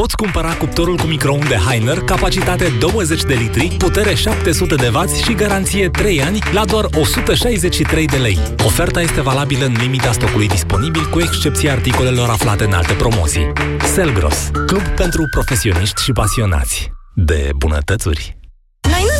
poți 0.00 0.16
cumpăra 0.16 0.54
cuptorul 0.54 0.96
cu 0.96 1.06
microunde 1.06 1.54
Heiner, 1.54 1.98
capacitate 1.98 2.72
20 2.78 3.22
de 3.22 3.34
litri, 3.34 3.74
putere 3.78 4.14
700 4.14 4.74
de 4.74 4.90
W 4.94 5.06
și 5.24 5.34
garanție 5.34 5.88
3 5.88 6.22
ani 6.22 6.38
la 6.52 6.64
doar 6.64 6.84
163 6.84 8.06
de 8.06 8.16
lei. 8.16 8.38
Oferta 8.64 9.00
este 9.00 9.20
valabilă 9.20 9.64
în 9.64 9.76
limita 9.80 10.12
stocului 10.12 10.48
disponibil, 10.48 11.08
cu 11.10 11.20
excepția 11.20 11.72
articolelor 11.72 12.28
aflate 12.28 12.64
în 12.64 12.72
alte 12.72 12.92
promoții. 12.92 13.52
Selgros, 13.84 14.50
club 14.66 14.82
pentru 14.82 15.28
profesioniști 15.30 16.02
și 16.02 16.12
pasionați 16.12 16.92
de 17.14 17.50
bunătățuri. 17.56 18.37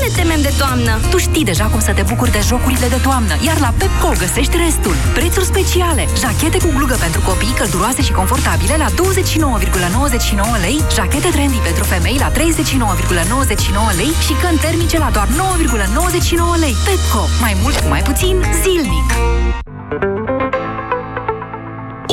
Noi 0.08 0.16
nu 0.16 0.22
ne 0.22 0.28
temem 0.28 0.42
de 0.48 0.54
toamnă. 0.62 0.92
Tu 1.10 1.18
știi 1.18 1.44
deja 1.44 1.66
cum 1.72 1.80
să 1.80 1.92
te 1.92 2.02
bucuri 2.02 2.30
de 2.30 2.40
jocurile 2.50 2.88
de 2.88 3.00
toamnă, 3.02 3.34
iar 3.46 3.58
la 3.66 3.74
Pepco 3.78 4.10
găsești 4.22 4.56
restul. 4.64 4.96
Prețuri 5.14 5.50
speciale. 5.52 6.02
Jachete 6.22 6.58
cu 6.64 6.70
glugă 6.76 6.96
pentru 7.04 7.20
copii 7.20 7.56
călduroase 7.58 8.02
și 8.02 8.12
confortabile 8.12 8.76
la 8.76 8.88
29,99 8.90 10.60
lei, 10.60 10.78
jachete 10.96 11.28
trendy 11.36 11.58
pentru 11.68 11.84
femei 11.84 12.18
la 12.24 12.30
39,99 12.32 13.96
lei 14.00 14.12
și 14.26 14.34
căni 14.42 14.58
termice 14.66 14.98
la 14.98 15.10
doar 15.12 15.28
9,99 15.28 16.60
lei. 16.64 16.76
Pepco. 16.86 17.22
Mai 17.40 17.54
mult 17.62 17.76
cu 17.80 17.88
mai 17.88 18.02
puțin 18.02 18.36
zilnic. 18.62 19.08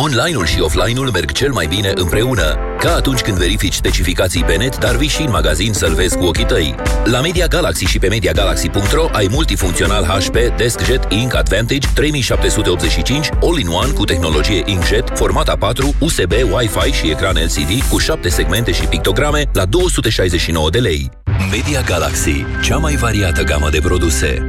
Online-ul 0.05 0.45
și 0.45 0.59
offline-ul 0.59 1.09
merg 1.09 1.31
cel 1.31 1.51
mai 1.51 1.65
bine 1.67 1.91
împreună, 1.95 2.57
ca 2.79 2.95
atunci 2.95 3.21
când 3.21 3.37
verifici 3.37 3.73
specificații 3.73 4.43
pe 4.43 4.55
net, 4.55 4.77
dar 4.77 4.95
vii 4.95 5.07
și 5.07 5.21
în 5.21 5.29
magazin 5.29 5.73
să-l 5.73 5.93
vezi 5.93 6.17
cu 6.17 6.23
ochii 6.23 6.45
tăi. 6.45 6.75
La 7.03 7.21
Media 7.21 7.47
Galaxy 7.47 7.85
și 7.85 7.99
pe 7.99 8.07
MediaGalaxy.ro 8.07 9.07
ai 9.11 9.27
multifuncțional 9.31 10.03
HP 10.03 10.37
DeskJet 10.57 11.11
Ink 11.11 11.35
Advantage 11.35 11.87
3785 11.93 13.29
All-in-One 13.41 13.91
cu 13.91 14.03
tehnologie 14.03 14.63
Inkjet, 14.65 15.11
format 15.13 15.57
A4, 15.57 15.99
USB, 15.99 16.31
Wi-Fi 16.31 16.91
și 16.91 17.09
ecran 17.09 17.35
LCD 17.35 17.83
cu 17.89 17.97
7 17.97 18.29
segmente 18.29 18.71
și 18.71 18.85
pictograme 18.85 19.49
la 19.53 19.65
269 19.65 20.69
de 20.69 20.79
lei. 20.79 21.09
Media 21.51 21.81
Galaxy, 21.81 22.45
cea 22.63 22.77
mai 22.77 22.95
variată 22.95 23.43
gamă 23.43 23.69
de 23.69 23.79
produse. 23.79 24.47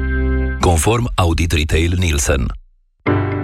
Conform 0.61 1.11
Audit 1.15 1.53
Retail 1.53 1.95
Nielsen. 1.99 2.47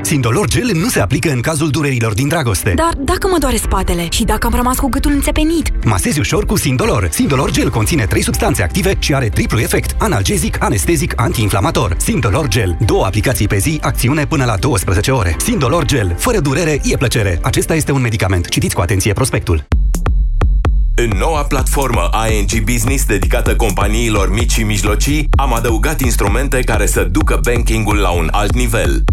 Sindolor 0.03 0.49
Gel 0.49 0.71
nu 0.75 0.89
se 0.89 1.01
aplică 1.01 1.31
în 1.31 1.41
cazul 1.41 1.71
durerilor 1.71 2.15
din 2.15 2.29
dragoste. 2.29 2.73
Dar 2.77 2.93
dacă 2.99 3.29
mă 3.31 3.37
doare 3.39 3.57
spatele 3.57 4.07
și 4.11 4.25
dacă 4.25 4.47
am 4.47 4.55
rămas 4.55 4.79
cu 4.79 4.89
gâtul 4.89 5.11
înțepenit, 5.11 5.85
Masezi 5.85 6.19
ușor 6.19 6.47
cu 6.47 6.57
Sindolor. 6.57 7.09
Sindolor 7.11 7.51
Gel 7.51 7.71
conține 7.71 8.05
3 8.05 8.23
substanțe 8.23 8.63
active 8.63 8.95
și 8.99 9.15
are 9.15 9.29
triplu 9.29 9.59
efect. 9.59 9.95
Analgezic, 9.99 10.63
anestezic, 10.63 11.13
antiinflamator. 11.17 11.97
Sindolor 11.99 12.49
Gel. 12.49 12.77
Două 12.87 13.05
aplicații 13.05 13.47
pe 13.47 13.59
zi, 13.59 13.79
acțiune 13.83 14.27
până 14.27 14.45
la 14.45 14.57
12 14.57 15.11
ore. 15.11 15.37
Sindolor 15.39 15.85
Gel. 15.85 16.15
Fără 16.19 16.41
durere, 16.41 16.81
e 16.85 16.97
plăcere. 16.97 17.39
Acesta 17.43 17.75
este 17.75 17.93
un 17.93 18.01
medicament. 18.01 18.49
Citiți 18.49 18.75
cu 18.75 18.81
atenție 18.81 19.13
prospectul. 19.13 19.65
În 20.97 21.11
noua 21.19 21.43
platformă 21.43 22.11
ING 22.31 22.65
Business 22.65 23.05
dedicată 23.05 23.57
companiilor 23.57 24.33
mici 24.33 24.53
și 24.53 24.63
mijlocii, 24.63 25.29
am 25.37 25.55
adăugat 25.55 26.01
instrumente 26.01 26.61
care 26.61 26.87
să 26.87 27.05
ducă 27.05 27.41
banking-ul 27.45 27.97
la 27.97 28.11
un 28.11 28.29
alt 28.31 28.55
nivel. 28.55 29.05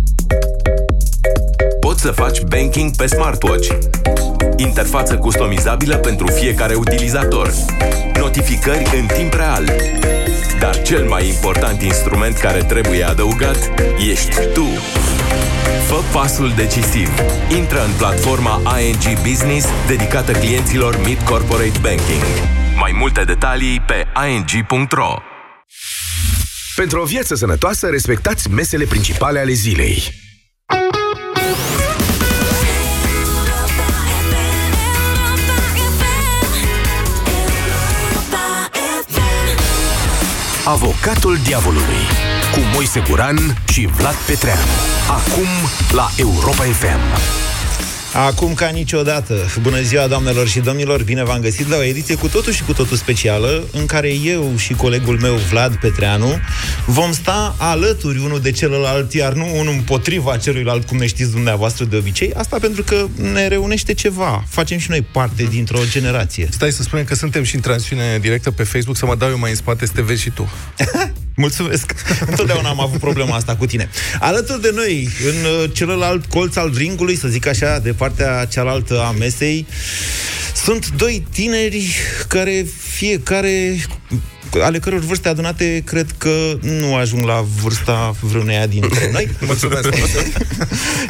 Poți 2.02 2.16
să 2.16 2.22
faci 2.22 2.42
banking 2.42 2.96
pe 2.96 3.06
smartwatch. 3.06 3.68
Interfață 4.58 5.18
customizabilă 5.18 5.96
pentru 5.96 6.28
fiecare 6.28 6.74
utilizator. 6.76 7.54
Notificări 8.14 9.00
în 9.00 9.06
timp 9.06 9.34
real. 9.34 9.66
Dar 10.60 10.82
cel 10.82 11.08
mai 11.08 11.28
important 11.28 11.82
instrument 11.82 12.38
care 12.38 12.64
trebuie 12.64 13.04
adăugat 13.04 13.72
ești 14.12 14.36
tu. 14.54 14.66
Fă 15.88 16.04
pasul 16.12 16.54
decisiv. 16.56 17.10
Intră 17.58 17.84
în 17.84 17.92
platforma 17.98 18.62
ING 18.80 19.20
Business 19.28 19.68
dedicată 19.88 20.32
clienților 20.32 21.00
Mid 21.06 21.22
Corporate 21.22 21.80
Banking. 21.82 22.24
Mai 22.78 22.92
multe 23.00 23.24
detalii 23.24 23.80
pe 23.80 24.08
ing.ro 24.30 25.14
Pentru 26.76 27.02
o 27.02 27.06
viață 27.06 27.36
sănătoasă, 27.36 27.88
respectați 27.88 28.50
mesele 28.50 28.86
principale 28.86 29.40
ale 29.40 29.52
zilei. 29.52 30.28
Avocatul 40.70 41.38
diavolului 41.44 42.04
cu 42.52 42.60
Moise 42.74 43.04
Guran 43.10 43.38
și 43.68 43.88
Vlad 43.98 44.16
Petreanu. 44.16 44.62
Acum 45.08 45.48
la 45.92 46.10
Europa 46.18 46.64
FM. 46.64 47.49
Acum 48.14 48.54
ca 48.54 48.68
niciodată, 48.68 49.36
bună 49.62 49.82
ziua 49.82 50.08
doamnelor 50.08 50.48
și 50.48 50.60
domnilor, 50.60 51.04
bine 51.04 51.24
v-am 51.24 51.40
găsit 51.40 51.70
la 51.70 51.78
o 51.78 51.84
ediție 51.84 52.16
cu 52.16 52.28
totul 52.28 52.54
și 52.54 52.64
cu 52.64 52.74
totul 52.74 52.98
specială, 52.98 53.64
în 53.72 53.86
care 53.86 54.14
eu 54.14 54.54
și 54.58 54.74
colegul 54.74 55.20
meu 55.20 55.34
Vlad 55.34 55.76
Petreanu 55.76 56.40
vom 56.86 57.12
sta 57.12 57.56
alături 57.58 58.20
unul 58.20 58.40
de 58.40 58.52
celălalt, 58.52 59.14
iar 59.14 59.34
nu 59.34 59.60
unul 59.60 59.74
împotriva 59.74 60.38
celuilalt, 60.38 60.88
cum 60.88 60.98
ne 60.98 61.08
știți 61.08 61.32
dumneavoastră 61.32 61.86
de 61.86 61.96
obicei, 61.96 62.34
asta 62.34 62.58
pentru 62.62 62.84
că 62.84 63.06
ne 63.34 63.48
reunește 63.48 63.94
ceva, 63.94 64.44
facem 64.48 64.78
și 64.78 64.90
noi 64.90 65.02
parte 65.02 65.44
dintr-o 65.44 65.80
generație. 65.90 66.48
Stai 66.52 66.72
să 66.72 66.84
spunem 66.84 67.06
că 67.06 67.16
suntem 67.16 67.44
și 67.44 67.56
în 67.56 67.62
transmisiune 67.62 68.18
directă 68.22 68.52
pe 68.52 68.64
Facebook, 68.64 68.98
să 68.98 69.06
mă 69.06 69.16
dau 69.16 69.30
eu 69.30 69.38
mai 69.38 69.50
în 69.50 69.56
spate 69.56 69.86
să 69.86 69.92
te 69.96 70.02
vezi 70.02 70.22
și 70.22 70.30
tu. 70.30 70.50
Mulțumesc! 71.40 71.94
Întotdeauna 72.30 72.70
am 72.70 72.80
avut 72.80 73.00
problema 73.00 73.36
asta 73.36 73.56
cu 73.56 73.66
tine. 73.66 73.90
Alături 74.20 74.62
de 74.62 74.72
noi, 74.76 75.10
în 75.28 75.46
uh, 75.46 75.70
celălalt 75.74 76.26
colț 76.26 76.56
al 76.56 76.74
ringului, 76.76 77.16
să 77.16 77.28
zic 77.28 77.48
așa, 77.48 77.80
de 77.80 77.92
partea 77.92 78.46
cealaltă 78.46 79.02
a 79.02 79.12
mesei, 79.12 79.68
sunt 80.56 80.90
doi 80.90 81.26
tineri 81.32 81.96
care 82.28 82.66
fiecare 82.98 83.78
ale 84.62 84.80
căror 84.80 85.00
vârste 85.00 85.30
adunate 85.30 85.82
cred 85.86 86.08
că 86.18 86.58
nu 86.62 86.96
ajung 86.96 87.26
la 87.26 87.46
vârsta 87.62 88.16
vreuneia 88.20 88.68
dintre 88.68 89.10
noi. 89.12 89.30
Mulțumesc! 89.46 89.90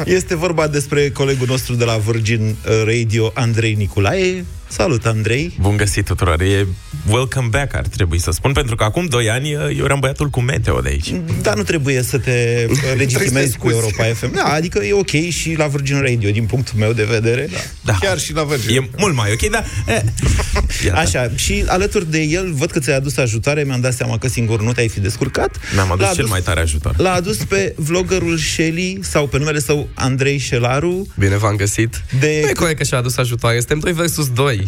Este 0.04 0.36
vorba 0.36 0.66
despre 0.66 1.10
colegul 1.10 1.46
nostru 1.46 1.74
de 1.74 1.84
la 1.84 1.96
Virgin 1.96 2.56
Radio, 2.84 3.30
Andrei 3.34 3.74
Niculae. 3.74 4.44
Salut, 4.72 5.06
Andrei! 5.06 5.56
Bun 5.60 5.76
găsit 5.76 6.04
tuturor! 6.04 6.40
E 6.40 6.66
welcome 7.08 7.46
back, 7.50 7.74
ar 7.74 7.86
trebui 7.86 8.18
să 8.18 8.30
spun, 8.30 8.52
pentru 8.52 8.76
că 8.76 8.84
acum 8.84 9.06
2 9.06 9.30
ani 9.30 9.52
eu 9.52 9.84
eram 9.84 10.00
băiatul 10.00 10.28
cu 10.28 10.40
Meteo 10.40 10.80
de 10.80 10.88
aici. 10.88 11.14
Dar 11.42 11.56
nu 11.56 11.62
trebuie 11.62 12.02
să 12.02 12.18
te 12.18 12.66
legitimezi 12.96 13.58
cu 13.58 13.68
Europa 13.68 14.04
FM. 14.04 14.34
Da, 14.34 14.42
adică 14.44 14.84
e 14.84 14.92
ok 14.92 15.10
și 15.10 15.54
la 15.56 15.66
Virgin 15.66 16.00
Radio, 16.00 16.30
din 16.30 16.44
punctul 16.44 16.78
meu 16.78 16.92
de 16.92 17.04
vedere. 17.04 17.48
Da. 17.52 17.58
Da. 17.84 17.98
Chiar 18.00 18.18
și 18.18 18.32
la 18.32 18.42
Virgin. 18.44 18.82
E 18.82 18.88
mult 18.96 19.14
mai 19.14 19.32
ok, 19.32 19.50
dar... 19.50 19.66
Eh. 19.86 20.00
Iată. 20.84 20.98
Așa, 20.98 21.30
și 21.34 21.64
alături 21.66 22.10
de 22.10 22.20
el, 22.22 22.52
văd 22.52 22.70
că 22.70 22.78
ți-ai 22.78 22.96
adus 22.96 23.16
ajutare, 23.16 23.62
mi-am 23.62 23.80
dat 23.80 23.94
seama 23.94 24.18
că 24.18 24.28
singur 24.28 24.62
nu 24.62 24.72
te-ai 24.72 24.88
fi 24.88 25.00
descurcat. 25.00 25.56
Mi-am 25.74 25.92
adus 25.92 26.06
L-a 26.06 26.12
cel 26.12 26.26
mai 26.26 26.40
tare 26.40 26.60
ajutor. 26.60 26.94
L-a 26.98 27.12
adus 27.12 27.36
pe 27.36 27.74
vloggerul 27.76 28.38
Shelly, 28.38 28.98
sau 29.02 29.26
pe 29.26 29.38
numele 29.38 29.58
său 29.58 29.88
Andrei 29.94 30.38
Șelaru. 30.38 31.06
Bine 31.18 31.36
v-am 31.36 31.56
găsit. 31.56 32.02
De... 32.20 32.38
Nu 32.42 32.48
e 32.48 32.52
corect 32.52 32.78
că 32.78 32.84
și-a 32.84 32.98
adus 32.98 33.16
ajutoare. 33.16 33.58
Suntem 33.58 33.78
2 33.78 33.92
versus 33.92 34.28
2. 34.28 34.59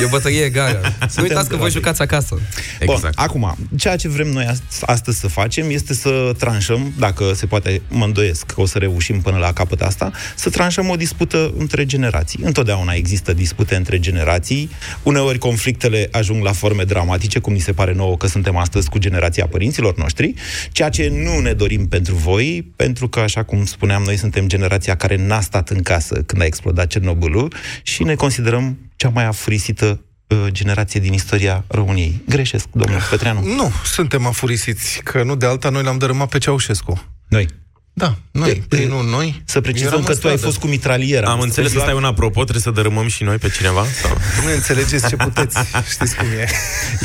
E 0.00 0.04
o 0.04 0.08
bătălie 0.08 0.42
egală. 0.44 0.80
Nu 1.16 1.22
uitați 1.22 1.48
că 1.48 1.56
voi 1.56 1.58
bravi. 1.58 1.72
jucați 1.72 2.02
acasă. 2.02 2.38
Bun, 2.84 2.94
Exact. 2.94 3.18
acum, 3.18 3.56
ceea 3.78 3.96
ce 3.96 4.08
vrem 4.08 4.28
noi 4.28 4.44
ast- 4.52 4.80
astăzi 4.86 5.18
să 5.18 5.28
facem 5.28 5.70
este 5.70 5.94
să 5.94 6.32
tranșăm, 6.38 6.92
dacă 6.98 7.32
se 7.34 7.46
poate, 7.46 7.82
mă 7.88 8.04
îndoiesc 8.04 8.46
că 8.46 8.60
o 8.60 8.66
să 8.66 8.78
reușim 8.78 9.20
până 9.20 9.36
la 9.38 9.52
capăt 9.52 9.80
asta, 9.80 10.10
să 10.36 10.50
tranșăm 10.50 10.88
o 10.88 10.96
dispută 10.96 11.52
între 11.58 11.86
generații. 11.86 12.40
Întotdeauna 12.42 12.92
există 12.92 13.32
dispute 13.32 13.74
între 13.74 13.98
generații, 13.98 14.70
uneori 15.02 15.38
conflictele 15.38 16.08
ajung 16.10 16.42
la 16.44 16.52
forme 16.52 16.82
dramatice, 16.84 17.38
cum 17.38 17.52
ni 17.52 17.58
se 17.58 17.72
pare 17.72 17.92
nouă 17.92 18.16
că 18.16 18.26
suntem 18.26 18.56
astăzi 18.56 18.88
cu 18.88 18.98
generația 18.98 19.46
părinților 19.46 19.96
noștri, 19.96 20.34
ceea 20.72 20.88
ce 20.88 21.08
nu 21.24 21.38
ne 21.40 21.52
dorim 21.52 21.88
pentru 21.88 22.14
voi, 22.14 22.72
pentru 22.76 23.08
că, 23.08 23.20
așa 23.20 23.42
cum 23.42 23.64
spuneam, 23.64 24.02
noi 24.02 24.16
suntem 24.16 24.46
generația 24.48 24.94
care 24.96 25.16
n-a 25.16 25.40
stat 25.40 25.68
în 25.68 25.82
casă 25.82 26.22
când 26.26 26.42
a 26.42 26.44
explodat 26.44 26.86
Cernobâlul 26.86 27.52
și 27.82 28.02
ne 28.02 28.14
considerăm 28.14 28.78
cea 29.00 29.08
mai 29.08 29.24
afurisită 29.24 30.00
uh, 30.26 30.38
generație 30.48 31.00
din 31.00 31.12
istoria 31.12 31.64
României. 31.68 32.22
Greșesc, 32.28 32.66
domnul 32.72 33.00
Petreanu? 33.10 33.54
Nu, 33.54 33.72
suntem 33.84 34.26
afurisiți, 34.26 35.00
că 35.04 35.22
nu 35.22 35.34
de 35.36 35.46
alta 35.46 35.68
noi 35.68 35.82
l-am 35.82 35.98
dărâmat 35.98 36.28
pe 36.28 36.38
Ceaușescu. 36.38 37.04
Noi. 37.28 37.46
Da, 37.92 38.16
noi. 38.30 38.52
De- 38.52 38.62
Păi 38.76 38.86
nu, 38.86 39.02
noi. 39.02 39.42
Să 39.44 39.60
precizăm 39.60 39.88
Eram 39.92 40.02
că 40.04 40.12
în 40.12 40.18
tu 40.18 40.26
ai 40.26 40.32
stradă. 40.36 40.52
fost 40.52 40.58
cu 40.58 40.66
mitraliera. 40.66 41.30
Am 41.30 41.40
înțeles 41.40 41.72
că 41.72 41.78
stai 41.78 41.94
un 41.94 42.04
apropo, 42.04 42.40
trebuie 42.42 42.62
să 42.62 42.70
dărâmăm 42.70 43.08
și 43.08 43.22
noi 43.22 43.36
pe 43.36 43.48
cineva? 43.48 43.84
Sau? 44.02 44.16
Nu 44.44 44.52
înțelegeți 44.54 45.08
ce 45.08 45.16
puteți. 45.16 45.56
Știți 45.92 46.16
cum 46.16 46.26
e. 46.26 46.48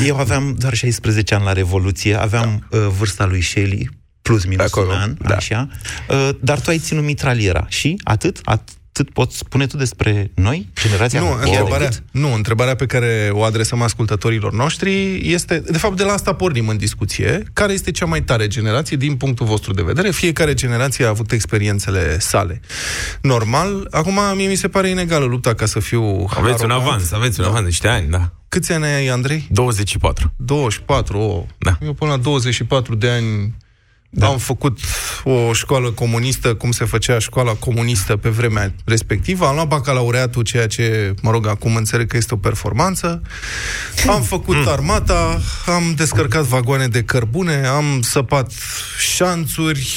Eu 0.06 0.16
aveam 0.18 0.54
doar 0.58 0.74
16 0.74 1.34
ani 1.34 1.44
la 1.44 1.52
Revoluție, 1.52 2.14
aveam 2.20 2.66
da. 2.70 2.78
uh, 2.78 2.86
vârsta 2.98 3.24
lui 3.26 3.40
Shelley, 3.42 3.88
plus 4.22 4.44
minus 4.44 4.64
Acolo, 4.66 4.92
un 4.92 4.98
an, 4.98 5.16
da. 5.20 5.34
așa. 5.34 5.68
Uh, 6.08 6.28
dar 6.40 6.60
tu 6.60 6.70
ai 6.70 6.78
ținut 6.78 7.04
mitraliera 7.04 7.66
și 7.68 8.00
atât? 8.04 8.40
At- 8.52 8.74
Atât 8.98 9.10
poți 9.12 9.36
spune 9.36 9.66
tu 9.66 9.76
despre 9.76 10.30
noi, 10.34 10.68
generația 10.82 11.20
Nu, 11.20 11.26
care 11.26 11.48
întrebarea, 11.48 11.88
nu, 12.10 12.34
întrebarea 12.34 12.74
pe 12.74 12.86
care 12.86 13.30
o 13.32 13.42
adresăm 13.42 13.82
ascultătorilor 13.82 14.52
noștri 14.52 15.20
este, 15.32 15.62
de 15.70 15.78
fapt, 15.78 15.96
de 15.96 16.02
la 16.02 16.12
asta 16.12 16.34
pornim 16.34 16.68
în 16.68 16.76
discuție, 16.76 17.42
care 17.52 17.72
este 17.72 17.90
cea 17.90 18.04
mai 18.06 18.22
tare 18.22 18.46
generație 18.46 18.96
din 18.96 19.16
punctul 19.16 19.46
vostru 19.46 19.72
de 19.72 19.82
vedere? 19.82 20.10
Fiecare 20.10 20.54
generație 20.54 21.04
a 21.04 21.08
avut 21.08 21.32
experiențele 21.32 22.18
sale. 22.18 22.60
Normal, 23.20 23.88
acum 23.90 24.18
mie 24.34 24.48
mi 24.48 24.54
se 24.54 24.68
pare 24.68 24.88
inegală 24.88 25.24
lupta 25.24 25.54
ca 25.54 25.66
să 25.66 25.80
fiu 25.80 26.26
Aveți 26.36 26.64
un 26.64 26.70
arogant. 26.70 26.88
avans, 26.92 27.12
aveți 27.12 27.40
un 27.40 27.46
avans 27.46 27.60
de 27.60 27.66
niște 27.66 27.88
ani, 27.88 28.08
da. 28.08 28.32
Câți 28.48 28.72
ani 28.72 28.84
ai, 28.84 29.06
Andrei? 29.06 29.46
24. 29.50 30.32
24, 30.36 31.18
o. 31.18 31.46
Da. 31.58 31.78
Eu 31.82 31.92
până 31.92 32.10
la 32.10 32.16
24 32.16 32.94
de 32.94 33.08
ani 33.10 33.54
da. 34.18 34.26
am 34.26 34.38
făcut 34.38 34.78
o 35.24 35.52
școală 35.52 35.90
comunistă, 35.90 36.54
cum 36.54 36.70
se 36.70 36.84
făcea 36.84 37.18
școala 37.18 37.52
comunistă 37.52 38.16
pe 38.16 38.28
vremea 38.28 38.74
respectivă. 38.84 39.46
Am 39.46 39.54
luat 39.54 39.66
bacalaureatul, 39.68 40.42
ceea 40.42 40.66
ce, 40.66 41.14
mă 41.22 41.30
rog, 41.30 41.46
acum 41.46 41.76
înțeleg 41.76 42.06
că 42.08 42.16
este 42.16 42.34
o 42.34 42.36
performanță. 42.36 43.22
Am 44.08 44.22
făcut 44.22 44.66
armata, 44.66 45.40
am 45.66 45.94
descărcat 45.96 46.42
vagoane 46.42 46.86
de 46.88 47.02
cărbune, 47.02 47.66
am 47.66 48.00
săpat 48.02 48.52
șanțuri, 49.16 49.88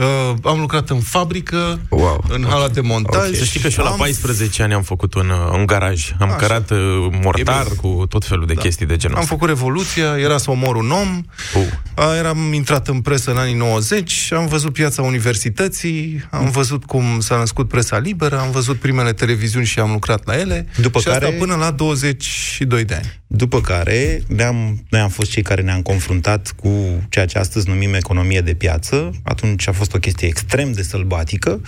uh, 0.00 0.34
am 0.44 0.60
lucrat 0.60 0.90
în 0.90 1.00
fabrică, 1.00 1.78
Wow. 1.88 2.24
în 2.28 2.44
hala 2.48 2.68
de 2.68 2.80
montaj. 2.80 3.36
Să 3.36 3.44
știi 3.44 3.60
că 3.60 3.68
și 3.68 3.78
eu 3.78 3.84
la 3.84 3.90
am 3.90 3.96
14 3.96 4.62
ani 4.62 4.72
am 4.74 4.82
făcut 4.82 5.14
un, 5.14 5.28
uh, 5.28 5.52
un 5.58 5.66
garaj. 5.66 6.12
Am 6.20 6.28
Așa. 6.28 6.36
cărat 6.36 6.70
uh, 6.70 6.78
mortar 7.22 7.60
E 7.60 7.64
bine. 7.64 7.76
cu 7.76 8.06
tot 8.08 8.24
felul 8.24 8.46
de 8.46 8.54
chestii 8.54 8.86
de 8.86 8.96
genul 8.96 9.16
Am 9.16 9.22
ăsta. 9.22 9.34
făcut 9.34 9.48
Revoluția, 9.48 10.18
era 10.18 10.38
să 10.38 10.50
omor 10.50 10.76
un 10.76 10.90
om, 10.90 11.22
Uh. 11.54 11.62
a, 11.94 12.14
eram 12.16 12.52
intrat 12.52 12.88
în 12.88 13.00
presă 13.00 13.30
în 13.30 13.36
anii 13.36 13.54
90, 13.62 14.32
am 14.32 14.46
văzut 14.46 14.72
piața 14.72 15.02
universității, 15.02 16.24
am 16.30 16.50
văzut 16.50 16.84
cum 16.84 17.20
s-a 17.20 17.36
născut 17.36 17.68
presa 17.68 17.98
liberă, 17.98 18.38
am 18.40 18.50
văzut 18.50 18.78
primele 18.78 19.12
televiziuni 19.12 19.66
și 19.66 19.78
am 19.78 19.90
lucrat 19.92 20.26
la 20.26 20.38
ele. 20.38 20.66
După 20.80 20.98
și 21.00 21.08
asta 21.08 21.20
care- 21.20 21.36
până 21.36 21.54
la 21.54 21.70
22 21.70 22.84
de 22.84 22.94
ani. 22.94 23.20
După 23.34 23.60
care, 23.60 24.22
ne-am, 24.26 24.84
noi 24.88 25.00
am 25.00 25.08
fost 25.08 25.30
cei 25.30 25.42
care 25.42 25.62
ne-am 25.62 25.82
confruntat 25.82 26.52
cu 26.56 26.68
ceea 27.08 27.26
ce 27.26 27.38
astăzi 27.38 27.68
numim 27.68 27.94
economie 27.94 28.40
de 28.40 28.54
piață. 28.54 29.10
Atunci 29.22 29.68
a 29.68 29.72
fost 29.72 29.94
o 29.94 29.98
chestie 29.98 30.26
extrem 30.26 30.72
de 30.72 30.82
sălbatică. 30.82 31.60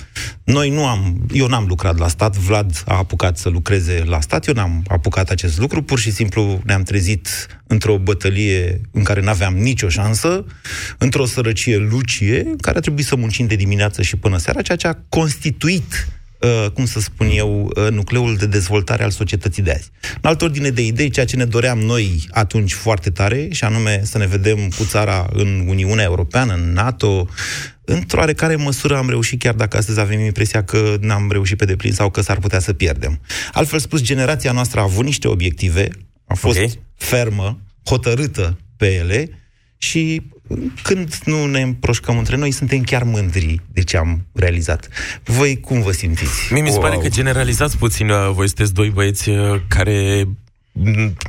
Noi 0.44 0.70
nu 0.70 0.86
am, 0.86 1.26
eu 1.32 1.46
n-am 1.46 1.64
lucrat 1.66 1.98
la 1.98 2.08
stat, 2.08 2.36
Vlad 2.36 2.82
a 2.86 2.96
apucat 2.96 3.38
să 3.38 3.48
lucreze 3.48 4.02
la 4.06 4.20
stat, 4.20 4.46
eu 4.46 4.54
n-am 4.54 4.84
apucat 4.88 5.30
acest 5.30 5.58
lucru, 5.58 5.82
pur 5.82 5.98
și 5.98 6.10
simplu 6.10 6.60
ne-am 6.64 6.82
trezit 6.82 7.46
într-o 7.66 7.98
bătălie 7.98 8.80
în 8.90 9.02
care 9.02 9.20
n-aveam 9.20 9.56
nicio 9.56 9.88
șansă, 9.88 10.44
într-o 10.98 11.24
sărăcie 11.24 11.76
lucie, 11.76 12.40
în 12.40 12.56
care 12.56 12.76
a 12.76 12.80
trebuit 12.80 13.06
să 13.06 13.16
muncim 13.16 13.46
de 13.46 13.54
dimineață 13.54 14.02
și 14.02 14.16
până 14.16 14.38
seara, 14.38 14.62
ceea 14.62 14.76
ce 14.76 14.86
a 14.86 14.96
constituit 15.08 16.08
uh, 16.08 16.23
cum 16.74 16.86
să 16.86 17.00
spun 17.00 17.30
eu, 17.34 17.70
uh, 17.76 17.90
nucleul 17.90 18.36
de 18.36 18.46
dezvoltare 18.46 19.02
al 19.02 19.10
societății 19.10 19.62
de 19.62 19.70
azi. 19.70 19.90
În 20.02 20.28
altă 20.28 20.44
ordine 20.44 20.70
de 20.70 20.84
idei, 20.84 21.10
ceea 21.10 21.26
ce 21.26 21.36
ne 21.36 21.44
doream 21.44 21.78
noi 21.78 22.26
atunci 22.30 22.72
foarte 22.72 23.10
tare, 23.10 23.48
și 23.50 23.64
anume 23.64 24.00
să 24.04 24.18
ne 24.18 24.26
vedem 24.26 24.68
cu 24.68 24.84
țara 24.84 25.28
în 25.32 25.64
Uniunea 25.68 26.04
Europeană, 26.04 26.54
în 26.54 26.72
NATO, 26.72 27.28
într-o 27.84 28.18
oarecare 28.18 28.56
măsură 28.56 28.96
am 28.96 29.08
reușit, 29.08 29.38
chiar 29.38 29.54
dacă 29.54 29.76
astăzi 29.76 30.00
avem 30.00 30.20
impresia 30.20 30.64
că 30.64 30.96
n-am 31.00 31.28
reușit 31.30 31.56
pe 31.56 31.64
deplin 31.64 31.92
sau 31.92 32.10
că 32.10 32.20
s-ar 32.20 32.38
putea 32.38 32.58
să 32.58 32.72
pierdem. 32.72 33.20
Altfel 33.52 33.78
spus, 33.78 34.02
generația 34.02 34.52
noastră 34.52 34.80
a 34.80 34.82
avut 34.82 35.04
niște 35.04 35.28
obiective, 35.28 35.88
a 36.26 36.34
fost 36.34 36.58
Ok. 36.58 36.70
fermă, 36.96 37.60
hotărâtă 37.84 38.58
pe 38.76 38.94
ele 38.94 39.30
și 39.78 40.22
când 40.82 41.14
nu 41.24 41.46
ne 41.46 41.60
împroșcăm 41.60 42.18
între 42.18 42.36
noi, 42.36 42.50
suntem 42.50 42.82
chiar 42.82 43.02
mândri 43.02 43.60
de 43.72 43.82
ce 43.82 43.96
am 43.96 44.26
realizat. 44.32 44.88
Voi 45.24 45.60
cum 45.60 45.82
vă 45.82 45.92
simțiți? 45.92 46.52
Mie 46.52 46.62
mi 46.62 46.70
se 46.70 46.78
pare 46.78 46.96
că 46.96 47.08
generalizați 47.08 47.78
puțin, 47.78 48.08
uh, 48.08 48.30
voi 48.32 48.46
sunteți 48.46 48.74
doi 48.74 48.90
băieți 48.90 49.28
uh, 49.28 49.60
care 49.68 50.24
m, 50.26 50.38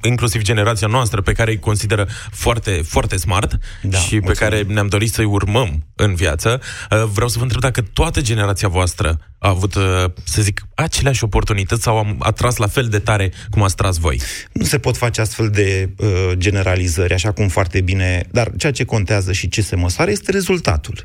inclusiv 0.03 0.41
generația 0.41 0.87
noastră, 0.87 1.21
pe 1.21 1.31
care 1.31 1.51
îi 1.51 1.59
consideră 1.59 2.07
foarte, 2.31 2.71
foarte 2.71 3.17
smart 3.17 3.57
Da, 3.81 3.97
și 3.97 4.09
pe 4.09 4.19
mulțumim. 4.23 4.51
care 4.51 4.73
ne-am 4.73 4.87
dorit 4.87 5.11
să-i 5.13 5.25
urmăm 5.25 5.85
în 5.95 6.15
viață. 6.15 6.61
Uh, 6.91 7.03
Vreau 7.13 7.29
să 7.29 7.37
vă 7.37 7.43
întreb 7.43 7.61
dacă 7.61 7.81
toată 7.81 8.21
generația 8.21 8.67
voastră 8.67 9.19
a 9.39 9.49
avut, 9.49 9.75
uh, 9.75 9.83
să 10.23 10.41
zic, 10.41 10.61
aceleași 10.75 11.23
oportunități 11.23 11.81
sau 11.81 11.97
am 11.97 12.15
atras 12.19 12.55
la 12.55 12.67
fel 12.67 12.87
de 12.87 12.99
tare 12.99 13.31
cum 13.49 13.63
ați 13.63 13.75
tras 13.75 13.97
voi. 13.97 14.21
Nu 14.51 14.65
se 14.65 14.79
pot 14.79 14.97
face 14.97 15.21
astfel 15.21 15.49
de 15.49 15.89
uh, 15.97 16.31
generalizări, 16.37 17.13
așa 17.13 17.31
cum 17.31 17.47
foarte 17.47 17.81
bine... 17.81 18.25
Dar 18.31 18.51
ceea 18.57 18.71
ce 18.71 18.83
contează 18.83 19.31
și 19.31 19.49
ce 19.49 19.61
se 19.61 19.75
măsoară 19.75 20.11
este 20.11 20.31
rezultatul. 20.31 21.01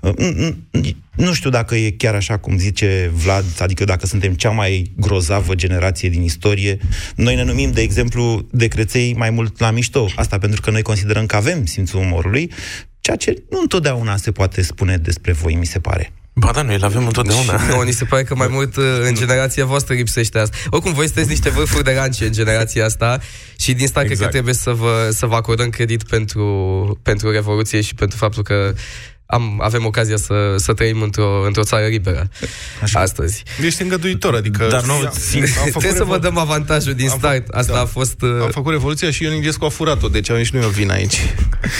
Uh, 0.00 0.12
n- 0.18 0.54
n- 0.80 0.96
Nu 1.16 1.32
știu 1.32 1.50
dacă 1.50 1.74
e 1.76 1.90
chiar 1.90 2.14
așa 2.14 2.36
cum 2.38 2.58
zice 2.58 3.10
Vlad, 3.14 3.44
adică 3.58 3.84
dacă 3.84 4.06
suntem 4.06 4.34
cea 4.34 4.50
mai 4.50 4.92
grozavă 4.96 5.54
generație 5.54 6.08
din 6.08 6.22
istorie. 6.22 6.78
Noi 7.16 7.34
ne 7.34 7.44
numim, 7.44 7.70
de 7.70 7.80
exemplu, 7.80 8.46
de 8.50 8.68
creței 8.68 9.14
mai 9.16 9.30
mult 9.30 9.60
la 9.60 9.70
mișto. 9.70 10.08
Asta 10.16 10.38
pentru 10.38 10.60
că 10.60 10.70
noi 10.70 10.82
considerăm 10.82 11.26
că 11.26 11.36
avem 11.36 11.66
simțul 11.66 12.00
umorului, 12.00 12.50
ceea 13.00 13.16
ce 13.16 13.42
nu 13.50 13.58
întotdeauna 13.60 14.16
se 14.16 14.30
poate 14.30 14.62
spune 14.62 14.96
despre 14.96 15.32
voi, 15.32 15.54
mi 15.54 15.66
se 15.66 15.78
pare. 15.78 16.12
Ba 16.34 16.50
da, 16.54 16.62
noi 16.62 16.74
îl 16.74 16.84
avem 16.84 17.06
întotdeauna. 17.06 17.60
Nu, 17.74 17.82
ni 17.82 17.92
se 17.92 18.04
pare 18.04 18.22
că 18.22 18.34
mai 18.34 18.48
mult 18.50 18.76
uh, 18.76 18.84
în 19.02 19.14
generația 19.14 19.64
voastră 19.64 19.94
lipsește 19.94 20.38
asta. 20.38 20.56
Oricum, 20.70 20.92
voi 20.92 21.04
sunteți 21.04 21.28
niște 21.28 21.50
vârfuri 21.50 21.84
de 21.84 21.92
lance 21.92 22.24
în 22.24 22.32
generația 22.32 22.84
asta 22.84 23.20
și 23.58 23.72
din 23.74 23.84
asta 23.84 24.00
exact. 24.00 24.06
cred 24.06 24.10
Exact. 24.10 24.30
că 24.30 24.36
trebuie 24.36 24.54
să 24.54 24.70
vă, 24.70 25.08
să 25.12 25.26
vă 25.26 25.34
acordăm 25.34 25.68
credit 25.70 26.02
pentru, 26.02 27.00
pentru 27.02 27.30
Revoluție 27.30 27.80
și 27.80 27.94
pentru 27.94 28.16
faptul 28.18 28.42
că 28.42 28.74
am, 29.30 29.60
avem 29.62 29.84
ocazia 29.84 30.16
să, 30.16 30.54
să 30.56 30.72
trăim 30.72 31.02
într-o, 31.02 31.42
într-o 31.46 31.62
țară 31.62 31.86
liberă 31.86 32.28
Așa. 32.82 33.00
astăzi. 33.00 33.42
Ești 33.64 33.82
îngăduitor, 33.82 34.34
adică... 34.34 34.66
Dar 34.70 34.84
nu, 34.84 34.92
am, 34.92 35.12
sim- 35.30 35.40
am 35.42 35.46
făcut 35.46 35.70
Trebuie 35.70 35.90
să 35.92 36.04
vă 36.04 36.14
revol- 36.14 36.18
dăm 36.20 36.38
avantajul 36.38 36.94
din 36.94 37.08
Am 37.10 37.18
start. 37.18 37.34
făcut- 37.36 37.54
Asta 37.54 37.72
da. 37.72 37.80
a 37.80 37.84
fost... 37.84 38.22
Uh, 38.22 38.30
Am 38.42 38.50
făcut 38.50 38.72
revoluția 38.72 39.10
și 39.10 39.22
Ion 39.22 39.34
Iliescu 39.34 39.64
a 39.64 39.68
furat-o, 39.68 40.08
deci 40.08 40.30
nici 40.32 40.50
nu 40.50 40.60
eu 40.60 40.68
vin 40.68 40.90
aici. 40.90 41.16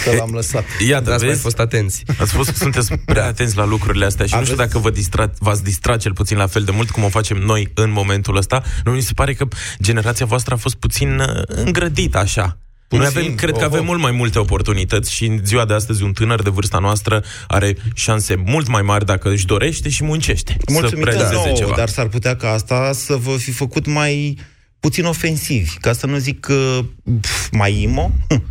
Că 0.04 0.14
l-am 0.16 0.30
lăsat. 0.30 0.64
Iată, 0.88 1.10
ați 1.12 1.20
mai 1.22 1.28
vezi? 1.32 1.42
fost 1.42 1.58
atenți. 1.58 2.02
Ați 2.20 2.30
spus 2.30 2.46
că 2.48 2.54
sunteți 2.56 2.92
prea 3.04 3.24
atenți 3.26 3.56
la 3.56 3.64
lucrurile 3.64 4.04
astea 4.04 4.26
și 4.26 4.34
nu 4.34 4.42
știu 4.42 4.54
Aveți- 4.54 4.72
dacă 4.72 4.82
vă 4.84 4.90
distra, 4.90 5.30
v-ați 5.38 5.62
distrat 5.64 6.00
cel 6.00 6.12
puțin 6.12 6.36
la 6.36 6.46
fel 6.46 6.62
de 6.62 6.70
mult 6.70 6.90
cum 6.90 7.04
o 7.04 7.08
facem 7.08 7.36
noi 7.36 7.70
în 7.74 7.90
momentul 7.90 8.36
ăsta. 8.36 8.62
Nu 8.84 8.92
mi 8.92 9.00
se 9.00 9.12
pare 9.14 9.34
că 9.34 9.46
generația 9.82 10.26
voastră 10.26 10.54
a 10.54 10.56
fost 10.56 10.74
puțin 10.74 11.18
uh, 11.18 11.42
îngrădită 11.46 12.18
așa. 12.18 12.58
Noi 12.88 13.00
Puțin, 13.06 13.18
avem, 13.18 13.34
cred 13.34 13.50
că 13.50 13.56
oho. 13.64 13.64
avem 13.64 13.84
mult 13.84 14.00
mai 14.00 14.10
multe 14.10 14.38
oportunități 14.38 15.12
și 15.12 15.24
în 15.26 15.40
ziua 15.44 15.64
de 15.64 15.74
astăzi 15.74 16.02
un 16.02 16.12
tânăr 16.12 16.42
de 16.42 16.50
vârsta 16.50 16.78
noastră 16.78 17.24
are 17.46 17.76
șanse 17.94 18.34
mult 18.46 18.68
mai 18.68 18.82
mari 18.82 19.04
dacă 19.04 19.30
își 19.30 19.46
dorește 19.46 19.88
și 19.88 20.04
muncește. 20.04 20.56
să 20.66 20.72
Mulțumită 20.72 21.10
realizeze 21.10 21.34
nouă, 21.44 21.56
ceva. 21.56 21.74
dar 21.76 21.88
s-ar 21.88 22.06
putea 22.06 22.36
ca 22.36 22.50
asta 22.52 22.90
să 22.92 23.16
vă 23.16 23.36
fi 23.36 23.50
făcut 23.50 23.86
mai 23.86 24.38
puțin 24.80 25.04
ofensivi, 25.04 25.74
ca 25.80 25.92
să 25.92 26.06
nu 26.06 26.16
zic 26.16 26.46
uh, 26.50 26.78
pf, 27.20 27.48
mai 27.52 27.82
imo. 27.82 28.10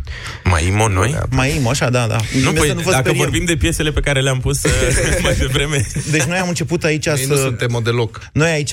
Mai 0.44 0.66
imo 0.66 0.88
noi? 0.88 1.18
mai 1.30 1.56
imo, 1.56 1.68
așa, 1.70 1.90
da, 1.90 2.06
da. 2.06 2.16
Nu, 2.16 2.38
Nimeni 2.38 2.56
păi, 2.56 2.68
să 2.68 2.74
nu 2.74 2.80
vă 2.80 2.90
dacă 2.90 3.02
speriem. 3.02 3.22
vorbim 3.24 3.44
de 3.44 3.56
piesele 3.56 3.90
pe 3.92 4.00
care 4.00 4.20
le-am 4.20 4.40
pus 4.40 4.64
uh, 4.64 4.70
mai 5.22 5.34
devreme, 5.34 5.86
Deci 6.10 6.22
noi 6.22 6.38
am 6.38 6.48
început 6.48 6.84
aici 6.84 7.06
Ei 7.06 7.16
să... 7.16 7.32
nu 7.32 7.36
suntem 7.36 7.74
o 7.74 7.80
deloc. 7.80 8.20
Noi 8.32 8.50
aici, 8.50 8.72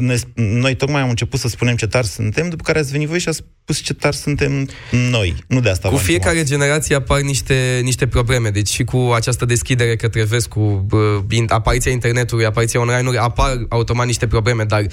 ne, 0.00 0.16
noi 0.34 0.74
tocmai 0.74 1.00
am 1.00 1.08
început 1.08 1.40
să 1.40 1.48
spunem 1.48 1.76
ce 1.76 1.86
tari 1.86 2.06
suntem, 2.06 2.48
după 2.48 2.62
care 2.62 2.78
ați 2.78 2.90
venit 2.90 3.08
voi 3.08 3.18
și 3.20 3.28
ați 3.28 3.42
spus 3.62 3.80
ce 3.80 3.94
tari 3.94 4.16
suntem 4.16 4.68
noi. 5.10 5.34
Nu 5.48 5.60
de 5.60 5.70
asta 5.70 5.88
Cu 5.88 5.94
v-am 5.94 6.04
fiecare 6.04 6.32
chemat. 6.34 6.48
generație 6.48 6.94
apar 6.94 7.20
niște, 7.20 7.80
niște 7.82 8.06
probleme. 8.06 8.48
Deci 8.50 8.68
și 8.68 8.84
cu 8.84 9.12
această 9.14 9.44
deschidere 9.44 9.96
către 9.96 10.24
vest, 10.24 10.46
cu 10.46 10.86
uh, 10.90 11.00
in- 11.30 11.48
apariția 11.48 11.92
internetului, 11.92 12.44
apariția 12.44 12.80
online-ului, 12.80 13.18
apar 13.18 13.66
automat 13.68 14.06
niște 14.06 14.26
probleme, 14.26 14.64
dar 14.64 14.86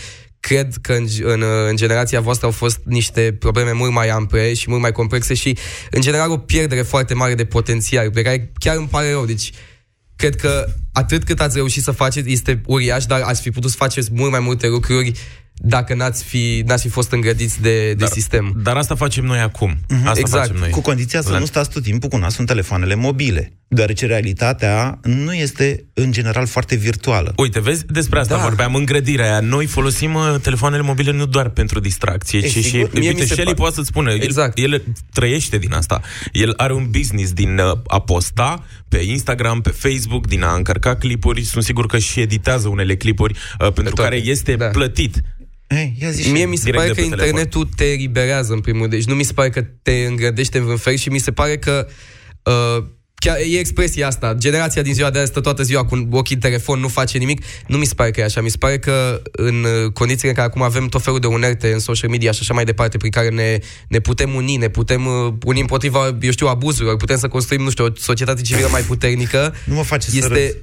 cred 0.47 0.75
că 0.81 0.93
în, 0.93 1.05
în, 1.21 1.43
în 1.67 1.75
generația 1.75 2.21
voastră 2.21 2.45
au 2.45 2.51
fost 2.51 2.79
niște 2.83 3.35
probleme 3.39 3.71
mult 3.71 3.91
mai 3.91 4.09
ample 4.09 4.53
și 4.53 4.69
mult 4.69 4.81
mai 4.81 4.91
complexe 4.91 5.33
și, 5.33 5.57
în 5.91 6.01
general, 6.01 6.31
o 6.31 6.37
pierdere 6.37 6.81
foarte 6.81 7.13
mare 7.13 7.35
de 7.35 7.45
potențial, 7.45 8.11
pe 8.11 8.21
care 8.21 8.51
chiar 8.59 8.75
îmi 8.75 8.87
pare 8.87 9.11
rău. 9.11 9.25
Deci, 9.25 9.51
cred 10.15 10.35
că 10.35 10.65
atât 10.91 11.23
cât 11.23 11.39
ați 11.39 11.55
reușit 11.55 11.83
să 11.83 11.91
faceți 11.91 12.31
este 12.31 12.61
uriaș, 12.65 13.05
dar 13.05 13.21
ați 13.21 13.41
fi 13.41 13.51
putut 13.51 13.69
să 13.69 13.75
faceți 13.79 14.09
mult 14.13 14.31
mai 14.31 14.39
multe 14.39 14.67
lucruri 14.67 15.11
dacă 15.55 15.95
n-ați 15.95 16.23
fi, 16.23 16.63
n-ați 16.65 16.83
fi 16.83 16.89
fost 16.89 17.11
îngrădiți 17.11 17.61
de, 17.61 17.87
de 17.87 17.93
dar, 17.93 18.07
sistem. 18.07 18.53
dar 18.63 18.75
asta 18.77 18.95
facem 18.95 19.25
noi 19.25 19.39
acum. 19.39 19.77
Asta 20.05 20.19
Exact. 20.19 20.45
facem 20.45 20.55
noi. 20.61 20.69
Cu 20.69 20.81
condiția 20.81 21.21
să 21.21 21.31
La- 21.31 21.37
nu 21.39 21.45
stați 21.45 21.69
tot 21.69 21.83
timpul 21.83 22.09
cu 22.09 22.17
nasul 22.17 22.39
în 22.39 22.45
telefoanele 22.45 22.95
mobile, 22.95 23.53
deoarece 23.67 24.05
realitatea 24.05 24.99
nu 25.03 25.33
este, 25.33 25.85
în 25.93 26.11
general, 26.11 26.47
foarte 26.47 26.75
virtuală. 26.75 27.33
Uite, 27.37 27.59
vezi, 27.59 27.85
despre 27.85 28.19
asta 28.19 28.33
Da. 28.35 28.39
da. 28.41 28.47
vorbeam, 28.47 28.75
îngrădirea 28.75 29.25
aia. 29.25 29.39
Noi 29.39 29.65
folosim 29.65 30.13
uh, 30.13 30.35
telefoanele 30.41 30.81
mobile 30.81 31.11
nu 31.11 31.25
doar 31.25 31.49
pentru 31.49 31.79
distracție, 31.79 32.39
E, 32.39 32.47
ci 32.47 32.51
și... 32.51 32.61
sigur. 32.63 32.89
Mie 32.93 33.01
mi 33.01 33.07
Uite, 33.07 33.25
se 33.25 33.33
Shelly 33.33 33.51
pa- 33.53 33.55
poate 33.57 33.75
să-ți 33.75 33.87
spună, 33.87 34.11
Exact. 34.11 34.57
el, 34.57 34.71
el 34.73 34.83
trăiește 35.13 35.57
din 35.57 35.73
asta. 35.73 36.01
El 36.31 36.53
are 36.57 36.73
un 36.73 36.87
business 36.91 37.31
din 37.33 37.57
uh, 37.57 37.77
a 37.87 37.99
posta 37.99 38.63
pe 38.89 38.97
Instagram, 38.97 39.61
pe 39.61 39.69
Facebook, 39.69 40.27
din 40.27 40.43
a 40.43 40.53
încărca 40.55 40.95
clipuri. 40.95 41.43
Sunt 41.43 41.63
sigur 41.63 41.85
că 41.85 41.97
și 41.97 42.19
editează 42.19 42.67
unele 42.67 42.95
clipuri 42.95 43.33
uh, 43.33 43.71
pentru 43.71 43.93
toate. 43.93 44.01
care 44.09 44.25
este 44.25 44.55
Da. 44.55 44.65
plătit. 44.65 45.21
Hey, 45.73 45.95
ia 46.01 46.11
zi 46.11 46.23
și 46.23 46.31
Mie 46.31 46.45
mi 46.45 46.55
se 46.55 46.63
direct 46.63 46.81
pare 46.81 46.93
de 46.93 47.01
că 47.01 47.01
pe 47.01 47.09
telefon. 47.09 47.27
internetul 47.27 47.69
te 47.75 47.91
eliberează 47.91 48.53
în 48.53 48.59
primul 48.59 48.79
rând. 48.79 48.93
Deci 48.93 49.05
nu 49.05 49.15
mi 49.15 49.23
se 49.23 49.33
pare 49.33 49.49
că 49.49 49.61
te 49.61 49.91
îngrădește 49.91 50.57
în 50.57 50.63
vreun 50.63 50.77
fel 50.77 50.95
și 50.95 51.09
mi 51.09 51.17
se 51.17 51.31
pare 51.31 51.57
că 51.57 51.87
uh, 52.43 52.83
chiar 53.15 53.37
e 53.37 53.59
expresia 53.59 54.07
asta. 54.07 54.33
Generația 54.33 54.81
din 54.81 54.93
ziua 54.93 55.09
de 55.09 55.19
azi 55.19 55.29
stă 55.29 55.39
toată 55.39 55.63
ziua 55.63 55.85
cu 55.85 56.07
ochii 56.11 56.35
în 56.35 56.41
telefon, 56.41 56.79
nu 56.79 56.87
face 56.87 57.17
nimic. 57.17 57.43
Nu 57.67 57.77
mi 57.77 57.85
se 57.85 57.93
pare 57.93 58.11
că 58.11 58.19
e 58.19 58.23
așa. 58.23 58.41
Mi 58.41 58.49
se 58.49 58.57
pare 58.57 58.79
că 58.79 59.21
în 59.31 59.63
uh, 59.63 59.91
condițiile 59.91 60.29
în 60.29 60.35
care 60.35 60.47
acum 60.47 60.61
avem 60.61 60.87
tot 60.87 61.01
felul 61.01 61.19
de 61.19 61.27
unerte 61.27 61.73
în 61.73 61.79
social 61.79 62.09
media 62.09 62.31
și 62.31 62.39
așa 62.41 62.53
mai 62.53 62.65
departe, 62.65 62.97
prin 62.97 63.11
care 63.11 63.29
ne, 63.29 63.59
ne 63.87 63.99
putem 63.99 64.35
uni, 64.35 64.55
ne 64.55 64.67
putem 64.67 65.05
uh, 65.05 65.33
uni 65.45 65.59
împotriva, 65.59 66.17
eu 66.21 66.31
știu, 66.31 66.47
abuzurilor, 66.47 66.97
putem 66.97 67.17
să 67.17 67.27
construim, 67.27 67.63
nu 67.63 67.69
știu, 67.69 67.85
o 67.85 67.89
societate 67.95 68.41
civilă 68.41 68.67
mai 68.71 68.81
puternică. 68.81 69.53
Nu 69.65 69.75
mă 69.75 69.83
face 69.83 70.09
să 70.09 70.17
este... 70.17 70.27
râzi. 70.27 70.55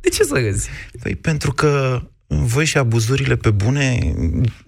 De 0.00 0.08
ce 0.08 0.22
să 0.22 0.34
râzi? 0.34 0.68
Păi 1.02 1.16
pentru 1.16 1.52
că 1.52 2.02
voi 2.40 2.64
și 2.64 2.78
abuzurile 2.78 3.36
pe 3.36 3.50
bune, 3.50 4.14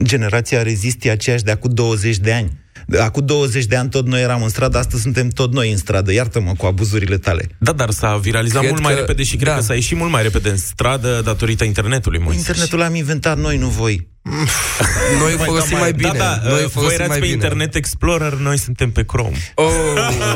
generația 0.02 0.62
rezist 0.62 1.04
e 1.04 1.10
aceeași 1.10 1.44
de 1.44 1.50
acum 1.50 1.70
20 1.74 2.18
de 2.18 2.32
ani. 2.32 2.63
De 2.86 2.98
Acum 2.98 3.26
20 3.26 3.64
de 3.64 3.76
ani 3.76 3.88
tot 3.88 4.06
noi 4.06 4.22
eram 4.22 4.42
în 4.42 4.48
stradă, 4.48 4.78
astăzi 4.78 5.02
suntem 5.02 5.28
tot 5.28 5.52
noi 5.52 5.70
în 5.70 5.76
stradă. 5.76 6.12
Iartă-mă 6.12 6.52
cu 6.56 6.66
abuzurile 6.66 7.18
tale. 7.18 7.48
Da, 7.58 7.72
dar 7.72 7.90
s-a 7.90 8.16
viralizat 8.16 8.58
Cred 8.58 8.70
mult 8.70 8.82
mai 8.82 8.92
că- 8.92 8.98
repede 9.00 9.22
și 9.22 9.36
cred 9.36 9.48
da. 9.48 9.54
că 9.54 9.62
s-a 9.62 9.74
ieșit 9.74 9.96
mult 9.96 10.10
mai 10.10 10.22
repede 10.22 10.48
în 10.48 10.56
stradă 10.56 11.20
datorită 11.24 11.64
internetului. 11.64 12.18
Moise. 12.18 12.38
Internetul 12.38 12.78
l-am 12.78 12.94
inventat 12.94 13.38
noi, 13.38 13.56
nu 13.56 13.68
voi. 13.68 14.08
Noi 15.20 15.32
îl 15.32 15.38
folosim 15.44 15.78
mai 15.78 15.92
bine. 15.92 16.10
Da, 16.12 16.18
da, 16.18 16.40
Noi 16.42 16.50
îl 16.52 16.58
voi 16.58 16.68
folosim 16.68 16.94
erați 16.94 17.08
mai 17.10 17.18
pe 17.18 17.24
bine. 17.24 17.32
Internet 17.42 17.74
Explorer, 17.74 18.32
noi 18.32 18.58
suntem 18.58 18.90
pe 18.90 19.04
Chrome. 19.04 19.36
Oh, 19.54 19.70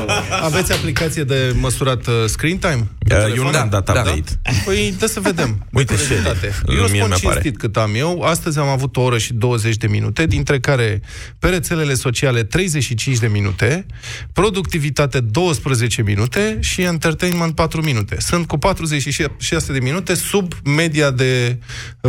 Aveți 0.48 0.72
aplicație 0.72 1.22
de 1.24 1.54
măsurat 1.60 2.06
uh, 2.06 2.14
screen 2.26 2.58
time? 2.58 2.88
Pe 3.08 3.14
Uh, 3.14 3.20
telefon? 3.20 3.36
eu 3.46 3.50
nu 3.50 3.58
am 3.58 3.68
dat 3.68 3.84
Da. 3.84 3.92
update. 3.92 4.22
Păi, 4.64 4.94
dă 4.98 5.06
să 5.06 5.20
vedem. 5.20 5.64
Uite, 5.72 5.94
Cu 5.94 6.00
și 6.00 6.08
rezultate. 6.08 6.46
ele. 6.46 6.54
Eu 6.78 6.86
Mie 6.86 6.86
spun 6.86 7.08
mi-apare. 7.08 7.18
cinstit 7.40 7.56
cât 7.58 7.76
am 7.76 7.90
eu. 7.94 8.20
Astăzi 8.22 8.58
am 8.58 8.68
avut 8.68 8.96
o 8.96 9.00
oră 9.00 9.18
și 9.18 9.32
20 9.34 9.76
de 9.76 9.86
minute, 9.86 10.26
dintre 10.26 10.60
care 10.60 11.00
pe 11.38 11.48
rețelele 11.48 11.94
sociale 11.94 12.37
35 12.42 13.18
de 13.18 13.26
minute, 13.26 13.86
productivitate 14.32 15.20
12 15.20 16.02
minute 16.02 16.58
și 16.60 16.82
entertainment 16.82 17.54
4 17.54 17.82
minute. 17.82 18.16
Sunt 18.20 18.46
cu 18.46 18.58
46 18.58 19.72
de 19.72 19.78
minute 19.80 20.14
sub 20.14 20.52
media 20.64 21.10
de 21.10 21.58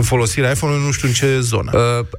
folosire 0.02 0.48
a 0.48 0.52
iPhone-ului, 0.52 0.86
nu 0.86 0.92
știu 0.92 1.08
în 1.08 1.14
ce 1.14 1.40
zonă. 1.40 1.72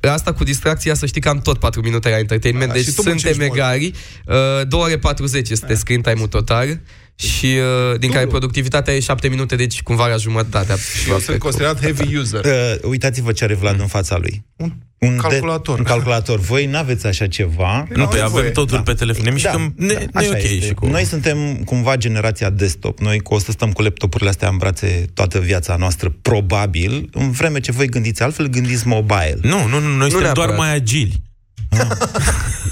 Uh, 0.02 0.10
asta 0.10 0.32
cu 0.32 0.44
distracția, 0.44 0.94
să 0.94 1.06
știi 1.06 1.20
că 1.20 1.28
am 1.28 1.40
tot 1.40 1.58
4 1.58 1.80
minute 1.80 2.08
la 2.08 2.18
entertainment, 2.18 2.66
Da, 2.68 2.72
deci 2.72 2.82
și 2.82 2.88
tu 2.88 2.94
suntem 2.94 3.12
muncești 3.12 3.38
mult. 3.38 3.52
egari. 3.52 3.92
Uh, 4.26 4.68
2 4.68 4.80
ore 4.80 4.98
40 4.98 5.48
este 5.50 5.74
screen 5.74 6.00
time-ul 6.00 6.26
total 6.28 6.80
și 7.20 7.46
uh, 7.92 7.98
din 7.98 8.10
care 8.10 8.26
productivitatea 8.26 8.94
e 8.94 9.00
7 9.00 9.28
minute, 9.28 9.56
deci 9.56 9.82
cumva 9.82 10.06
la 10.06 10.16
jumătatea. 10.16 10.76
Eu 11.08 11.18
sunt 11.18 11.38
considerat 11.38 11.80
heavy 11.80 12.16
user. 12.16 12.44
Uh, 12.44 12.88
uitați-vă 12.88 13.32
ce 13.32 13.44
are 13.44 13.54
Vlad 13.54 13.80
în 13.80 13.86
fața 13.86 14.16
lui. 14.18 14.44
Un 14.56 14.72
Un 14.98 15.16
calculator. 15.16 15.74
De, 15.74 15.80
un 15.80 15.86
calculator. 15.86 16.38
Voi 16.38 16.66
n-aveți 16.66 17.06
așa 17.06 17.26
ceva. 17.26 17.86
Nu, 17.94 18.06
pe 18.06 18.16
nevoie. 18.16 18.22
avem 18.22 18.52
totul 18.52 18.80
pe 18.80 18.92
telefon. 18.92 19.24
Ne 19.24 19.30
mișcăm, 19.30 19.74
ne, 19.76 19.86
ne 19.86 19.92
e 19.92 20.08
așa 20.14 20.28
ok 20.28 20.42
este. 20.42 20.60
și 20.60 20.74
cu... 20.74 20.86
Noi 20.86 21.04
suntem 21.04 21.62
cumva 21.64 21.96
generația 21.96 22.50
desktop. 22.50 22.98
Noi 22.98 23.18
cu 23.20 23.34
o 23.34 23.38
să 23.38 23.50
stăm 23.50 23.72
cu 23.72 23.82
laptopurile 23.82 24.28
astea 24.28 24.48
în 24.48 24.56
brațe 24.56 25.04
toată 25.14 25.38
viața 25.38 25.76
noastră, 25.76 26.14
probabil, 26.22 27.08
în 27.12 27.30
vreme 27.30 27.60
ce 27.60 27.72
voi 27.72 27.86
gândiți 27.86 28.22
altfel, 28.22 28.46
gândiți 28.46 28.86
mobile. 28.86 29.38
Nu, 29.42 29.66
nu, 29.66 29.80
nu, 29.80 29.96
noi 29.96 30.10
suntem 30.10 30.32
doar 30.32 30.46
neapărat. 30.46 30.56
mai 30.56 30.74
agili. 30.74 31.22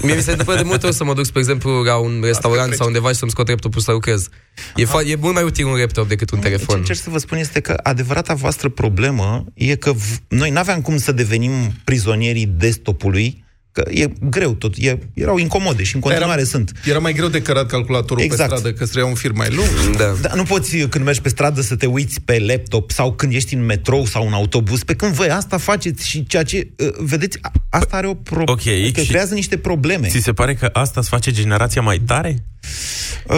Mie 0.01 0.15
mi 0.15 0.21
se 0.21 0.31
întâmplă 0.31 0.55
de 0.55 0.61
multe 0.63 0.85
ori 0.85 0.95
să 0.95 1.03
mă 1.03 1.13
duc, 1.13 1.25
spre 1.25 1.39
exemplu, 1.39 1.81
la 1.81 1.95
un 1.97 2.21
restaurant 2.25 2.73
sau 2.73 2.87
undeva 2.87 3.09
și 3.09 3.15
să-mi 3.15 3.31
scot 3.31 3.47
laptopul 3.47 3.81
să 3.81 3.91
lucrez. 3.91 4.27
E, 4.75 4.85
fa- 4.85 5.05
e 5.07 5.15
mult 5.15 5.33
mai 5.33 5.43
util 5.43 5.65
un 5.65 5.77
laptop 5.77 6.07
decât 6.07 6.29
un 6.31 6.39
Ce 6.39 6.43
telefon. 6.45 6.77
încerc 6.77 6.99
să 6.99 7.09
vă 7.09 7.17
spun 7.17 7.37
este 7.37 7.59
că 7.59 7.79
adevărata 7.83 8.33
voastră 8.33 8.69
problemă 8.69 9.45
e 9.53 9.75
că 9.75 9.91
v- 9.93 10.17
noi 10.27 10.49
n-aveam 10.49 10.81
cum 10.81 10.97
să 10.97 11.11
devenim 11.11 11.51
prizonierii 11.83 12.45
desktopului, 12.45 13.43
că 13.81 13.89
e 13.91 14.09
greu 14.21 14.53
tot, 14.53 14.73
e, 14.77 14.97
erau 15.13 15.37
incomode 15.37 15.83
și 15.83 15.95
în 15.95 16.01
continuare 16.01 16.39
Era- 16.39 16.49
sunt. 16.49 16.71
Era 16.85 16.99
mai 16.99 17.13
greu 17.13 17.27
de 17.27 17.41
cărat 17.41 17.65
calculatorul 17.67 18.23
Exact. 18.23 18.49
pe 18.49 18.55
stradă, 18.55 18.75
că 18.75 18.83
îți 18.83 18.91
trăia 18.91 19.05
un 19.07 19.13
fir 19.13 19.31
mai 19.31 19.47
lung. 19.49 19.95
Da. 19.97 20.15
Da, 20.21 20.33
nu 20.35 20.43
poți 20.43 20.77
când 20.77 21.05
mergi 21.05 21.21
pe 21.21 21.29
stradă 21.29 21.61
să 21.61 21.75
te 21.75 21.85
uiți 21.85 22.21
pe 22.21 22.39
laptop 22.39 22.91
sau 22.91 23.13
când 23.13 23.33
ești 23.33 23.53
în 23.53 23.65
metrou 23.65 24.05
sau 24.05 24.27
în 24.27 24.33
autobuz, 24.33 24.83
pe 24.83 24.93
când 24.95 25.13
voi 25.13 25.29
asta 25.29 25.57
faceți 25.57 26.07
și 26.07 26.25
ceea 26.27 26.43
ce, 26.43 26.67
uh, 26.77 26.87
vedeți, 26.99 27.37
a- 27.41 27.51
asta 27.69 27.95
are 27.97 28.07
o 28.07 28.13
problemă, 28.13 28.51
Ok, 28.51 28.67
adică 28.67 29.01
și- 29.01 29.07
creează 29.07 29.33
niște 29.33 29.57
probleme. 29.57 30.07
Ți 30.07 30.19
se 30.23 30.33
pare 30.33 30.55
că 30.55 30.69
asta 30.73 30.99
îți 30.99 31.09
face 31.09 31.31
generația 31.31 31.81
mai 31.81 31.97
tare? 32.05 32.43
Uh, 33.27 33.35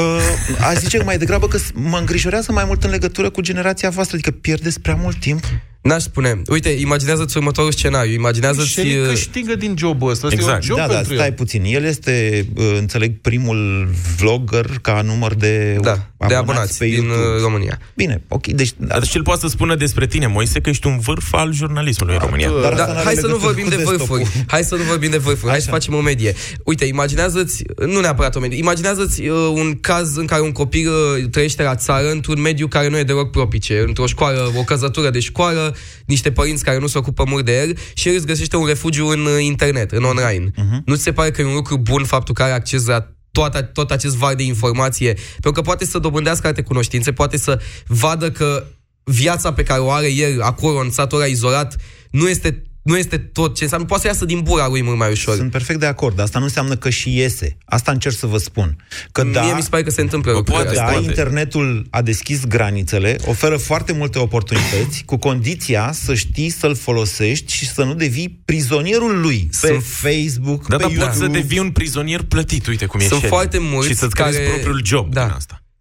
aș 0.69 0.77
zice 0.77 1.03
mai 1.03 1.17
degrabă 1.17 1.47
că 1.47 1.57
s- 1.57 1.71
mă 1.73 1.97
îngrijorează 1.97 2.51
mai 2.51 2.63
mult 2.67 2.83
în 2.83 2.89
legătură 2.89 3.29
cu 3.29 3.41
generația 3.41 3.89
voastră, 3.89 4.15
adică 4.15 4.31
pierdeți 4.41 4.79
prea 4.79 4.95
mult 4.95 5.19
timp. 5.19 5.43
N-aș 5.81 6.01
spune. 6.01 6.41
Uite, 6.49 6.69
imaginează-ți 6.69 7.37
următorul 7.37 7.71
scenariu. 7.71 8.13
Imaginează-ți... 8.13 8.67
Și 8.69 8.79
el 8.79 9.01
uh, 9.01 9.07
câștigă 9.09 9.55
din 9.55 9.75
jobul 9.77 10.09
ăsta. 10.11 10.27
Asta 10.27 10.39
Exact. 10.39 10.57
E 10.57 10.71
un 10.71 10.77
job 10.77 10.77
da, 10.77 10.87
da, 10.87 10.93
pentru 10.93 11.13
stai 11.13 11.25
el. 11.27 11.33
puțin. 11.33 11.63
El 11.65 11.83
este, 11.83 12.45
uh, 12.55 12.75
înțeleg, 12.79 13.11
primul 13.21 13.89
vlogger 14.17 14.65
ca 14.81 15.01
număr 15.01 15.33
de 15.33 15.77
Da, 15.81 16.07
de 16.27 16.33
abonați 16.33 16.77
pe 16.77 16.85
din 16.85 16.93
YouTube. 16.93 17.17
uh, 17.35 17.41
România. 17.41 17.79
Bine, 17.95 18.21
ok, 18.27 18.47
deci... 18.47 18.71
Da, 18.77 18.85
Dar 18.87 19.03
și 19.03 19.15
el 19.17 19.23
poate 19.23 19.39
să 19.39 19.47
spună 19.47 19.75
despre 19.75 20.07
tine, 20.07 20.27
Moise, 20.27 20.59
că 20.61 20.69
ești 20.69 20.87
un 20.87 20.99
vârf 20.99 21.33
al 21.33 21.53
jurnalismului 21.53 22.13
în 22.15 22.21
România. 22.23 22.49
Dar 22.61 22.71
asta 22.71 22.85
Da, 22.85 22.93
n-are 22.93 23.03
hai 23.03 23.13
să 23.15 23.21
nu 23.21 23.27
legătură 23.27 23.45
vorbim 23.47 23.63
cu 23.63 23.69
de 23.69 23.75
desktop-ul. 23.75 24.17
vârfuri. 24.17 24.43
Hai 24.47 24.63
să 24.63 24.75
nu 24.75 24.83
vorbim 24.83 25.09
de 25.09 25.17
vârfuri. 25.17 25.51
Hai 25.51 25.61
să 25.61 25.69
facem 25.69 25.93
o 25.93 26.01
medie. 26.01 26.33
Uite, 26.63 26.85
imaginează-ți, 26.85 27.63
nu 27.87 27.99
neapărat 27.99 28.35
o 28.35 28.39
medie, 28.39 28.57
imaginează-ți 28.57 29.21
uh, 29.21 29.51
un 29.53 29.77
caz 29.79 30.15
în 30.15 30.25
care 30.25 30.41
un 30.41 30.51
copil 30.51 30.87
uh, 30.89 31.29
trăiește 31.31 31.63
la 31.63 31.75
țară 31.75 32.11
într-un 32.11 32.41
mediu 32.41 32.67
care 32.67 32.87
nu 32.89 32.97
e 32.97 33.03
deloc 33.03 33.31
propice, 33.31 33.83
într-o 33.87 34.05
școală, 34.05 34.53
o 34.57 34.63
căzătură 34.63 35.09
de 35.09 35.19
școală, 35.19 35.70
niște 36.05 36.31
părinți 36.31 36.63
care 36.63 36.77
nu 36.77 36.87
se 36.87 36.97
ocupă 36.97 37.23
mult 37.27 37.45
de 37.45 37.59
el 37.59 37.77
și 37.93 38.09
el 38.09 38.15
îți 38.15 38.25
găsește 38.25 38.55
un 38.55 38.65
refugiu 38.65 39.07
în 39.07 39.25
uh, 39.25 39.43
internet, 39.43 39.91
în 39.91 40.03
online. 40.03 40.51
Mhm. 40.55 40.81
Nu 40.85 40.95
ți 40.95 41.03
se 41.03 41.13
pare 41.13 41.31
că 41.31 41.41
e 41.41 41.45
un 41.45 41.53
lucru 41.53 41.77
bun 41.77 42.03
faptul 42.03 42.33
că 42.33 42.43
are 42.43 42.51
acces 42.51 42.85
la 42.85 43.07
toată, 43.31 43.61
tot 43.61 43.91
acest 43.91 44.15
var 44.15 44.35
de 44.35 44.43
informație, 44.43 45.13
pentru 45.31 45.51
că 45.51 45.61
poate 45.61 45.85
să 45.85 45.99
dobândească 45.99 46.47
alte 46.47 46.61
cunoștințe, 46.61 47.11
poate 47.11 47.37
să 47.37 47.61
vadă 47.87 48.31
că 48.31 48.67
viața 49.03 49.53
pe 49.53 49.63
care 49.63 49.79
o 49.79 49.91
are 49.91 50.11
el 50.13 50.41
acolo, 50.41 50.79
în 50.79 50.91
satul 50.91 51.17
ăla 51.17 51.27
izolat, 51.27 51.75
nu 52.11 52.29
este, 52.29 52.63
nu 52.81 52.97
este 52.97 53.17
tot 53.17 53.55
ce 53.55 53.63
înseamnă. 53.63 53.87
Poate 53.87 54.01
să 54.03 54.07
iasă 54.09 54.25
din 54.25 54.39
bura 54.39 54.67
lui 54.67 54.83
mult 54.83 54.97
mai 54.97 55.11
ușor. 55.11 55.35
Sunt 55.35 55.51
perfect 55.51 55.79
de 55.79 55.85
acord. 55.85 56.19
Asta 56.19 56.39
nu 56.39 56.45
înseamnă 56.45 56.75
că 56.75 56.89
și 56.89 57.17
iese. 57.17 57.57
Asta 57.65 57.91
încerc 57.91 58.15
să 58.15 58.25
vă 58.25 58.37
spun. 58.37 58.75
Că 59.11 59.23
da, 59.23 59.41
Mie 59.43 59.53
mi 59.53 59.61
se 59.61 59.69
pare 59.69 59.83
că 59.83 59.89
se 59.89 60.01
întâmplă 60.01 60.31
lucrurile 60.31 60.63
poate, 60.63 60.77
da, 60.79 60.85
astea. 60.85 60.99
internetul 61.01 61.87
a 61.89 62.01
deschis 62.01 62.45
granițele, 62.45 63.15
oferă 63.25 63.57
foarte 63.57 63.93
multe 63.93 64.19
oportunități, 64.19 65.03
cu 65.05 65.17
condiția 65.17 65.91
să 65.93 66.13
știi 66.15 66.49
să-l 66.49 66.75
folosești 66.75 67.53
și 67.53 67.67
să 67.67 67.83
nu 67.83 67.93
devii 67.93 68.41
prizonierul 68.45 69.21
lui 69.21 69.49
pe 69.61 69.67
Sunt- 69.67 69.83
Facebook, 69.83 70.67
Da, 70.67 70.75
pe 70.75 70.81
dar 70.81 70.91
YouTube. 70.91 71.05
poți 71.05 71.17
să 71.17 71.27
devii 71.27 71.59
un 71.59 71.71
prizonier 71.71 72.21
plătit, 72.23 72.67
uite 72.67 72.85
cum 72.85 72.99
e 72.99 73.03
Sunt 73.03 73.15
Shell. 73.17 73.33
foarte 73.33 73.57
mulți 73.57 73.87
Și 73.89 73.95
să-ți 73.95 74.15
care... 74.15 74.31
creezi 74.31 74.51
propriul 74.51 74.81
job 74.85 75.13
da. 75.13 75.21
din 75.23 75.31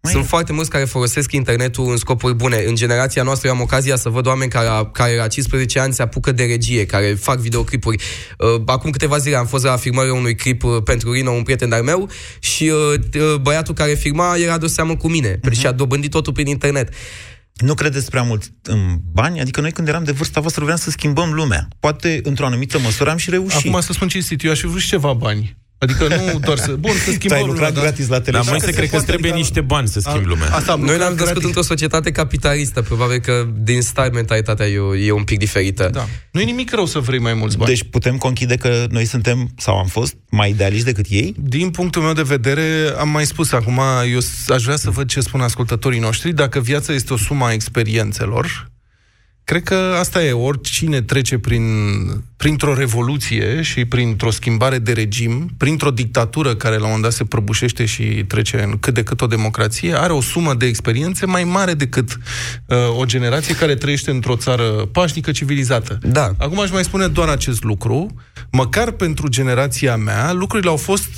asta. 0.01 0.17
Sunt 0.17 0.29
foarte 0.29 0.53
mulți 0.53 0.69
care 0.69 0.85
folosesc 0.85 1.31
internetul 1.31 1.91
în 1.91 1.97
scopuri 1.97 2.35
bune. 2.35 2.63
În 2.67 2.75
generația 2.75 3.23
noastră 3.23 3.47
eu 3.47 3.53
am 3.53 3.61
ocazia 3.61 3.95
să 3.95 4.09
văd 4.09 4.27
oameni 4.27 4.51
care, 4.51 4.89
care 4.91 5.15
la 5.15 5.27
15 5.27 5.79
ani 5.79 5.93
se 5.93 6.01
apucă 6.01 6.31
de 6.31 6.43
regie, 6.43 6.85
care 6.85 7.13
fac 7.13 7.39
videoclipuri. 7.39 8.03
Uh, 8.37 8.61
acum 8.65 8.89
câteva 8.89 9.17
zile 9.17 9.35
am 9.35 9.45
fost 9.45 9.63
la 9.63 9.75
filmarea 9.75 10.13
unui 10.13 10.35
clip 10.35 10.63
uh, 10.63 10.83
pentru 10.83 11.11
Rino, 11.11 11.31
un 11.31 11.43
prieten 11.43 11.71
al 11.71 11.83
meu, 11.83 12.09
și 12.39 12.63
uh, 12.63 13.21
uh, 13.21 13.35
băiatul 13.41 13.73
care 13.73 13.93
filma 13.93 14.35
era 14.35 14.57
de 14.57 14.67
seamă 14.67 14.95
cu 14.95 15.07
mine 15.07 15.39
uh-huh. 15.39 15.51
și 15.51 15.67
a 15.67 15.71
dobândit 15.71 16.11
totul 16.11 16.33
prin 16.33 16.47
internet. 16.47 16.93
Nu 17.53 17.73
credeți 17.73 18.09
prea 18.09 18.21
mult 18.21 18.43
în 18.61 18.95
bani? 19.11 19.39
Adică 19.39 19.61
noi 19.61 19.71
când 19.71 19.87
eram 19.87 20.03
de 20.03 20.11
vârsta 20.11 20.39
voastră 20.39 20.63
vreau 20.63 20.77
să 20.77 20.89
schimbăm 20.89 21.33
lumea. 21.33 21.67
Poate, 21.79 22.19
într-o 22.23 22.45
anumită 22.45 22.79
măsură, 22.79 23.09
am 23.09 23.17
și 23.17 23.29
reușit. 23.29 23.67
Acum 23.67 23.81
să 23.81 23.93
spun 23.93 24.07
cinstit, 24.07 24.43
eu 24.43 24.51
aș 24.51 24.59
fi 24.59 24.65
vrut 24.67 24.81
și 24.81 24.87
ceva 24.87 25.13
bani. 25.13 25.60
Adică 25.83 26.07
nu 26.07 26.39
doar 26.39 26.57
să... 26.57 26.71
Bun, 26.79 26.91
să 26.91 27.05
tu 27.05 27.11
schimbăm 27.11 27.37
ai 27.37 27.45
lucrat 27.45 27.67
lumea, 27.69 27.81
gratis 27.81 28.07
la 28.07 28.11
Dar 28.13 28.21
televizor. 28.21 28.51
Moise, 28.51 28.65
se 28.65 28.71
cred 28.71 28.89
că 28.89 28.95
îți 28.95 29.05
poate, 29.05 29.11
trebuie 29.11 29.31
adică- 29.31 29.45
niște 29.47 29.61
bani 29.61 29.87
să 29.87 29.99
schimbi 29.99 30.25
lumea. 30.27 30.47
Asta 30.55 30.71
am 30.71 30.79
Noi 30.79 30.87
ne-am 30.97 30.97
lucrat 30.97 31.09
născut 31.09 31.25
gratis. 31.31 31.43
într-o 31.43 31.61
societate 31.61 32.11
capitalistă, 32.11 32.81
probabil 32.81 33.17
că 33.19 33.47
din 33.57 33.81
start 33.81 34.13
mentalitatea 34.13 34.65
e, 34.67 34.79
e 35.05 35.11
un 35.11 35.23
pic 35.23 35.37
diferită. 35.37 35.89
Da. 35.93 36.07
Nu 36.31 36.39
e 36.41 36.43
nimic 36.43 36.73
rău 36.73 36.85
să 36.85 36.99
vrei 36.99 37.19
mai 37.19 37.33
mulți 37.33 37.57
bani. 37.57 37.69
Deci 37.69 37.83
putem 37.89 38.17
conchide 38.17 38.55
că 38.55 38.85
noi 38.89 39.05
suntem, 39.05 39.49
sau 39.57 39.77
am 39.77 39.87
fost, 39.87 40.13
mai 40.29 40.49
idealiști 40.49 40.85
decât 40.85 41.05
ei? 41.09 41.33
Din 41.37 41.69
punctul 41.69 42.01
meu 42.01 42.13
de 42.13 42.21
vedere, 42.21 42.93
am 42.99 43.09
mai 43.09 43.25
spus 43.25 43.51
acum, 43.51 43.79
eu 44.11 44.19
s- 44.19 44.49
aș 44.49 44.63
vrea 44.63 44.75
să 44.77 44.89
văd 44.89 45.07
ce 45.07 45.19
spun 45.19 45.41
ascultătorii 45.41 45.99
noștri. 45.99 46.33
Dacă 46.33 46.59
viața 46.59 46.93
este 46.93 47.13
o 47.13 47.17
sumă 47.17 47.45
a 47.45 47.53
experiențelor, 47.53 48.70
cred 49.51 49.63
că 49.63 49.95
asta 49.99 50.23
e. 50.23 50.31
Oricine 50.31 51.01
trece 51.01 51.37
prin, 51.37 51.63
printr-o 52.37 52.73
revoluție 52.73 53.61
și 53.61 53.85
printr-o 53.85 54.31
schimbare 54.31 54.77
de 54.77 54.91
regim, 54.91 55.49
printr-o 55.57 55.91
dictatură 55.91 56.55
care 56.55 56.75
la 56.75 56.81
un 56.81 56.85
moment 56.85 57.03
dat 57.03 57.11
se 57.11 57.23
prăbușește 57.23 57.85
și 57.85 58.03
trece 58.03 58.63
în 58.63 58.77
cât 58.79 58.93
de 58.93 59.03
cât 59.03 59.21
o 59.21 59.27
democrație, 59.27 59.93
are 59.97 60.13
o 60.13 60.21
sumă 60.21 60.53
de 60.53 60.65
experiențe 60.65 61.25
mai 61.25 61.43
mare 61.43 61.73
decât 61.73 62.17
uh, 62.65 62.77
o 62.97 63.05
generație 63.05 63.55
care 63.55 63.75
trăiește 63.75 64.11
într-o 64.11 64.35
țară 64.35 64.63
pașnică, 64.91 65.31
civilizată. 65.31 65.97
Da. 66.01 66.31
Acum 66.37 66.59
aș 66.59 66.71
mai 66.71 66.83
spune 66.83 67.07
doar 67.07 67.27
acest 67.27 67.63
lucru. 67.63 68.15
Măcar 68.51 68.91
pentru 68.91 69.27
generația 69.27 69.95
mea, 69.95 70.31
lucrurile 70.31 70.69
au 70.69 70.77
fost 70.77 71.09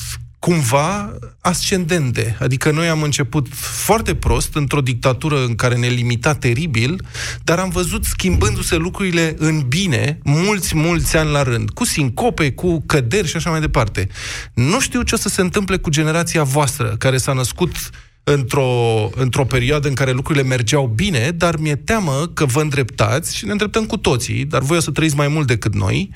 cumva 0.43 1.13
ascendente. 1.41 2.37
Adică 2.39 2.71
noi 2.71 2.87
am 2.87 3.01
început 3.01 3.47
foarte 3.51 4.15
prost, 4.15 4.55
într-o 4.55 4.81
dictatură 4.81 5.43
în 5.43 5.55
care 5.55 5.75
ne 5.75 5.87
limita 5.87 6.33
teribil, 6.33 7.05
dar 7.43 7.59
am 7.59 7.69
văzut 7.69 8.03
schimbându-se 8.03 8.75
lucrurile 8.75 9.35
în 9.37 9.61
bine 9.67 10.19
mulți, 10.23 10.75
mulți 10.75 11.17
ani 11.17 11.31
la 11.31 11.43
rând, 11.43 11.69
cu 11.69 11.85
sincope, 11.85 12.51
cu 12.51 12.83
căderi 12.85 13.27
și 13.27 13.35
așa 13.35 13.49
mai 13.49 13.59
departe. 13.59 14.07
Nu 14.53 14.79
știu 14.79 15.01
ce 15.01 15.15
o 15.15 15.17
să 15.17 15.29
se 15.29 15.41
întâmple 15.41 15.77
cu 15.77 15.89
generația 15.89 16.43
voastră, 16.43 16.95
care 16.97 17.17
s-a 17.17 17.33
născut 17.33 17.75
într-o, 18.23 19.09
într-o 19.15 19.45
perioadă 19.45 19.87
în 19.87 19.93
care 19.93 20.11
lucrurile 20.11 20.43
mergeau 20.43 20.91
bine, 20.95 21.31
dar 21.35 21.57
mi-e 21.57 21.75
teamă 21.75 22.29
că 22.33 22.45
vă 22.45 22.61
îndreptați 22.61 23.35
și 23.35 23.45
ne 23.45 23.51
îndreptăm 23.51 23.85
cu 23.85 23.97
toții, 23.97 24.45
dar 24.45 24.61
voi 24.61 24.77
o 24.77 24.79
să 24.79 24.91
trăiți 24.91 25.15
mai 25.15 25.27
mult 25.27 25.47
decât 25.47 25.75
noi, 25.75 26.09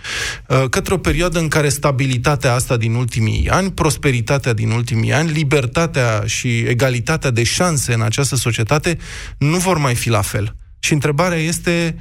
uh, 0.48 0.64
către 0.70 0.94
o 0.94 0.98
perioadă 0.98 1.40
în 1.40 1.48
care 1.48 1.70
stabilitatea 1.70 2.54
asta 2.54 2.78
din 2.78 2.94
ultimii 2.94 3.50
ani, 3.50 3.72
prosperitatea 3.72 4.54
din 4.54 4.70
ultimii 4.70 5.14
ani, 5.14 5.32
libertatea 5.32 6.24
și 6.26 6.58
egalitatea 6.60 7.30
de 7.30 7.44
șanse 7.44 7.94
în 7.94 8.02
această 8.02 8.36
societate 8.36 8.98
nu 9.38 9.58
vor 9.58 9.78
mai 9.78 9.96
fi 9.96 10.10
la 10.10 10.22
fel. 10.22 10.56
Și 10.80 10.94
întrebarea 10.94 11.38
este 11.38 11.96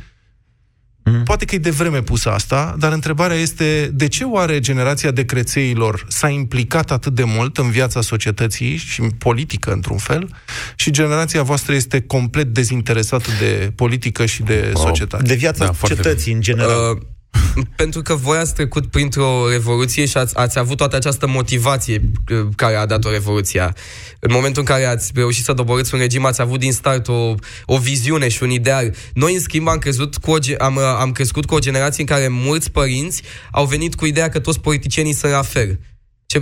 Mm. 1.10 1.22
Poate 1.22 1.44
că 1.44 1.54
e 1.54 1.58
de 1.58 1.70
vreme 1.70 2.02
pusă 2.02 2.30
asta, 2.30 2.74
dar 2.78 2.92
întrebarea 2.92 3.36
este 3.36 3.90
de 3.94 4.08
ce 4.08 4.24
oare 4.24 4.60
generația 4.60 5.10
de 5.10 5.24
crețeilor 5.24 6.04
s-a 6.08 6.28
implicat 6.28 6.90
atât 6.90 7.14
de 7.14 7.24
mult 7.24 7.58
în 7.58 7.70
viața 7.70 8.00
societății 8.00 8.76
și 8.76 9.00
în 9.00 9.10
politică, 9.10 9.72
într-un 9.72 9.96
fel, 9.98 10.28
și 10.76 10.90
generația 10.90 11.42
voastră 11.42 11.74
este 11.74 12.00
complet 12.00 12.46
dezinteresată 12.46 13.30
de 13.38 13.72
politică 13.74 14.26
și 14.26 14.42
de 14.42 14.72
societate? 14.74 15.22
De 15.22 15.34
viața 15.34 15.64
da, 15.64 15.72
societății, 15.72 16.32
în 16.32 16.40
general. 16.40 16.96
Uh, 16.96 17.02
pentru 17.76 18.02
că 18.02 18.14
voi 18.14 18.36
ați 18.36 18.54
trecut 18.54 18.86
printr-o 18.86 19.48
revoluție 19.50 20.06
și 20.06 20.16
ați, 20.16 20.36
ați 20.36 20.58
avut 20.58 20.76
toată 20.76 20.96
această 20.96 21.26
motivație 21.26 22.10
uh, 22.32 22.46
care 22.56 22.74
a 22.74 22.86
dat-o 22.86 23.10
revoluția. 23.10 23.74
În 24.20 24.30
momentul 24.32 24.62
în 24.62 24.74
care 24.74 24.84
ați 24.84 25.10
reușit 25.14 25.44
să 25.44 25.52
doborâți 25.52 25.94
un 25.94 26.00
regim, 26.00 26.24
ați 26.24 26.40
avut 26.40 26.58
din 26.58 26.72
start 26.72 27.08
o, 27.08 27.34
o 27.64 27.78
viziune 27.78 28.28
și 28.28 28.42
un 28.42 28.50
ideal. 28.50 28.94
Noi, 29.14 29.34
în 29.34 29.40
schimb, 29.40 29.68
am, 29.68 29.78
crezut 29.78 30.16
cu 30.16 30.30
o, 30.30 30.36
am, 30.58 30.78
am 30.78 31.12
crescut 31.12 31.44
cu 31.44 31.54
o 31.54 31.58
generație 31.58 32.02
în 32.02 32.08
care 32.08 32.28
mulți 32.28 32.70
părinți 32.70 33.22
au 33.50 33.66
venit 33.66 33.94
cu 33.94 34.06
ideea 34.06 34.28
că 34.28 34.38
toți 34.38 34.60
politicienii 34.60 35.12
sunt 35.12 35.32
la 35.32 35.42
fel. 35.42 35.78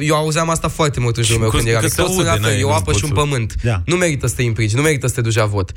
Eu 0.00 0.16
auzeam 0.16 0.50
asta 0.50 0.68
foarte 0.68 1.00
mult 1.00 1.16
în 1.16 1.22
jurul 1.22 1.40
meu 1.40 1.50
când 1.50 1.66
eram 1.66 1.82
mic. 1.82 1.94
Toți 1.94 2.12
sunt 2.12 2.26
la 2.26 2.36
fel, 2.42 2.58
e 2.58 2.62
o 2.62 2.72
apăș 2.72 2.96
și 2.96 3.04
un 3.04 3.10
pământ. 3.10 3.54
Da. 3.62 3.82
Nu 3.84 3.96
merită 3.96 4.26
să 4.26 4.34
te 4.34 4.42
implici, 4.42 4.72
nu 4.72 4.82
merită 4.82 5.06
să 5.06 5.14
te 5.14 5.20
duci 5.20 5.34
la 5.34 5.46
vot. 5.46 5.72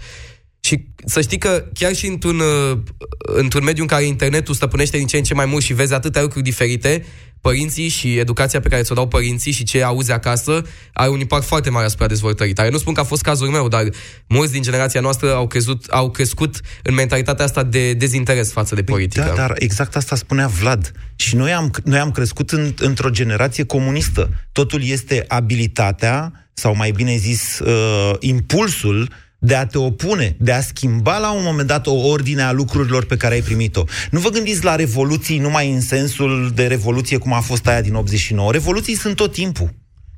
Și 0.67 0.85
să 1.05 1.21
știi 1.21 1.37
că 1.37 1.65
chiar 1.73 1.95
și 1.95 2.07
într-un, 2.07 2.39
uh, 2.39 2.77
într-un 3.17 3.63
mediu 3.63 3.81
în 3.81 3.87
care 3.87 4.03
internetul 4.03 4.53
stăpânește 4.53 4.97
din 4.97 5.07
ce 5.07 5.17
în 5.17 5.23
ce 5.23 5.33
mai 5.33 5.45
mult 5.45 5.63
și 5.63 5.73
vezi 5.73 5.93
atâtea 5.93 6.21
lucruri 6.21 6.43
diferite, 6.43 7.05
părinții 7.41 7.87
și 7.87 8.17
educația 8.17 8.59
pe 8.59 8.69
care 8.69 8.81
ți-o 8.81 8.95
dau 8.95 9.07
părinții 9.07 9.51
și 9.51 9.63
ce 9.63 9.83
auzi 9.83 10.11
acasă 10.11 10.61
are 10.93 11.09
un 11.09 11.19
impact 11.19 11.45
foarte 11.45 11.69
mare 11.69 11.85
asupra 11.85 12.07
dezvoltării 12.07 12.53
tale. 12.53 12.69
Nu 12.69 12.77
spun 12.77 12.93
că 12.93 12.99
a 12.99 13.03
fost 13.03 13.21
cazul 13.21 13.47
meu, 13.47 13.67
dar 13.67 13.83
mulți 14.27 14.51
din 14.51 14.61
generația 14.61 15.01
noastră 15.01 15.33
au, 15.33 15.47
crezut, 15.47 15.85
au 15.85 16.11
crescut 16.11 16.59
în 16.83 16.93
mentalitatea 16.93 17.45
asta 17.45 17.63
de 17.63 17.93
dezinteres 17.93 18.51
față 18.51 18.75
de 18.75 18.83
păi 18.83 18.93
politică. 18.93 19.25
Da, 19.27 19.33
dar 19.33 19.55
exact 19.57 19.95
asta 19.95 20.15
spunea 20.15 20.47
Vlad. 20.47 20.91
Și 21.15 21.35
noi 21.35 21.53
am, 21.53 21.71
noi 21.83 21.99
am 21.99 22.11
crescut 22.11 22.51
în, 22.51 22.73
într-o 22.79 23.09
generație 23.09 23.63
comunistă. 23.63 24.29
Totul 24.51 24.83
este 24.83 25.25
abilitatea, 25.27 26.49
sau 26.53 26.75
mai 26.75 26.91
bine 26.91 27.15
zis, 27.15 27.59
uh, 27.59 28.15
impulsul 28.19 29.09
de 29.39 29.55
a 29.55 29.65
te 29.65 29.77
opune, 29.77 30.35
de 30.39 30.51
a 30.51 30.61
schimba 30.61 31.17
la 31.17 31.31
un 31.31 31.43
moment 31.43 31.67
dat 31.67 31.87
o 31.87 31.93
ordine 31.93 32.41
a 32.41 32.51
lucrurilor 32.51 33.05
pe 33.05 33.17
care 33.17 33.33
ai 33.33 33.41
primit-o. 33.41 33.83
Nu 34.11 34.19
vă 34.19 34.29
gândiți 34.29 34.63
la 34.63 34.75
revoluții 34.75 35.39
numai 35.39 35.71
în 35.71 35.81
sensul 35.81 36.51
de 36.55 36.67
revoluție 36.67 37.17
cum 37.17 37.33
a 37.33 37.39
fost 37.39 37.67
aia 37.67 37.81
din 37.81 37.93
89. 37.93 38.51
Revoluții 38.51 38.95
sunt 38.95 39.15
tot 39.15 39.31
timpul 39.31 39.73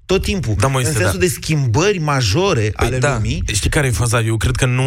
tot 0.10 0.22
timpul. 0.22 0.56
Da, 0.58 0.72
în 0.74 0.84
sensul 0.84 1.04
da. 1.04 1.18
de 1.18 1.28
schimbări 1.28 1.98
majore 1.98 2.72
păi 2.76 2.88
ale 2.88 2.98
da. 2.98 3.14
lumii. 3.14 3.44
Știi 3.54 3.70
care 3.70 3.88
e 3.88 3.92
faza? 3.92 4.22
Eu 4.22 4.38
cred 4.38 4.56
că 4.56 4.66
nu, 4.66 4.84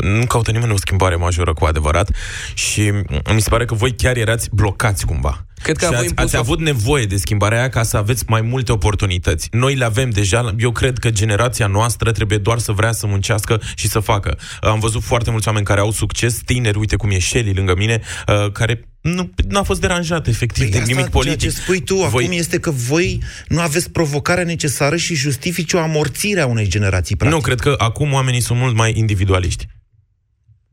nu 0.00 0.26
caută 0.26 0.50
nimeni 0.50 0.72
o 0.72 0.76
schimbare 0.76 1.16
majoră 1.16 1.52
cu 1.52 1.64
adevărat 1.64 2.10
și 2.54 2.92
mi 3.34 3.40
se 3.40 3.48
pare 3.48 3.64
că 3.64 3.74
voi 3.74 3.94
chiar 3.94 4.16
erați 4.16 4.48
blocați 4.52 5.06
cumva. 5.06 5.46
Cred 5.62 5.76
că 5.76 5.84
și 5.84 5.94
ați, 5.94 6.12
ați 6.14 6.36
avut 6.36 6.60
nevoie 6.60 7.04
de 7.04 7.16
schimbarea 7.16 7.58
aia 7.58 7.68
ca 7.68 7.82
să 7.82 7.96
aveți 7.96 8.24
mai 8.26 8.40
multe 8.40 8.72
oportunități. 8.72 9.48
Noi 9.50 9.74
le 9.74 9.84
avem 9.84 10.10
deja. 10.10 10.54
Eu 10.58 10.72
cred 10.72 10.98
că 10.98 11.10
generația 11.10 11.66
noastră 11.66 12.12
trebuie 12.12 12.38
doar 12.38 12.58
să 12.58 12.72
vrea 12.72 12.92
să 12.92 13.06
muncească 13.06 13.60
și 13.74 13.88
să 13.88 14.00
facă. 14.00 14.38
Am 14.60 14.78
văzut 14.78 15.02
foarte 15.02 15.30
mulți 15.30 15.46
oameni 15.48 15.66
care 15.66 15.80
au 15.80 15.90
succes, 15.90 16.40
tineri, 16.44 16.78
uite 16.78 16.96
cum 16.96 17.10
e 17.10 17.18
Shelly 17.18 17.52
lângă 17.52 17.74
mine, 17.76 18.00
uh, 18.26 18.52
care 18.52 18.88
nu, 19.00 19.30
nu 19.48 19.58
a 19.58 19.62
fost 19.62 19.80
deranjat 19.80 20.26
efectiv 20.26 20.62
păi 20.62 20.72
de 20.72 20.78
asta, 20.78 20.92
nimic 20.92 21.10
politic. 21.10 21.38
Ceea 21.38 21.52
ce 21.52 21.58
spui 21.60 21.80
tu 21.80 21.94
voi... 21.94 22.24
acum 22.24 22.38
este 22.38 22.58
că 22.58 22.70
voi 22.70 23.22
nu 23.48 23.60
aveți 23.60 23.90
provocarea 23.90 24.44
necesară 24.44 24.96
și 24.96 25.14
justifici 25.14 25.72
o 25.72 25.78
amorțire 25.78 26.40
a 26.40 26.46
unei 26.46 26.68
generații. 26.68 27.16
Practic. 27.16 27.38
Nu, 27.38 27.44
cred 27.44 27.60
că 27.60 27.74
acum 27.78 28.12
oamenii 28.12 28.40
sunt 28.40 28.58
mult 28.58 28.74
mai 28.76 28.92
individualiști. 28.96 29.66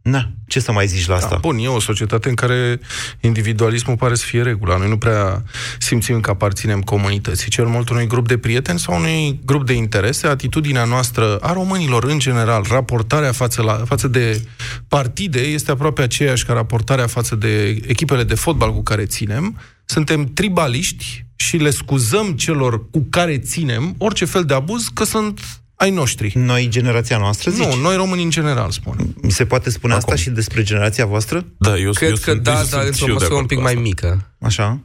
Na, 0.09 0.31
ce 0.47 0.59
să 0.59 0.71
mai 0.71 0.87
zici 0.87 1.07
la 1.07 1.15
asta? 1.15 1.29
Da, 1.29 1.37
bun, 1.37 1.57
e 1.57 1.67
o 1.67 1.79
societate 1.79 2.29
în 2.29 2.35
care 2.35 2.79
individualismul 3.19 3.97
pare 3.97 4.15
să 4.15 4.25
fie 4.25 4.41
regula. 4.41 4.77
Noi 4.77 4.89
nu 4.89 4.97
prea 4.97 5.43
simțim 5.79 6.19
că 6.19 6.29
aparținem 6.29 6.81
comunității, 6.81 7.49
cel 7.49 7.65
mult 7.65 7.89
unui 7.89 8.07
grup 8.07 8.27
de 8.27 8.37
prieteni 8.37 8.79
sau 8.79 8.95
unui 8.95 9.39
grup 9.45 9.65
de 9.65 9.73
interese. 9.73 10.27
Atitudinea 10.27 10.83
noastră 10.83 11.37
a 11.37 11.53
românilor 11.53 12.03
în 12.03 12.19
general, 12.19 12.65
raportarea 12.69 13.31
față, 13.31 13.61
la, 13.61 13.73
față 13.73 14.07
de 14.07 14.45
partide 14.87 15.39
este 15.39 15.71
aproape 15.71 16.01
aceeași 16.01 16.45
ca 16.45 16.53
raportarea 16.53 17.07
față 17.07 17.35
de 17.35 17.81
echipele 17.87 18.23
de 18.23 18.35
fotbal 18.35 18.73
cu 18.73 18.83
care 18.83 19.05
ținem. 19.05 19.59
Suntem 19.85 20.33
tribaliști 20.33 21.25
și 21.35 21.57
le 21.57 21.69
scuzăm 21.69 22.31
celor 22.31 22.89
cu 22.89 23.07
care 23.09 23.37
ținem 23.37 23.95
orice 23.97 24.25
fel 24.25 24.43
de 24.43 24.53
abuz 24.53 24.87
că 24.93 25.03
sunt 25.03 25.39
ai 25.75 25.91
noștri. 25.91 26.31
Noi, 26.37 26.67
generația 26.69 27.17
noastră, 27.17 27.51
zici? 27.51 27.65
Nu, 27.65 27.75
noi 27.75 27.95
români 27.95 28.23
în 28.23 28.29
general, 28.29 28.71
spun. 28.71 29.15
Mi 29.21 29.31
se 29.31 29.45
poate 29.45 29.69
spune 29.69 29.93
Acum. 29.93 30.03
asta 30.05 30.21
și 30.23 30.29
despre 30.29 30.63
generația 30.63 31.05
voastră? 31.05 31.45
Da, 31.57 31.77
eu, 31.77 31.91
Cred 31.91 32.09
eu 32.09 32.15
că 32.15 32.31
sunt, 32.31 32.41
da, 32.41 32.63
dar 32.69 32.85
într-o 32.85 33.13
măsură 33.13 33.33
un 33.33 33.45
pic 33.45 33.61
mai 33.61 33.73
mică. 33.75 34.31
Așa? 34.39 34.79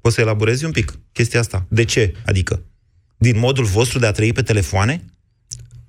Poți 0.00 0.14
să 0.14 0.20
elaborezi 0.20 0.64
un 0.64 0.70
pic 0.70 0.92
chestia 1.12 1.40
asta. 1.40 1.64
De 1.68 1.84
ce? 1.84 2.14
Adică, 2.26 2.62
din 3.16 3.38
modul 3.38 3.64
vostru 3.64 3.98
de 3.98 4.06
a 4.06 4.12
trăi 4.12 4.32
pe 4.32 4.42
telefoane? 4.42 5.04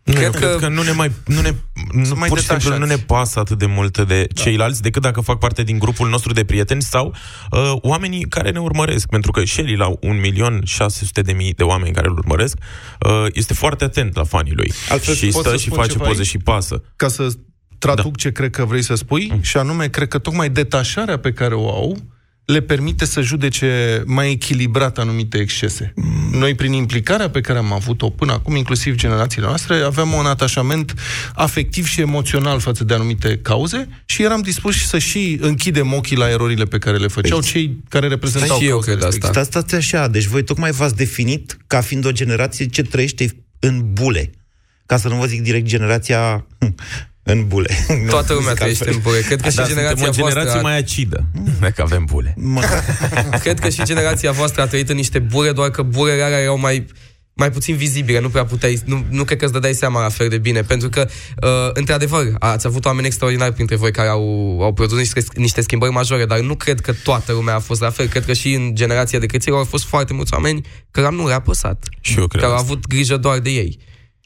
Nu, 0.08 0.14
cred, 0.14 0.32
că... 0.32 0.38
cred 0.38 0.60
că 0.60 0.68
nu 0.68 0.82
ne 0.82 0.92
mai, 0.92 1.12
nu 1.26 1.42
ne, 1.42 1.54
nu, 1.92 2.16
mai 2.16 2.30
pur 2.30 2.40
și 2.40 2.46
simplu 2.46 2.78
nu 2.78 2.86
ne 2.86 2.96
pasă 2.96 3.40
atât 3.40 3.58
de 3.58 3.66
multe 3.66 4.04
de 4.04 4.28
da. 4.34 4.42
ceilalți 4.42 4.82
decât 4.82 5.02
dacă 5.02 5.22
fac 5.22 5.40
parte 5.40 5.64
din 5.64 5.80
grupul 5.80 6.10
nostru 6.10 6.34
de 6.34 6.44
prieteni 6.44 6.82
sau 6.82 7.16
uh, 7.52 7.74
oamenii 7.76 8.26
care 8.26 8.52
ne 8.52 8.60
urmăresc. 8.60 9.08
Pentru 9.08 9.32
că 9.32 9.46
Shelly, 9.46 9.76
la 9.76 9.90
1.600.000 9.90 11.56
de 11.56 11.64
oameni 11.64 11.94
care 11.94 12.08
îl 12.08 12.18
urmăresc, 12.18 12.58
uh, 13.00 13.26
este 13.34 13.54
foarte 13.54 13.84
atent 13.84 14.16
la 14.16 14.24
fanii 14.24 14.54
lui. 14.54 14.72
Altfel, 14.90 15.16
și 15.16 15.32
stă 15.32 15.56
și 15.56 15.70
face 15.70 15.98
poze 15.98 16.24
și 16.24 16.38
pasă. 16.38 16.84
Ca 16.96 17.08
să 17.08 17.28
traduc 17.78 18.12
da. 18.12 18.18
ce 18.18 18.32
cred 18.32 18.50
că 18.50 18.66
vrei 18.66 18.84
să 18.84 18.96
spui, 18.96 19.30
mm. 19.32 19.42
și 19.42 19.58
anume, 19.58 19.88
cred 19.88 20.08
că 20.08 20.18
tocmai 20.18 20.50
detașarea 20.50 21.18
pe 21.18 21.34
care 21.34 21.54
o 21.56 21.70
au 21.70 21.98
le 22.48 22.62
permite 22.62 23.06
să 23.06 23.22
judece 23.22 24.04
mai 24.06 24.32
echilibrat 24.32 24.98
anumite 24.98 25.38
excese. 25.38 25.94
Noi, 26.32 26.56
prin 26.56 26.72
implicarea 26.72 27.30
pe 27.30 27.42
care 27.42 27.58
am 27.58 27.74
avut-o 27.74 28.10
până 28.10 28.32
acum, 28.32 28.56
inclusiv 28.56 28.96
generațiile 28.96 29.48
noastre, 29.48 29.76
aveam 29.76 30.12
un 30.12 30.26
atașament 30.26 30.94
afectiv 31.36 31.86
și 31.86 32.02
emoțional 32.02 32.60
față 32.60 32.84
de 32.84 32.94
anumite 32.94 33.38
cauze 33.38 33.88
și 34.06 34.24
eram 34.24 34.42
dispuși 34.42 34.88
să 34.88 34.98
și 34.98 35.38
închidem 35.42 35.94
ochii 35.94 36.18
la 36.18 36.30
erorile 36.30 36.66
pe 36.66 36.78
care 36.78 36.98
le 36.98 37.08
făceau 37.08 37.40
păi, 37.40 37.50
cei 37.50 37.78
care 37.90 38.08
reprezentau 38.08 38.60
și 38.60 38.68
eu 38.68 38.80
cred 38.80 39.04
asta. 39.04 39.28
Stați, 39.28 39.48
stați 39.48 39.76
așa, 39.76 40.08
deci 40.08 40.26
voi 40.26 40.44
tocmai 40.44 40.72
v-ați 40.72 40.96
definit 40.96 41.58
ca 41.68 41.82
fiind 41.82 42.06
o 42.06 42.12
generație 42.12 42.66
ce 42.66 42.82
trăiește 42.82 43.36
în 43.60 43.94
bule. 43.94 44.32
Ca 44.86 44.98
să 44.98 45.08
nu 45.08 45.16
vă 45.16 45.26
zic 45.26 45.42
direct 45.42 45.66
generația 45.66 46.46
în 47.28 47.48
bule. 47.48 47.78
Toată 48.10 48.34
lumea 48.34 48.54
trăiește 48.54 48.90
în 48.90 49.00
bule. 49.02 49.20
Cred 49.20 49.42
că 49.42 49.48
Așa, 49.48 49.62
și 49.62 49.68
generația 49.68 50.08
o 50.08 50.12
generație 50.12 50.42
voastră... 50.42 50.62
mai 50.62 50.78
acidă, 50.78 51.26
dacă 51.60 51.82
avem 51.82 52.06
bule. 52.06 52.36
Cred 53.44 53.60
că 53.60 53.70
și 53.70 53.84
generația 53.84 54.32
voastră 54.32 54.62
a 54.62 54.68
trăit 54.68 54.90
în 54.90 54.96
niște 54.96 55.20
bule, 55.20 55.52
doar 55.52 55.70
că 55.70 55.82
bulele 55.82 56.22
alea 56.22 56.40
erau 56.40 56.60
mai 56.60 56.86
mai 57.38 57.52
puțin 57.52 57.76
vizibile, 57.76 58.20
nu 58.20 58.30
prea 58.30 58.46
puteai, 58.46 58.80
nu, 58.86 59.06
nu 59.10 59.24
cred 59.24 59.38
că 59.38 59.44
îți 59.44 59.54
dădeai 59.54 59.74
seama 59.74 60.02
la 60.02 60.10
fel 60.10 60.30
de 60.30 60.38
bine, 60.38 60.62
pentru 60.62 60.90
că, 60.90 61.08
uh, 61.44 61.70
într-adevăr, 61.74 62.28
ați 62.40 62.68
avut 62.68 62.86
oameni 62.86 63.08
extraordinari 63.08 63.54
printre 63.54 63.76
voi 63.76 63.92
care 63.92 64.08
au, 64.08 64.58
au 64.62 64.74
produs 64.74 64.98
niște, 64.98 65.24
niște 65.34 65.62
schimbări 65.62 65.92
majore, 65.92 66.26
dar 66.26 66.40
nu 66.40 66.56
cred 66.56 66.80
că 66.80 66.94
toată 67.04 67.32
lumea 67.32 67.56
a 67.56 67.60
fost 67.60 67.82
la 67.82 67.90
fel. 67.90 68.08
Cred 68.08 68.26
că 68.26 68.34
și 68.34 68.54
în 68.54 68.76
generația 68.76 69.20
de 69.20 69.26
creților 69.26 69.58
au 69.58 69.64
fost 69.64 69.86
foarte 69.86 70.14
mulți 70.14 70.34
oameni 70.34 70.62
care 70.92 71.10
nu 71.10 71.28
le-a 71.28 71.42
păsat, 71.42 71.88
și 72.02 72.20
eu 72.20 72.28
cred 72.28 72.42
care 72.42 72.54
au 72.54 72.60
avut 72.60 72.88
grijă 72.88 73.18
doar 73.18 73.40
de 73.40 73.50
ei. 73.50 73.80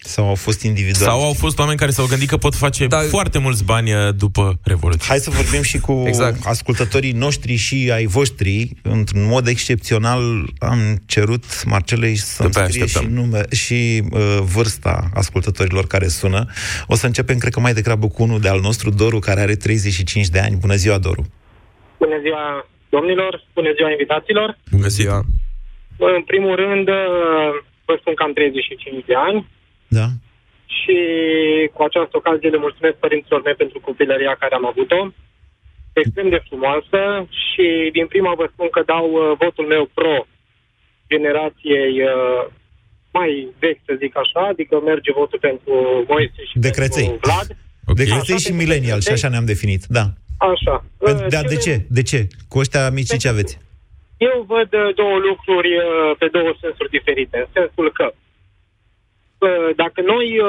Sau 0.03 0.27
au 0.27 0.35
fost 0.35 0.63
individuali. 0.63 1.11
Sau 1.11 1.21
au 1.21 1.33
fost 1.33 1.59
oameni 1.59 1.77
care 1.77 1.91
s-au 1.91 2.05
gândit 2.05 2.29
că 2.29 2.37
pot 2.37 2.55
face 2.55 2.87
Dar... 2.87 3.03
foarte 3.03 3.39
mulți 3.39 3.65
bani 3.65 3.93
uh, 3.93 4.13
după 4.17 4.59
Revoluție. 4.63 5.05
Hai 5.07 5.17
să 5.17 5.29
vorbim 5.29 5.61
și 5.61 5.79
cu 5.79 6.03
exact. 6.05 6.45
ascultătorii 6.45 7.11
noștri 7.11 7.55
și 7.55 7.91
ai 7.93 8.05
voștri. 8.05 8.69
Într-un 8.83 9.25
mod 9.27 9.47
excepțional 9.47 10.21
am 10.59 10.79
cerut 11.05 11.43
Marcelei 11.65 12.15
să 12.15 12.47
scrie 12.51 12.85
și, 12.85 13.05
nume, 13.09 13.41
și 13.51 14.03
uh, 14.11 14.19
vârsta 14.55 15.09
ascultătorilor 15.13 15.87
care 15.87 16.07
sună. 16.07 16.45
O 16.87 16.95
să 16.95 17.05
începem, 17.05 17.37
cred 17.37 17.53
că 17.53 17.59
mai 17.59 17.73
degrabă 17.73 18.07
cu 18.07 18.23
unul 18.23 18.39
de 18.39 18.49
al 18.49 18.59
nostru, 18.59 18.89
Doru, 18.89 19.19
care 19.19 19.39
are 19.39 19.55
35 19.55 20.27
de 20.27 20.39
ani. 20.39 20.55
Bună 20.59 20.75
ziua, 20.75 20.97
Doru! 20.97 21.23
Bună 21.97 22.17
ziua, 22.21 22.67
domnilor! 22.89 23.43
Bună 23.53 23.71
ziua, 23.75 23.89
invitaților! 23.89 24.57
Bună 24.71 24.87
ziua! 24.87 25.21
În 25.97 26.23
primul 26.23 26.55
rând, 26.55 26.87
uh, 26.87 26.95
vă 27.85 27.95
spun 27.99 28.13
că 28.13 28.23
am 28.23 28.33
35 28.33 29.05
de 29.05 29.13
ani 29.15 29.47
da. 29.97 30.08
Și 30.77 30.97
cu 31.73 31.82
această 31.84 32.13
ocazie 32.17 32.49
le 32.49 32.65
mulțumesc 32.65 32.95
părinților 33.06 33.41
mei 33.41 33.62
pentru 33.63 33.80
copilăria 33.80 34.36
care 34.39 34.54
am 34.56 34.65
avut-o. 34.71 35.01
Extrem 35.93 36.30
de 36.30 36.41
frumoasă 36.47 37.01
și 37.47 37.65
din 37.97 38.08
prima 38.08 38.34
vă 38.41 38.45
spun 38.54 38.69
că 38.75 38.82
dau 38.86 39.08
uh, 39.12 39.38
votul 39.43 39.65
meu 39.73 39.84
pro 39.93 40.13
generației 41.12 41.93
uh, 42.01 42.41
mai 43.17 43.32
vechi, 43.60 43.82
să 43.86 43.93
zic 44.04 44.13
așa, 44.23 44.41
adică 44.54 44.75
merge 44.91 45.12
votul 45.12 45.39
pentru 45.39 45.73
Moise 46.08 46.41
și 46.49 46.60
Decreței. 46.67 47.08
pentru 47.08 47.30
Vlad. 47.30 47.49
Okay. 47.86 48.06
Decreței 48.06 48.39
și 48.45 48.51
milenial, 48.51 48.99
și 48.99 49.12
așa 49.12 49.30
ne-am 49.30 49.45
definit, 49.45 49.84
da. 49.97 50.06
Așa. 50.38 50.75
Dar 51.30 51.45
de 51.54 51.56
ce? 51.56 51.86
De 51.89 52.01
ce? 52.01 52.27
Cu 52.47 52.58
ăștia 52.60 52.89
mici 52.89 53.17
ce 53.17 53.27
aveți? 53.27 53.58
Eu 54.17 54.45
văd 54.47 54.69
uh, 54.73 54.95
două 54.95 55.17
lucruri 55.30 55.71
uh, 55.77 56.15
pe 56.19 56.27
două 56.32 56.51
sensuri 56.62 56.89
diferite. 56.97 57.38
În 57.38 57.49
sensul 57.60 57.91
că 57.97 58.06
uh, 58.06 58.20
dacă 59.75 60.01
noi 60.01 60.41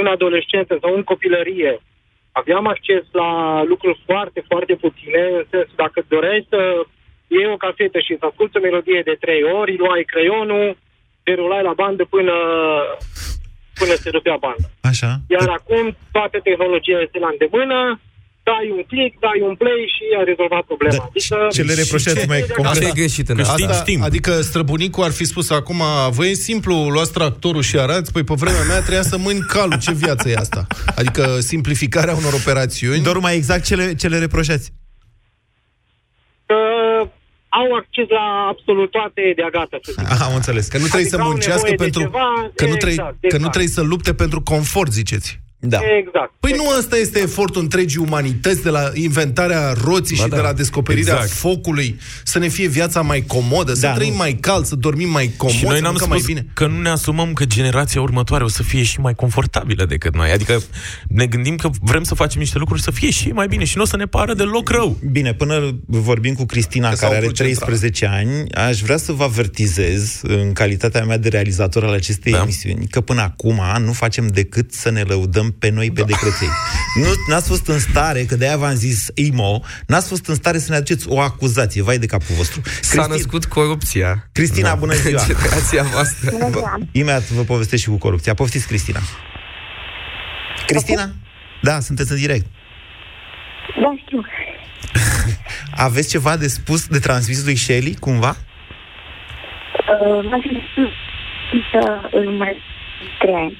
în 0.00 0.06
adolescență 0.06 0.78
sau 0.80 0.94
în 0.94 1.02
copilărie 1.02 1.80
aveam 2.32 2.66
acces 2.66 3.02
la 3.12 3.62
lucruri 3.62 4.02
foarte, 4.04 4.40
foarte 4.46 4.74
puține, 4.74 5.22
în 5.38 5.44
sensul 5.50 5.74
dacă 5.76 6.04
doreai 6.08 6.46
să 6.48 6.60
iei 7.26 7.52
o 7.54 7.56
casetă 7.56 7.98
și 7.98 8.16
să 8.18 8.24
asculti 8.26 8.56
o 8.56 8.60
melodie 8.60 9.02
de 9.04 9.16
trei 9.20 9.42
ori, 9.42 9.76
luai 9.76 10.02
creionul, 10.12 10.76
derulai 11.22 11.62
la 11.62 11.72
bandă 11.72 12.04
până, 12.04 12.34
până 13.78 13.94
se 13.94 14.10
rupea 14.10 14.36
banda. 14.36 14.68
Așa. 14.90 15.10
Iar 15.28 15.48
acum 15.48 15.96
toată 16.12 16.38
tehnologia 16.38 17.00
este 17.00 17.18
la 17.18 17.28
îndemână, 17.30 18.00
dai 18.50 18.66
un 18.76 18.82
click, 18.90 19.12
dai 19.26 19.40
un 19.48 19.54
play 19.62 19.80
și 19.94 20.04
a 20.20 20.22
rezolvat 20.30 20.64
problema. 20.70 20.96
Da, 20.96 21.04
adică, 21.10 21.48
ce 21.56 21.62
le 21.62 21.74
reproșați 21.82 22.28
mai 22.32 22.40
concret? 22.40 22.66
Asta 22.72 22.88
e 22.92 23.00
greșit 23.02 23.28
în 23.28 23.38
asta. 23.40 23.72
Știm. 23.72 24.00
Adică 24.02 24.32
străbunicul 24.40 25.04
ar 25.08 25.14
fi 25.20 25.24
spus 25.24 25.50
acum, 25.50 25.82
voi 26.10 26.30
e 26.30 26.34
simplu, 26.34 26.74
luați 26.94 27.12
tractorul 27.12 27.62
și 27.62 27.76
arați, 27.78 28.12
păi 28.12 28.24
pe 28.24 28.34
vremea 28.42 28.64
mea 28.70 28.80
trebuia 28.86 29.02
să 29.02 29.16
mâini 29.18 29.44
calul. 29.54 29.78
Ce 29.78 29.92
viață 29.92 30.28
e 30.28 30.34
asta? 30.34 30.66
Adică 31.00 31.22
simplificarea 31.40 32.14
unor 32.14 32.32
operațiuni. 32.32 33.02
Doar 33.02 33.16
mai 33.16 33.34
exact 33.36 33.64
ce 33.64 33.74
le, 33.74 33.94
ce 33.94 34.08
le 34.08 34.18
reproșați? 34.18 34.72
Uh, 36.46 37.08
au 37.48 37.68
acces 37.80 38.08
la 38.08 38.46
absolut 38.52 38.90
toate 38.90 39.32
de 39.36 39.48
gata. 39.52 39.78
Să 39.82 39.92
zic. 39.98 40.10
Aha, 40.10 40.24
am 40.24 40.34
înțeles. 40.34 40.66
Că 40.68 40.78
nu 40.78 40.86
trebuie 40.86 41.06
adică 41.06 41.16
să 41.16 41.28
muncească 41.30 41.72
pentru... 41.76 42.00
Ceva, 42.00 42.50
că, 42.54 42.64
nu 42.66 42.76
trebuie, 42.76 42.90
exact, 42.90 43.16
exact. 43.20 43.32
că 43.32 43.38
nu 43.44 43.48
trebuie 43.48 43.70
să 43.78 43.82
lupte 43.82 44.14
pentru 44.14 44.40
confort, 44.42 44.92
ziceți. 44.92 45.40
Da. 45.60 45.80
Exact. 45.98 46.32
Păi 46.40 46.50
exact. 46.50 46.70
nu 46.70 46.78
ăsta 46.78 46.96
este 46.96 47.20
efortul 47.20 47.62
întregii 47.62 48.00
umanități 48.00 48.62
de 48.62 48.70
la 48.70 48.90
inventarea 48.94 49.72
roții 49.84 50.16
ba 50.16 50.22
și 50.22 50.28
da. 50.28 50.36
de 50.36 50.42
la 50.42 50.52
descoperirea 50.52 51.14
exact. 51.14 51.32
focului, 51.32 51.98
să 52.24 52.38
ne 52.38 52.48
fie 52.48 52.68
viața 52.68 53.00
mai 53.00 53.24
comodă, 53.26 53.72
da, 53.72 53.78
să 53.78 53.92
trăim 53.94 54.10
nu. 54.10 54.16
mai 54.16 54.32
cald, 54.32 54.64
să 54.64 54.74
dormim 54.74 55.10
mai 55.10 55.30
comod, 55.36 55.54
și 55.54 55.64
noi 55.64 55.80
n-am 55.80 55.94
spus 55.94 56.08
mai 56.08 56.22
bine. 56.26 56.46
că 56.52 56.66
nu 56.66 56.80
ne 56.80 56.88
asumăm 56.88 57.32
că 57.32 57.44
generația 57.44 58.00
următoare 58.00 58.44
o 58.44 58.48
să 58.48 58.62
fie 58.62 58.82
și 58.82 59.00
mai 59.00 59.14
confortabilă 59.14 59.84
decât 59.84 60.14
noi. 60.14 60.30
Adică 60.30 60.62
ne 61.08 61.26
gândim 61.26 61.56
că 61.56 61.70
vrem 61.80 62.02
să 62.02 62.14
facem 62.14 62.40
niște 62.40 62.58
lucruri 62.58 62.82
să 62.82 62.90
fie 62.90 63.10
și 63.10 63.28
mai 63.28 63.46
bine 63.46 63.64
și 63.64 63.76
nu 63.76 63.82
o 63.82 63.86
să 63.86 63.96
ne 63.96 64.06
pară 64.06 64.34
deloc 64.34 64.68
rău. 64.68 64.96
Bine, 65.10 65.34
până 65.34 65.78
vorbim 65.86 66.34
cu 66.34 66.44
Cristina, 66.44 66.88
că 66.88 66.94
care 66.94 67.16
are 67.16 67.26
13 67.26 68.06
ani, 68.06 68.52
aș 68.52 68.80
vrea 68.80 68.96
să 68.96 69.12
vă 69.12 69.24
avertizez, 69.24 70.20
în 70.22 70.52
calitatea 70.52 71.04
mea 71.04 71.18
de 71.18 71.28
realizator 71.28 71.84
al 71.84 71.92
acestei 71.92 72.32
da. 72.32 72.40
emisiuni, 72.42 72.86
că 72.86 73.00
până 73.00 73.20
acum 73.20 73.60
nu 73.78 73.92
facem 73.92 74.26
decât 74.26 74.72
să 74.72 74.90
ne 74.90 75.02
lăudăm 75.02 75.47
pe 75.50 75.68
noi 75.70 75.90
pe 75.90 76.00
da. 76.00 76.06
decreței. 76.06 76.48
Nu, 76.94 77.08
n-ați 77.28 77.48
fost 77.48 77.66
în 77.66 77.78
stare, 77.78 78.24
că 78.24 78.36
de-aia 78.36 78.56
v-am 78.56 78.74
zis 78.74 79.06
IMO, 79.14 79.60
n-ați 79.86 80.08
fost 80.08 80.26
în 80.26 80.34
stare 80.34 80.58
să 80.58 80.70
ne 80.70 80.76
aduceți 80.76 81.08
o 81.08 81.20
acuzație. 81.20 81.82
Vai 81.82 81.98
de 81.98 82.06
capul 82.06 82.34
vostru. 82.34 82.60
Cristi... 82.60 82.86
S-a 82.86 83.06
născut 83.06 83.44
corupția. 83.44 84.28
Cristina, 84.32 84.68
da. 84.68 84.74
bună 84.74 84.94
ziua! 84.94 85.22
Generația 85.26 85.82
voastră. 85.82 86.30
Bună 86.30 86.48
ziua. 86.50 86.78
Imediat 86.92 87.28
vă 87.28 87.42
povestesc 87.42 87.82
și 87.82 87.88
cu 87.88 87.96
corupția. 87.96 88.34
Poftiți, 88.34 88.66
Cristina. 88.66 89.00
Cristina? 90.66 91.10
Da, 91.62 91.80
sunteți 91.80 92.12
în 92.12 92.18
direct. 92.18 92.46
Da, 93.82 93.94
știu. 94.04 94.24
Aveți 95.86 96.08
ceva 96.08 96.36
de 96.36 96.46
spus, 96.48 96.86
de 96.86 96.98
transmis 96.98 97.44
lui 97.44 97.56
Shelly, 97.56 97.94
cumva? 97.94 98.36
Uh, 99.88 100.24
m-a 100.30 100.40
să 101.72 102.08
îl 102.10 102.30
mai 102.30 102.56
trei 103.18 103.34
ani. 103.34 103.56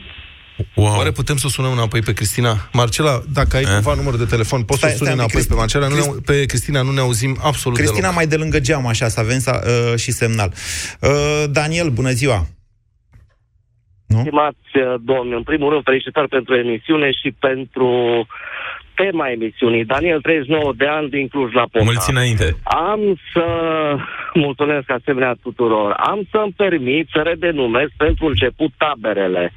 Wow. 0.74 0.96
Oare 0.96 1.10
putem 1.10 1.36
să 1.36 1.48
sunăm 1.48 1.72
înapoi 1.72 2.00
pe 2.00 2.12
Cristina? 2.12 2.68
Marcela, 2.72 3.20
dacă 3.32 3.56
ai 3.56 3.62
eh? 3.62 3.68
cumva 3.68 3.94
număr 3.94 4.16
de 4.16 4.24
telefon, 4.24 4.62
poți 4.62 4.78
stai, 4.78 4.90
să 4.90 4.96
suni 4.96 5.10
înapoi 5.10 5.30
Cristi... 5.30 5.48
pe 5.48 5.54
Marcela. 5.54 5.88
Nu 5.88 5.94
Crist... 5.94 6.24
pe 6.24 6.44
Cristina 6.44 6.82
nu 6.82 6.90
ne 6.90 7.00
auzim 7.00 7.36
absolut 7.42 7.76
Cristina 7.76 8.00
deloc. 8.00 8.14
mai 8.14 8.26
de 8.26 8.36
lângă 8.36 8.60
geam, 8.60 8.86
așa, 8.86 9.08
să 9.08 9.20
avem 9.20 9.38
uh, 9.46 9.98
și 9.98 10.10
semnal. 10.10 10.52
Uh, 11.00 11.44
Daniel, 11.50 11.88
bună 11.88 12.10
ziua! 12.10 12.46
Nu? 14.06 14.20
Stimați 14.20 14.72
uh, 14.74 14.94
domni, 15.00 15.34
în 15.34 15.42
primul 15.42 15.70
rând, 15.70 15.82
felicitări 15.82 16.28
pentru 16.28 16.54
emisiune 16.54 17.10
și 17.10 17.34
pentru 17.38 17.90
tema 18.94 19.30
emisiunii. 19.30 19.84
Daniel, 19.84 20.20
39 20.20 20.72
de 20.76 20.86
ani 20.86 21.08
din 21.08 21.28
Cluj 21.28 21.52
la 21.52 21.66
Poca. 21.72 21.84
Mulți 21.84 22.10
înainte. 22.10 22.56
Am 22.62 23.00
să 23.32 23.46
mulțumesc 24.34 24.90
asemenea 24.90 25.34
tuturor. 25.42 25.92
Am 25.92 26.20
să-mi 26.30 26.54
permit 26.56 27.08
să 27.12 27.20
redenumesc 27.30 27.92
pentru 27.96 28.26
început 28.26 28.70
taberele. 28.76 29.52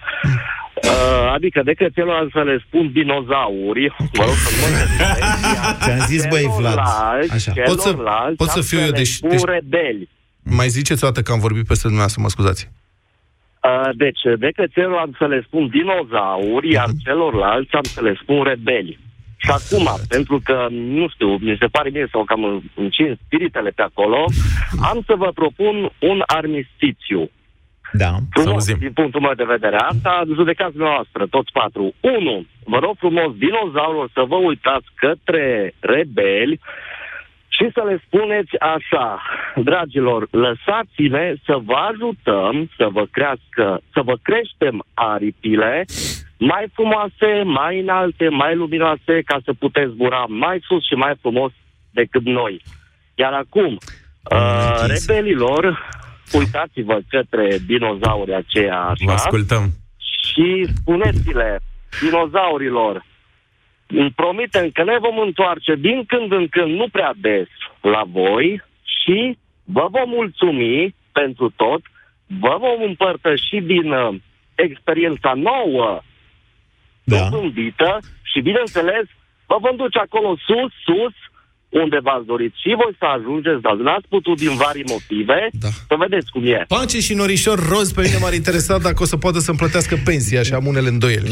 Uh, 0.84 1.32
adică 1.34 1.62
de 1.64 1.74
cățelor 1.74 2.30
să 2.34 2.42
le 2.44 2.64
spun 2.68 2.92
dinozauri, 2.92 3.96
mă 4.18 4.24
rog 4.24 4.34
să 4.34 4.52
mă 4.62 4.68
Ți-am 5.84 6.00
zis, 6.08 6.28
băi, 6.28 6.46
Vlad. 6.58 6.78
Așa. 7.32 7.52
Pot 7.66 7.80
să, 7.80 7.92
pot 8.38 8.48
să 8.48 8.62
fiu 8.62 8.80
eu, 8.80 8.92
deci, 8.92 9.20
deci... 9.20 9.44
rebeli. 9.44 10.10
Mai 10.44 10.68
ziceți 10.68 11.04
o 11.04 11.08
dată 11.08 11.22
că 11.22 11.32
am 11.32 11.40
vorbit 11.40 11.66
peste 11.66 11.88
dumneavoastră, 11.88 12.22
mă 12.22 12.30
scuzați. 12.30 12.70
Uh, 13.64 13.90
deci, 13.96 14.22
de 14.40 14.52
cățelor 14.56 14.98
am 14.98 15.16
să 15.18 15.26
le 15.26 15.44
spun 15.46 15.70
dinozauri, 15.70 16.68
uh-huh. 16.68 16.74
iar 16.74 16.88
mhm. 16.88 16.98
celorlalți 17.04 17.74
am 17.74 17.84
să 17.84 18.02
le 18.02 18.18
spun 18.22 18.44
rebeli. 18.44 19.00
Și 19.44 19.52
acum, 19.52 19.88
pentru 20.08 20.42
că, 20.44 20.68
nu 20.70 21.10
știu, 21.10 21.30
mi 21.38 21.58
se 21.60 21.66
pare 21.66 21.90
mie 21.90 22.08
sau 22.12 22.24
cam 22.24 22.64
încins 22.76 23.18
spiritele 23.26 23.70
pe 23.70 23.82
acolo, 23.82 24.26
am 24.92 25.04
să 25.06 25.14
vă 25.18 25.32
propun 25.34 25.92
un 26.00 26.24
armistițiu. 26.26 27.30
Da, 27.92 28.12
frumos, 28.30 28.66
din 28.78 28.94
punctul 28.94 29.22
meu 29.22 29.34
de 29.34 29.44
vedere. 29.44 29.76
Asta 29.76 30.24
judecați 30.34 30.78
noastră, 30.78 31.28
toți 31.30 31.52
patru. 31.52 31.94
Unu, 32.00 32.46
vă 32.64 32.78
rog 32.80 32.96
frumos, 32.98 33.36
dinozaurilor, 33.36 34.10
să 34.14 34.24
vă 34.28 34.36
uitați 34.36 34.88
către 34.96 35.74
rebeli 35.80 36.60
și 37.48 37.70
să 37.74 37.82
le 37.86 38.02
spuneți 38.06 38.60
așa, 38.60 39.22
dragilor, 39.56 40.28
lăsați-ne 40.32 41.34
să 41.46 41.56
vă 41.64 41.74
ajutăm 41.92 42.70
să 42.78 42.88
vă 42.92 43.06
crească, 43.12 43.82
să 43.94 44.02
vă 44.04 44.16
creștem 44.22 44.84
aripile 44.94 45.86
mai 46.38 46.66
frumoase, 46.74 47.42
mai 47.44 47.80
înalte, 47.80 48.30
mai 48.30 48.56
luminoase, 48.56 49.22
ca 49.26 49.40
să 49.46 49.54
puteți 49.60 49.92
zbura 49.92 50.26
mai 50.28 50.60
sus 50.68 50.86
și 50.88 50.94
mai 50.94 51.14
frumos 51.22 51.52
decât 51.92 52.26
noi. 52.26 52.62
Iar 53.16 53.34
acum, 53.34 53.78
uh, 54.32 54.86
rebelilor, 54.88 55.90
uitați-vă 56.34 57.00
către 57.10 57.58
dinozaurii 57.66 58.34
aceia 58.34 58.80
așa. 58.80 59.06
Vă 59.06 59.12
ascultăm. 59.12 59.64
Și 59.98 60.66
spuneți-le 60.76 61.60
dinozaurilor, 62.02 63.06
îmi 63.88 64.12
promitem 64.12 64.70
că 64.70 64.84
ne 64.84 64.98
vom 65.00 65.18
întoarce 65.20 65.76
din 65.76 66.04
când 66.06 66.32
în 66.32 66.48
când, 66.48 66.72
nu 66.76 66.88
prea 66.92 67.14
des, 67.16 67.48
la 67.82 68.02
voi 68.08 68.64
și 68.84 69.38
vă 69.64 69.88
vom 69.92 70.10
mulțumi 70.10 70.96
pentru 71.12 71.54
tot, 71.56 71.82
vă 72.40 72.58
vom 72.60 72.82
împărtăși 72.88 73.58
din 73.62 73.92
uh, 73.92 74.16
experiența 74.56 75.34
nouă 75.34 76.02
da. 77.04 77.30
dobândită 77.30 78.00
și, 78.22 78.42
bineînțeles, 78.42 79.06
vă 79.46 79.58
vom 79.60 79.76
duce 79.76 80.00
acolo 80.00 80.36
sus, 80.48 80.72
sus, 80.86 81.16
unde 81.84 81.98
v-ați 82.08 82.26
dorit 82.32 82.54
și 82.62 82.70
voi 82.82 82.94
să 83.02 83.06
ajungeți, 83.18 83.62
dar 83.66 83.76
nu 83.86 83.92
ați 83.98 84.08
putut 84.16 84.38
din 84.44 84.54
vari 84.62 84.84
motive, 84.94 85.40
da. 85.64 85.72
să 85.90 85.96
vedeți 86.04 86.28
cum 86.34 86.44
e. 86.56 86.66
Pace 86.68 87.00
și 87.08 87.14
norișor 87.14 87.60
roz, 87.74 87.88
pe 87.92 88.02
mine 88.02 88.18
m-ar 88.22 88.34
interesa 88.34 88.78
dacă 88.88 89.00
o 89.06 89.06
să 89.06 89.18
poată 89.18 89.40
să-mi 89.40 89.58
plătească 89.58 89.94
pensia 90.10 90.42
și 90.48 90.54
am 90.54 90.66
unele 90.72 90.90
îndoieli. 90.90 91.30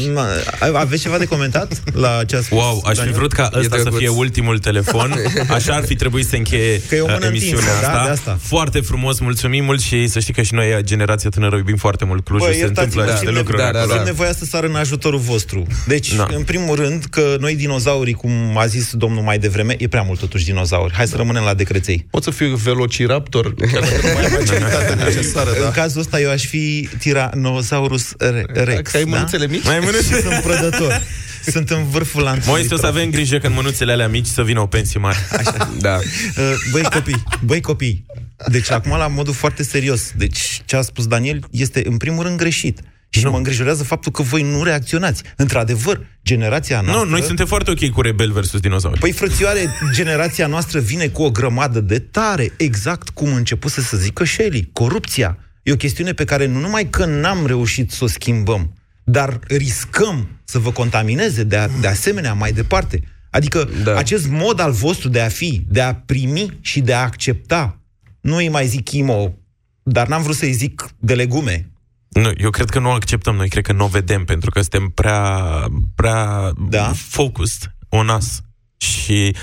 Aveți 0.84 1.02
ceva 1.02 1.18
de 1.18 1.26
comentat 1.34 1.68
la 2.04 2.12
ce 2.28 2.36
a 2.36 2.40
spus 2.40 2.58
Wow, 2.58 2.82
aș 2.84 2.98
fi 2.98 3.12
vrut 3.12 3.32
ca 3.32 3.50
ăsta 3.54 3.76
să 3.76 3.90
fie 3.90 4.08
ultimul 4.08 4.58
telefon, 4.58 5.10
așa 5.56 5.74
ar 5.74 5.84
fi 5.84 5.94
trebuit 5.96 6.26
să 6.26 6.36
încheie 6.36 6.80
că 6.88 6.96
uh, 7.02 7.16
emisiunea 7.28 7.28
întinsă, 7.28 7.70
asta. 7.70 8.04
Da, 8.04 8.10
asta. 8.10 8.38
Foarte 8.40 8.80
frumos, 8.80 9.20
mulțumim 9.20 9.64
mult 9.64 9.80
și 9.80 10.06
să 10.06 10.18
știi 10.20 10.34
că 10.34 10.42
și 10.42 10.54
noi, 10.54 10.78
generația 10.82 11.30
tânără, 11.30 11.56
iubim 11.56 11.76
foarte 11.76 12.04
mult 12.04 12.24
Clujul, 12.24 12.52
se 12.52 12.64
întâmplă 12.64 13.04
da, 13.04 13.10
niște 13.10 13.30
lucruri. 13.30 13.62
Da, 13.62 13.70
da, 13.72 13.84
da. 13.86 14.02
nevoia 14.02 14.32
să 14.32 14.44
sară 14.44 14.66
în 14.66 14.74
ajutorul 14.74 15.18
vostru. 15.18 15.66
Deci, 15.86 16.14
da. 16.14 16.26
în 16.34 16.42
primul 16.42 16.76
rând, 16.76 17.04
că 17.04 17.36
noi 17.40 17.56
dinozaurii, 17.56 18.14
cum 18.14 18.32
a 18.56 18.66
zis 18.66 18.92
domnul 18.92 19.22
mai 19.22 19.38
devreme, 19.38 19.74
e 19.78 19.88
prea 19.88 20.02
mult 20.02 20.22
totuși 20.30 20.48
dinozauri. 20.50 20.94
Hai 20.94 21.06
să 21.06 21.16
rămânem 21.16 21.42
la 21.42 21.54
decreței. 21.54 22.06
Pot 22.10 22.22
să 22.22 22.30
fiu 22.30 22.56
velociraptor, 22.56 23.54
chiar 23.72 23.80
dacă 23.80 24.06
nu 24.06 24.12
mai 24.14 24.24
am 24.24 24.32
majoritatea 24.32 24.94
necesară, 24.94 25.50
da? 25.60 25.66
În 25.66 25.72
cazul 25.72 26.00
ăsta 26.00 26.20
eu 26.20 26.30
aș 26.30 26.44
fi 26.46 26.88
Tyrannosaurus 26.98 28.14
rex. 28.52 28.90
Că 28.90 28.96
ai 28.96 29.04
mânuțele 29.04 29.46
mici? 29.46 29.64
Mai 29.64 29.78
mânuțe 29.78 30.20
sunt 30.20 30.40
prădător. 30.42 31.00
Sunt 31.46 31.70
în 31.70 31.84
vârful 31.88 32.22
lanțului. 32.22 32.58
Moise, 32.58 32.74
o 32.74 32.76
să 32.76 32.86
avem 32.86 33.10
grijă 33.10 33.38
când 33.38 33.54
mânuțele 33.54 33.92
alea 33.92 34.08
mici 34.08 34.26
să 34.26 34.42
vină 34.42 34.60
o 34.60 34.66
pensie 34.66 35.00
mare. 35.00 35.18
Așa. 35.36 35.70
Da. 35.80 35.96
Uh, 35.96 36.54
băi 36.70 36.82
copii, 36.82 37.22
băi 37.44 37.60
copii, 37.60 38.04
deci 38.46 38.70
acum 38.70 38.90
la 38.90 39.06
modul 39.06 39.34
foarte 39.34 39.62
serios. 39.62 40.12
Deci 40.16 40.62
ce 40.64 40.76
a 40.76 40.82
spus 40.82 41.06
Daniel 41.06 41.44
este 41.50 41.82
în 41.86 41.96
primul 41.96 42.22
rând 42.22 42.38
greșit. 42.38 42.80
Și 43.12 43.24
nu. 43.24 43.30
mă 43.30 43.36
îngrijorează 43.36 43.84
faptul 43.84 44.12
că 44.12 44.22
voi 44.22 44.42
nu 44.42 44.62
reacționați. 44.62 45.22
Într-adevăr, 45.36 46.06
generația 46.24 46.80
noastră... 46.80 47.04
Nu, 47.04 47.10
noi 47.10 47.22
suntem 47.22 47.46
foarte 47.46 47.70
ok 47.70 47.88
cu 47.88 48.00
rebel 48.00 48.32
versus 48.32 48.60
dinozauri. 48.60 49.00
Păi, 49.00 49.12
frățioare, 49.12 49.68
generația 49.92 50.46
noastră 50.46 50.80
vine 50.80 51.08
cu 51.08 51.22
o 51.22 51.30
grămadă 51.30 51.80
de 51.80 51.98
tare, 51.98 52.52
exact 52.56 53.08
cum 53.08 53.32
începuse 53.32 53.80
să 53.80 53.96
zică 53.96 54.24
Shelley, 54.24 54.70
corupția. 54.72 55.38
E 55.62 55.72
o 55.72 55.76
chestiune 55.76 56.12
pe 56.12 56.24
care 56.24 56.46
nu 56.46 56.58
numai 56.58 56.90
că 56.90 57.04
n-am 57.04 57.46
reușit 57.46 57.90
să 57.90 58.04
o 58.04 58.06
schimbăm, 58.06 58.74
dar 59.04 59.38
riscăm 59.48 60.28
să 60.44 60.58
vă 60.58 60.72
contamineze 60.72 61.42
de, 61.42 61.56
a, 61.56 61.68
de 61.80 61.86
asemenea 61.86 62.32
mai 62.32 62.52
departe. 62.52 63.00
Adică 63.30 63.70
da. 63.82 63.96
acest 63.96 64.28
mod 64.28 64.60
al 64.60 64.72
vostru 64.72 65.08
de 65.08 65.20
a 65.20 65.28
fi, 65.28 65.62
de 65.68 65.80
a 65.80 65.94
primi 65.94 66.58
și 66.60 66.80
de 66.80 66.94
a 66.94 67.02
accepta, 67.02 67.80
nu 68.20 68.36
îi 68.36 68.48
mai 68.48 68.66
zic 68.66 68.92
imo, 68.92 69.34
dar 69.82 70.08
n-am 70.08 70.22
vrut 70.22 70.36
să-i 70.36 70.52
zic 70.52 70.88
de 70.98 71.14
legume. 71.14 71.69
Nu, 72.10 72.30
eu 72.36 72.50
cred 72.50 72.70
că 72.70 72.78
nu 72.78 72.90
acceptăm, 72.90 73.34
noi 73.34 73.48
cred 73.48 73.64
că 73.64 73.72
nu 73.72 73.84
o 73.84 73.88
vedem, 73.88 74.24
pentru 74.24 74.50
că 74.50 74.60
suntem 74.60 74.88
prea, 74.88 75.64
prea 75.94 76.52
da? 76.68 76.92
focused 76.94 77.74
on 77.88 78.08
us. 78.08 78.40
Și 78.76 79.34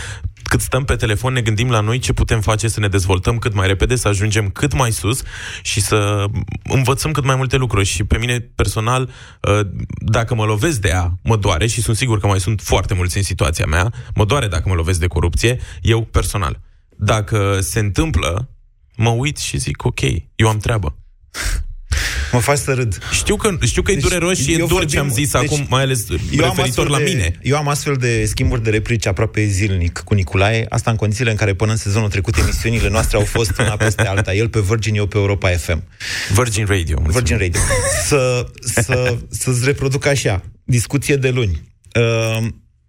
cât 0.43 0.61
stăm 0.61 0.83
pe 0.83 0.95
telefon, 0.95 1.33
ne 1.33 1.41
gândim 1.41 1.69
la 1.69 1.79
noi 1.79 1.99
ce 1.99 2.13
putem 2.13 2.41
face 2.41 2.67
să 2.67 2.79
ne 2.79 2.87
dezvoltăm 2.87 3.37
cât 3.37 3.53
mai 3.53 3.67
repede, 3.67 3.95
să 3.95 4.07
ajungem 4.07 4.49
cât 4.49 4.73
mai 4.73 4.91
sus 4.91 5.21
și 5.61 5.81
să 5.81 6.25
învățăm 6.63 7.11
cât 7.11 7.23
mai 7.23 7.35
multe 7.35 7.57
lucruri. 7.57 7.85
Și 7.85 8.03
pe 8.03 8.17
mine, 8.17 8.39
personal, 8.39 9.09
uh, 9.41 9.59
dacă 9.99 10.35
mă 10.35 10.45
lovesc 10.45 10.79
de 10.79 10.87
ea, 10.87 11.19
mă 11.23 11.35
doare 11.35 11.67
și 11.67 11.81
sunt 11.81 11.97
sigur 11.97 12.19
că 12.19 12.27
mai 12.27 12.39
sunt 12.39 12.61
foarte 12.61 12.93
mulți 12.93 13.17
în 13.17 13.23
situația 13.23 13.65
mea, 13.65 13.93
mă 14.13 14.25
doare 14.25 14.47
dacă 14.47 14.69
mă 14.69 14.75
lovesc 14.75 14.99
de 14.99 15.07
corupție, 15.07 15.59
eu 15.81 16.01
personal. 16.01 16.59
Dacă 16.97 17.59
se 17.61 17.79
întâmplă, 17.79 18.49
mă 18.95 19.09
uit 19.09 19.37
și 19.37 19.57
zic, 19.57 19.85
ok, 19.85 19.99
eu 20.35 20.47
am 20.47 20.57
treabă. 20.57 20.95
Mă 22.31 22.39
faci 22.39 22.57
să 22.57 22.73
râd. 22.73 22.99
Știu 23.11 23.35
că, 23.35 23.57
știu 23.61 23.81
că 23.81 23.91
deci, 23.91 24.03
e 24.03 24.07
dureros 24.07 24.37
și 24.37 24.53
e 24.53 24.57
dur 24.57 24.85
ce 24.85 24.99
am 24.99 25.09
zis 25.09 25.31
deci, 25.31 25.43
acum, 25.43 25.65
mai 25.69 25.81
ales 25.81 26.05
eu 26.09 26.43
referitor 26.43 26.89
la 26.89 26.97
de, 26.97 27.03
mine. 27.03 27.39
Eu 27.41 27.57
am 27.57 27.67
astfel 27.67 27.95
de 27.95 28.25
schimburi 28.25 28.63
de 28.63 28.69
replici 28.69 29.05
aproape 29.05 29.45
zilnic 29.45 29.99
cu 29.99 30.13
Nicolae, 30.13 30.65
asta 30.69 30.91
în 30.91 30.97
condițiile 30.97 31.31
în 31.31 31.35
care 31.35 31.53
până 31.53 31.71
în 31.71 31.77
sezonul 31.77 32.09
trecut 32.09 32.37
emisiunile 32.37 32.89
noastre 32.89 33.17
au 33.17 33.23
fost 33.23 33.57
una 33.59 33.77
peste 33.77 34.07
alta. 34.07 34.33
El 34.33 34.49
pe 34.49 34.59
Virgin, 34.59 34.95
eu 34.95 35.05
pe 35.05 35.17
Europa 35.17 35.49
FM. 35.49 35.83
Virgin 36.33 36.65
Radio. 36.65 36.99
Mulțumim. 37.01 37.11
Virgin 37.11 37.37
Radio. 37.37 37.61
Să, 38.05 38.45
să, 38.59 39.17
să-ți 39.29 39.65
reproduc 39.65 40.05
așa, 40.05 40.43
discuție 40.63 41.15
de 41.15 41.29
luni. 41.29 41.61
Uh, 41.95 42.47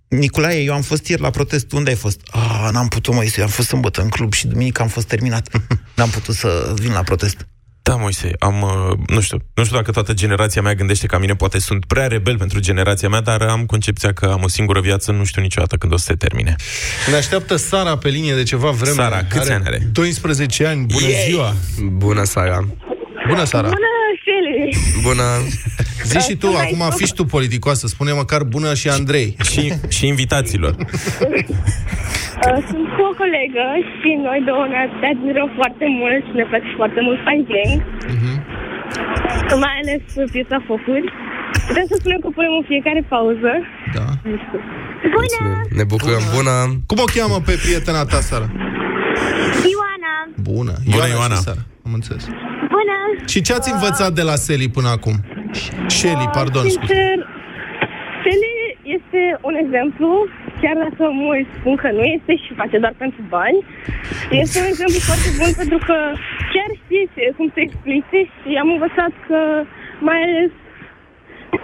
Nicolae, 0.08 0.62
eu 0.62 0.74
am 0.74 0.82
fost 0.82 1.06
ieri 1.06 1.22
la 1.22 1.30
protest. 1.30 1.72
Unde 1.72 1.90
ai 1.90 1.96
fost? 1.96 2.20
Ah, 2.30 2.68
n-am 2.72 2.88
putut, 2.88 3.14
mai 3.14 3.32
am 3.40 3.48
fost 3.48 3.68
sâmbătă 3.68 4.02
în 4.02 4.08
club 4.08 4.32
și 4.32 4.46
duminică 4.46 4.82
am 4.82 4.88
fost 4.88 5.06
terminat. 5.06 5.48
N-am 5.96 6.10
putut 6.10 6.34
să 6.34 6.74
vin 6.76 6.92
la 6.92 7.02
protest. 7.02 7.46
Da, 7.88 7.96
Moise, 7.96 8.30
am, 8.38 8.62
uh, 8.62 8.98
nu 9.06 9.20
știu, 9.20 9.38
nu 9.54 9.64
știu 9.64 9.76
dacă 9.76 9.90
toată 9.90 10.12
generația 10.12 10.62
mea 10.62 10.74
gândește 10.74 11.06
ca 11.06 11.18
mine, 11.18 11.34
poate 11.34 11.58
sunt 11.58 11.84
prea 11.84 12.06
rebel 12.06 12.38
pentru 12.38 12.60
generația 12.60 13.08
mea, 13.08 13.20
dar 13.20 13.42
am 13.42 13.66
concepția 13.66 14.12
că 14.12 14.26
am 14.26 14.42
o 14.42 14.48
singură 14.48 14.80
viață, 14.80 15.12
nu 15.12 15.24
știu 15.24 15.42
niciodată 15.42 15.76
când 15.76 15.92
o 15.92 15.96
să 15.96 16.04
se 16.04 16.14
termine. 16.14 16.56
Ne 17.10 17.16
așteaptă 17.16 17.56
Sara 17.56 17.96
pe 17.96 18.08
linie 18.08 18.34
de 18.34 18.42
ceva 18.42 18.70
vreme. 18.70 18.94
Sara, 18.94 19.24
câți 19.28 19.50
are 19.50 19.52
ani 19.52 19.64
are? 19.66 19.88
12 19.92 20.66
ani, 20.66 20.86
bună 20.86 21.08
Yay! 21.08 21.24
ziua! 21.28 21.54
Bună, 21.92 22.24
Sara! 22.24 22.68
Bună, 23.28 23.44
Sara! 23.44 23.68
Bună, 23.68 23.76
Feli! 23.76 23.97
Bună! 25.02 25.28
Zici 26.10 26.26
și 26.28 26.36
tu, 26.36 26.48
acum 26.64 26.82
fiși 27.00 27.14
tu 27.18 27.24
politicoasă, 27.24 27.86
spune 27.86 28.12
măcar 28.12 28.42
bună 28.54 28.74
și 28.74 28.88
Andrei. 28.88 29.36
și, 29.50 29.72
și 29.88 30.06
invitaților. 30.06 30.74
Uh, 32.46 32.58
sunt 32.70 32.86
cu 32.94 33.00
o 33.10 33.12
colegă 33.22 33.66
și 33.98 34.10
noi 34.26 34.40
două 34.50 34.64
ne 34.72 34.78
admirăm 35.12 35.50
foarte 35.60 35.86
mult 36.00 36.20
și 36.28 36.32
ne 36.40 36.46
place 36.50 36.70
foarte 36.80 37.00
mult 37.06 37.18
Fine 37.26 37.44
Gang. 37.52 37.72
Uh-huh. 38.12 38.36
Mai 39.64 39.74
ales 39.82 40.02
piesa 40.32 40.58
Focuri. 40.68 41.08
Putem 41.68 41.86
să 41.90 41.96
spunem 41.98 42.20
că 42.24 42.28
punem 42.38 42.52
în 42.60 42.64
fiecare 42.72 43.02
pauză. 43.14 43.52
Da. 43.96 44.06
Bună! 45.16 45.40
Ne 45.78 45.84
bucurăm, 45.92 46.22
bună! 46.36 46.54
Cum 46.88 46.98
o 47.06 47.08
cheamă 47.14 47.38
pe 47.46 47.54
prietena 47.64 48.02
ta, 48.12 48.20
Sara? 48.28 48.48
Ioana! 49.72 50.14
Bună! 50.50 50.74
Bună, 50.84 51.06
Ioana! 51.06 51.14
Ioana. 51.14 51.34
Sara. 51.46 51.62
Am 51.86 51.92
înțeles. 51.98 52.24
Bună! 52.78 52.98
Și 53.32 53.38
ce 53.46 53.52
ați 53.58 53.72
învățat 53.74 54.12
de 54.18 54.24
la 54.30 54.36
Seli 54.44 54.68
până 54.76 54.88
acum? 54.96 55.16
Shelly, 55.96 56.28
pardon, 56.38 56.64
uh, 56.66 56.70
Sincer, 56.70 57.18
Seli 58.22 58.56
este 58.96 59.20
un 59.48 59.54
exemplu 59.64 60.08
chiar 60.62 60.76
dacă 60.86 61.04
mulți 61.26 61.50
spun 61.58 61.74
că 61.82 61.88
nu 61.98 62.04
este 62.16 62.32
și 62.42 62.58
face 62.60 62.76
doar 62.84 62.94
pentru 63.04 63.20
bani, 63.36 63.58
este 64.42 64.56
un 64.62 64.68
exemplu 64.72 64.98
foarte 65.08 65.28
bun 65.40 65.50
pentru 65.62 65.78
că 65.88 65.96
chiar 66.54 66.70
știe 66.80 67.28
cum 67.36 67.48
se 67.54 67.60
explice 67.66 68.18
și 68.36 68.50
am 68.62 68.68
învățat 68.76 69.12
că 69.28 69.40
mai 70.08 70.18
ales 70.26 70.50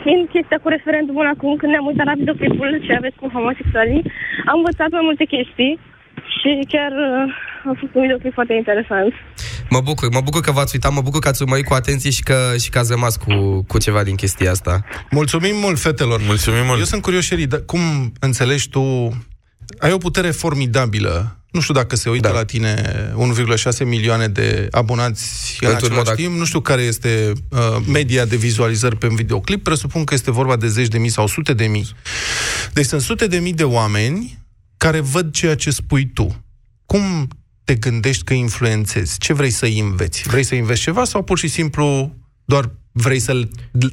fiind 0.03 0.29
chestia 0.35 0.59
cu 0.63 0.69
referendumul 0.77 1.27
acum, 1.35 1.53
când 1.57 1.71
ne-am 1.73 1.89
uitat 1.91 2.07
la 2.11 2.21
videoclipul 2.21 2.71
ce 2.87 2.93
aveți 2.95 3.19
cu 3.21 3.27
homosexualii, 3.37 4.03
am 4.51 4.57
învățat 4.61 4.91
mai 4.97 5.05
multe 5.09 5.25
chestii 5.35 5.75
și 6.37 6.51
chiar 6.73 6.93
uh, 7.07 7.71
a 7.71 7.73
fost 7.81 7.93
un 7.95 8.03
videoclip 8.05 8.33
foarte 8.39 8.55
interesant. 8.55 9.13
Mă 9.75 9.81
bucur, 9.81 10.09
mă 10.11 10.21
bucur 10.21 10.41
că 10.41 10.51
v-ați 10.51 10.71
uitat, 10.75 10.93
mă 10.93 11.01
bucur 11.01 11.21
că 11.21 11.29
ați 11.29 11.43
urmărit 11.43 11.65
cu 11.65 11.75
atenție 11.75 12.11
și 12.11 12.23
că, 12.23 12.55
și 12.61 12.71
că 12.71 12.79
ați 12.79 12.91
rămas 12.91 13.17
cu, 13.17 13.63
cu 13.69 13.79
ceva 13.79 14.03
din 14.03 14.15
chestia 14.15 14.51
asta. 14.51 14.85
Mulțumim 15.11 15.57
mult, 15.57 15.79
fetelor. 15.79 16.21
Mulțumim 16.25 16.65
mult. 16.65 16.79
Eu 16.79 16.85
sunt 16.85 17.03
curios, 17.03 17.25
Sheri, 17.25 17.47
dar 17.47 17.61
cum 17.61 18.13
înțelegi 18.21 18.69
tu... 18.69 18.81
Ai 19.79 19.93
o 19.93 19.99
putere 19.99 20.31
formidabilă. 20.31 21.39
Nu 21.51 21.61
știu 21.61 21.75
dacă 21.75 21.97
se 21.97 22.11
uită 22.11 22.29
da. 22.29 22.35
la 22.35 22.45
tine 22.45 22.83
1,6 23.79 23.79
milioane 23.85 24.29
de 24.29 24.69
abonați 24.71 25.59
în 25.61 25.69
Pentru 25.69 25.87
același 25.87 26.15
timp. 26.15 26.39
Nu 26.39 26.45
știu 26.45 26.61
care 26.61 26.83
este 26.83 27.33
uh, 27.49 27.59
media 27.87 28.25
de 28.25 28.37
vizualizări 28.37 28.97
pe 28.97 29.07
un 29.07 29.15
videoclip. 29.15 29.63
Presupun 29.63 30.05
că 30.05 30.15
este 30.15 30.31
vorba 30.31 30.57
de 30.57 30.69
zeci 30.69 30.89
de 30.89 30.99
mii 30.99 31.11
sau 31.11 31.27
sute 31.27 31.53
de 31.55 31.67
mii. 31.67 31.89
Deci 32.73 32.87
sunt 32.87 33.01
sute 33.01 33.27
de 33.27 33.39
mii 33.39 33.53
de 33.53 33.65
oameni 33.65 34.39
care 34.77 35.01
văd 35.01 35.33
ceea 35.33 35.55
ce 35.55 35.71
spui 35.71 36.11
tu. 36.15 36.45
Cum 36.87 37.29
te 37.65 37.75
gândești 37.75 38.25
că 38.25 38.35
influențezi? 38.35 39.19
Ce 39.19 39.33
vrei 39.33 39.51
să 39.51 39.67
înveți? 39.67 40.29
Vrei 40.29 40.45
să 40.45 40.55
înveți 40.55 40.81
ceva 40.81 41.05
sau 41.05 41.23
pur 41.23 41.39
și 41.39 41.49
simplu 41.49 42.17
doar 42.45 42.71
vrei 42.93 43.19
să-l, 43.19 43.51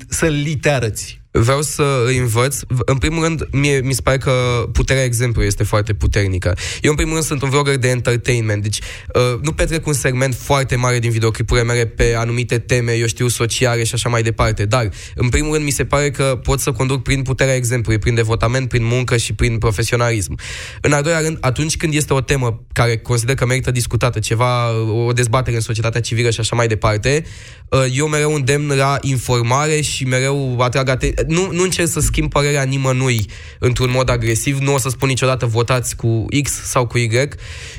să-l 0.08 0.34
li 0.34 0.56
te 0.56 0.70
arăți? 0.70 1.21
Vreau 1.32 1.62
să 1.62 2.04
îi 2.06 2.18
învăț. 2.18 2.60
În 2.86 2.98
primul 2.98 3.24
rând, 3.24 3.48
mie, 3.52 3.82
mi 3.84 3.94
se 3.94 4.02
pare 4.02 4.18
că 4.18 4.32
puterea 4.72 5.04
exemplu 5.04 5.44
este 5.44 5.64
foarte 5.64 5.94
puternică. 5.94 6.58
Eu, 6.82 6.90
în 6.90 6.96
primul 6.96 7.14
rând, 7.14 7.26
sunt 7.26 7.42
un 7.42 7.50
vlogger 7.50 7.78
de 7.78 7.88
entertainment, 7.88 8.62
deci 8.62 8.80
uh, 9.16 9.40
nu 9.42 9.52
petrec 9.52 9.88
un 9.88 9.94
segment 9.94 10.36
foarte 10.36 10.76
mare 10.76 11.00
din 11.00 11.12
videoclipurile 11.12 11.66
mele 11.66 11.86
pe 11.86 12.14
anumite 12.18 12.58
teme, 12.58 12.92
eu 12.92 13.08
știu, 13.08 13.28
sociale 13.28 13.84
și 13.84 13.94
așa 13.94 14.10
mai 14.10 14.24
departe, 14.24 14.66
dar, 14.66 14.90
în 15.16 15.30
primul 15.30 15.54
rând, 15.54 15.66
mi 15.66 15.72
se 15.72 15.86
pare 15.86 16.12
că 16.12 16.40
pot 16.44 16.60
să 16.60 16.72
conduc 16.72 17.04
prin 17.04 17.22
puterea 17.22 17.56
exemplului, 17.56 18.00
prin 18.00 18.16
devotament, 18.16 18.70
prin 18.70 18.86
muncă 18.86 19.18
și 19.18 19.34
prin 19.34 19.58
profesionalism. 19.58 20.40
În 20.82 20.92
al 20.92 21.02
doilea 21.02 21.22
rând, 21.22 21.38
atunci 21.42 21.78
când 21.78 21.94
este 21.94 22.14
o 22.14 22.22
temă 22.22 22.64
care 22.74 22.98
consider 22.98 23.36
că 23.36 23.46
merită 23.46 23.72
discutată, 23.72 24.20
ceva, 24.20 24.82
o 25.08 25.12
dezbatere 25.12 25.56
în 25.56 25.62
societatea 25.62 26.02
civilă 26.02 26.30
și 26.30 26.40
așa 26.40 26.56
mai 26.56 26.68
departe, 26.68 27.24
uh, 27.70 27.86
eu 27.94 28.08
mereu 28.08 28.34
îndemn 28.34 28.76
la 28.76 28.98
informare 29.02 29.82
și 29.82 30.06
mereu 30.06 30.60
atrag 30.60 30.90
atenție 30.90 31.21
nu, 31.28 31.52
nu 31.52 31.64
încerc 31.64 31.90
să 31.90 32.00
schimb 32.00 32.30
părerea 32.30 32.64
nimănui 32.64 33.26
într-un 33.60 33.92
mod 33.92 34.10
agresiv, 34.10 34.58
nu 34.58 34.74
o 34.74 34.78
să 34.78 34.90
spun 34.90 35.08
niciodată 35.08 35.46
votați 35.46 35.96
cu 35.96 36.26
X 36.44 36.52
sau 36.52 36.88
cu 36.88 36.98
Y. 36.98 37.10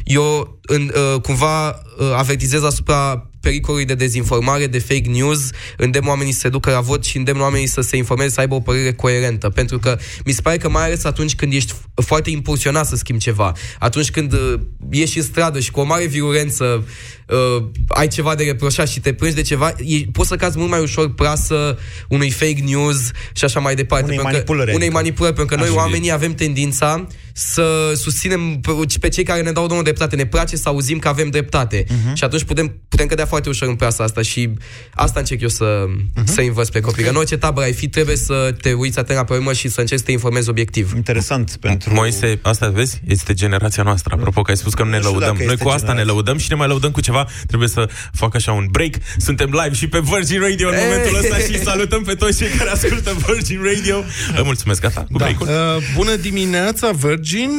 Eu 0.05 0.59
în, 0.63 0.93
uh, 0.95 1.21
cumva 1.21 1.69
uh, 1.69 2.13
avertizez 2.17 2.63
asupra 2.63 3.27
pericolului 3.43 3.87
de 3.87 3.95
dezinformare, 3.95 4.67
de 4.67 4.79
fake 4.79 5.09
news, 5.09 5.51
îndemn 5.77 6.07
oamenii 6.07 6.33
să 6.33 6.39
se 6.39 6.49
ducă 6.49 6.71
la 6.71 6.81
vot 6.81 7.05
și 7.05 7.17
îndemn 7.17 7.41
oamenii 7.41 7.67
să 7.67 7.81
se 7.81 7.97
informeze, 7.97 8.31
să 8.31 8.41
aibă 8.41 8.55
o 8.55 8.61
părere 8.61 8.93
coerentă. 8.93 9.49
Pentru 9.49 9.79
că 9.79 9.99
mi 10.25 10.33
se 10.33 10.41
pare 10.41 10.57
că 10.57 10.69
mai 10.69 10.85
ales 10.85 11.05
atunci 11.05 11.35
când 11.35 11.53
ești 11.53 11.75
foarte 11.95 12.31
impulsionat 12.31 12.87
să 12.87 12.97
schimbi 12.97 13.23
ceva, 13.23 13.53
atunci 13.79 14.11
când 14.11 14.33
uh, 14.33 14.61
ieși 14.91 15.19
în 15.19 15.25
stradă 15.25 15.61
și 15.61 15.71
cu 15.71 15.81
o 15.81 15.85
mare 15.85 16.07
virulență 16.07 16.85
uh, 17.29 17.65
ai 17.89 18.09
ceva 18.09 18.35
de 18.35 18.45
reproșat 18.45 18.89
și 18.89 19.01
te 19.01 19.13
plângi 19.13 19.37
de 19.37 19.43
ceva, 19.43 19.75
e, 19.79 19.97
poți 20.13 20.29
să 20.29 20.37
cazi 20.37 20.59
mult 20.59 20.71
mai 20.71 20.81
ușor 20.81 21.15
prasă 21.15 21.79
unui 22.09 22.31
fake 22.31 22.63
news 22.65 23.11
și 23.33 23.45
așa 23.45 23.61
mai 23.61 23.75
departe. 23.75 24.05
Unei 24.05 24.19
manipulări. 24.23 24.75
Unei 24.75 24.77
adică. 24.77 24.93
manipulări, 24.93 25.35
pentru 25.35 25.57
că 25.57 25.63
noi 25.63 25.73
oamenii 25.75 26.13
avem 26.13 26.35
tendința 26.35 27.07
să 27.33 27.93
susținem 27.97 28.61
pe, 28.61 28.71
pe 29.01 29.09
cei 29.09 29.25
care 29.25 29.43
ne 29.43 29.53
dau 29.53 29.67
domnul 29.67 29.85
dreptate. 29.85 30.17
Ne 30.17 30.27
place 30.27 30.57
să 30.57 30.69
auzim 30.69 30.99
că 30.99 31.09
avem 31.09 31.29
dreptate. 31.29 31.85
Uh-huh. 31.85 32.13
Și 32.15 32.25
atunci 32.25 32.43
putem, 32.43 32.81
putem 32.89 33.07
cădea 33.07 33.27
foarte 33.33 33.49
ușor 33.49 33.69
în 33.69 33.75
prasa 33.75 34.05
asta 34.05 34.23
și 34.23 34.51
asta 34.95 35.19
încerc 35.21 35.41
eu 35.41 35.49
să, 35.49 35.85
uh-huh. 35.87 36.25
să 36.25 36.41
învăț 36.41 36.69
pe 36.69 36.81
copii. 36.81 36.99
Okay. 36.99 37.13
În 37.13 37.19
orice 37.19 37.37
tabără 37.37 37.67
ai 37.67 37.73
fi, 37.73 37.89
trebuie 37.89 38.17
să 38.17 38.55
te 38.61 38.73
uiți 38.73 38.99
atent 38.99 39.19
la 39.19 39.25
problemă 39.25 39.53
și 39.53 39.69
să 39.69 39.81
încerci 39.81 40.01
să 40.01 40.07
te 40.07 40.13
informezi 40.13 40.49
obiectiv. 40.49 40.93
Interesant 40.97 41.57
pentru... 41.61 41.95
Moise, 41.95 42.39
asta 42.43 42.69
vezi? 42.69 43.01
Este 43.07 43.35
generația 43.35 43.83
noastră. 43.83 44.15
Apropo 44.15 44.43
că 44.43 44.51
ai 44.51 44.57
spus 44.57 44.75
că 44.75 44.83
nu 44.83 44.91
ne 44.91 44.99
lăudăm. 44.99 45.37
Noi 45.47 45.57
cu 45.57 45.69
asta 45.69 45.79
generația. 45.79 45.95
ne 45.95 46.03
lăudăm 46.03 46.39
și 46.39 46.47
ne 46.49 46.55
mai 46.55 46.67
lăudăm 46.67 46.91
cu 46.91 47.01
ceva. 47.01 47.27
Trebuie 47.47 47.69
să 47.69 47.89
fac 48.13 48.35
așa 48.35 48.53
un 48.53 48.67
break. 48.71 48.95
Suntem 49.17 49.51
live 49.63 49.75
și 49.75 49.89
pe 49.89 50.01
Virgin 50.01 50.41
Radio 50.41 50.69
în 50.69 50.75
hey. 50.75 50.85
momentul 50.85 51.17
ăsta 51.17 51.37
și 51.37 51.63
salutăm 51.63 52.03
pe 52.03 52.15
toți 52.15 52.39
cei 52.39 52.49
care 52.49 52.71
ascultă 52.71 53.17
Virgin 53.27 53.61
Radio. 53.75 54.05
Mulțumesc, 54.45 54.81
gata, 54.81 55.07
cu 55.11 55.19
da. 55.19 55.27
uh, 55.27 55.49
Bună 55.95 56.15
dimineața, 56.15 56.91
Virgin. 56.91 57.51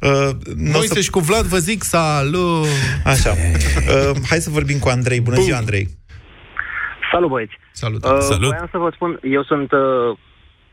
Uh, 0.00 0.30
Moise 0.56 1.02
să... 1.02 1.10
cu 1.10 1.20
Vlad 1.20 1.44
vă 1.44 1.58
zic 1.58 1.82
salut! 1.82 2.66
Așa. 3.04 3.36
Uh, 4.10 4.16
hai 4.28 4.40
să 4.40 4.50
vorbim 4.50 4.78
cu 4.78 4.88
Andrei. 4.96 5.20
Bună 5.20 5.36
Bum. 5.36 5.44
ziua, 5.44 5.56
Andrei! 5.64 5.86
Salut, 7.12 7.28
băieți! 7.28 7.56
Salut! 7.72 8.04
Uh, 8.04 8.16
Salut! 8.18 8.48
Voiam 8.48 8.68
să 8.70 8.78
vă 8.78 8.90
spun, 8.94 9.18
eu 9.22 9.42
sunt 9.42 9.72
uh, 9.72 10.16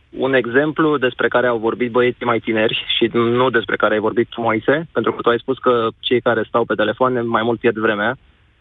un 0.10 0.34
exemplu 0.34 0.98
despre 0.98 1.28
care 1.28 1.48
au 1.48 1.58
vorbit 1.58 1.92
băieții 1.92 2.26
mai 2.26 2.40
tineri 2.40 2.86
și 2.98 3.10
nu 3.14 3.50
despre 3.50 3.76
care 3.76 3.94
ai 3.94 4.00
vorbit 4.00 4.28
tu, 4.30 4.42
Moise, 4.42 4.88
pentru 4.92 5.12
că 5.14 5.22
tu 5.22 5.30
ai 5.30 5.40
spus 5.40 5.58
că 5.58 5.88
cei 6.00 6.22
care 6.22 6.44
stau 6.48 6.66
pe 6.66 6.74
telefon 6.76 7.28
mai 7.28 7.44
mult 7.44 7.60
pierd 7.60 7.78
vremea. 7.78 8.18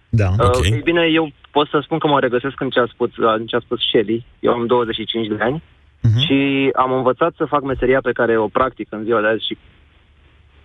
Da. 0.08 0.28
Uh, 0.38 0.46
Ok. 0.56 0.64
Ei 0.64 0.80
bine, 0.84 1.06
eu 1.12 1.32
pot 1.50 1.68
să 1.68 1.80
spun 1.84 1.98
că 1.98 2.06
mă 2.06 2.20
regăsesc 2.20 2.60
în 2.60 2.70
ce 2.70 2.80
a 2.80 2.86
spus, 2.86 3.10
în 3.16 3.46
ce 3.46 3.56
a 3.56 3.60
spus 3.60 3.78
Shelly. 3.88 4.24
Eu 4.40 4.52
am 4.52 4.66
25 4.66 5.26
de 5.26 5.36
ani 5.42 5.62
Mhm. 6.02 6.18
și 6.26 6.70
am 6.76 6.92
învățat 6.92 7.32
să 7.36 7.44
fac 7.44 7.62
meseria 7.62 8.00
pe 8.00 8.12
care 8.12 8.38
o 8.38 8.48
practic 8.48 8.86
în 8.90 9.04
ziua 9.04 9.20
de 9.20 9.26
azi 9.26 9.46
și 9.46 9.58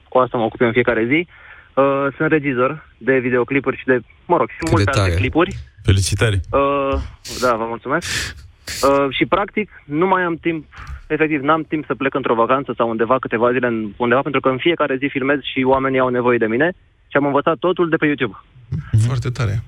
cu 0.09 0.17
asta 0.17 0.37
mă 0.37 0.43
ocup 0.43 0.61
în 0.61 0.71
fiecare 0.71 1.05
zi. 1.05 1.19
Uh, 1.19 1.27
sunt 2.17 2.29
regizor 2.29 2.89
de 2.97 3.17
videoclipuri 3.17 3.77
și 3.77 3.85
de, 3.85 3.99
mă 4.25 4.37
rog, 4.37 4.49
și 4.49 4.57
Cât 4.57 4.69
multe 4.69 4.83
de 4.83 4.91
tare. 4.91 5.03
alte 5.09 5.19
clipuri. 5.21 5.55
Felicitări. 5.83 6.39
Uh, 6.51 6.93
da, 7.41 7.55
vă 7.55 7.65
mulțumesc. 7.67 8.07
Uh, 8.83 9.15
și 9.15 9.25
practic 9.25 9.69
nu 9.85 10.07
mai 10.07 10.21
am 10.23 10.35
timp, 10.35 10.65
efectiv, 11.07 11.41
n-am 11.41 11.63
timp 11.63 11.85
să 11.85 11.95
plec 11.95 12.13
într-o 12.13 12.35
vacanță 12.35 12.73
sau 12.77 12.89
undeva 12.89 13.19
câteva 13.19 13.51
zile 13.51 13.67
în, 13.67 13.91
undeva, 13.97 14.21
pentru 14.21 14.39
că 14.41 14.49
în 14.49 14.57
fiecare 14.57 14.95
zi 14.99 15.07
filmez 15.11 15.39
și 15.53 15.63
oamenii 15.65 15.99
au 15.99 16.09
nevoie 16.09 16.37
de 16.37 16.45
mine 16.45 16.71
și 17.07 17.17
am 17.17 17.25
învățat 17.25 17.57
totul 17.57 17.89
de 17.89 17.95
pe 17.95 18.05
YouTube. 18.05 18.35
Foarte 19.05 19.29
tare. 19.29 19.63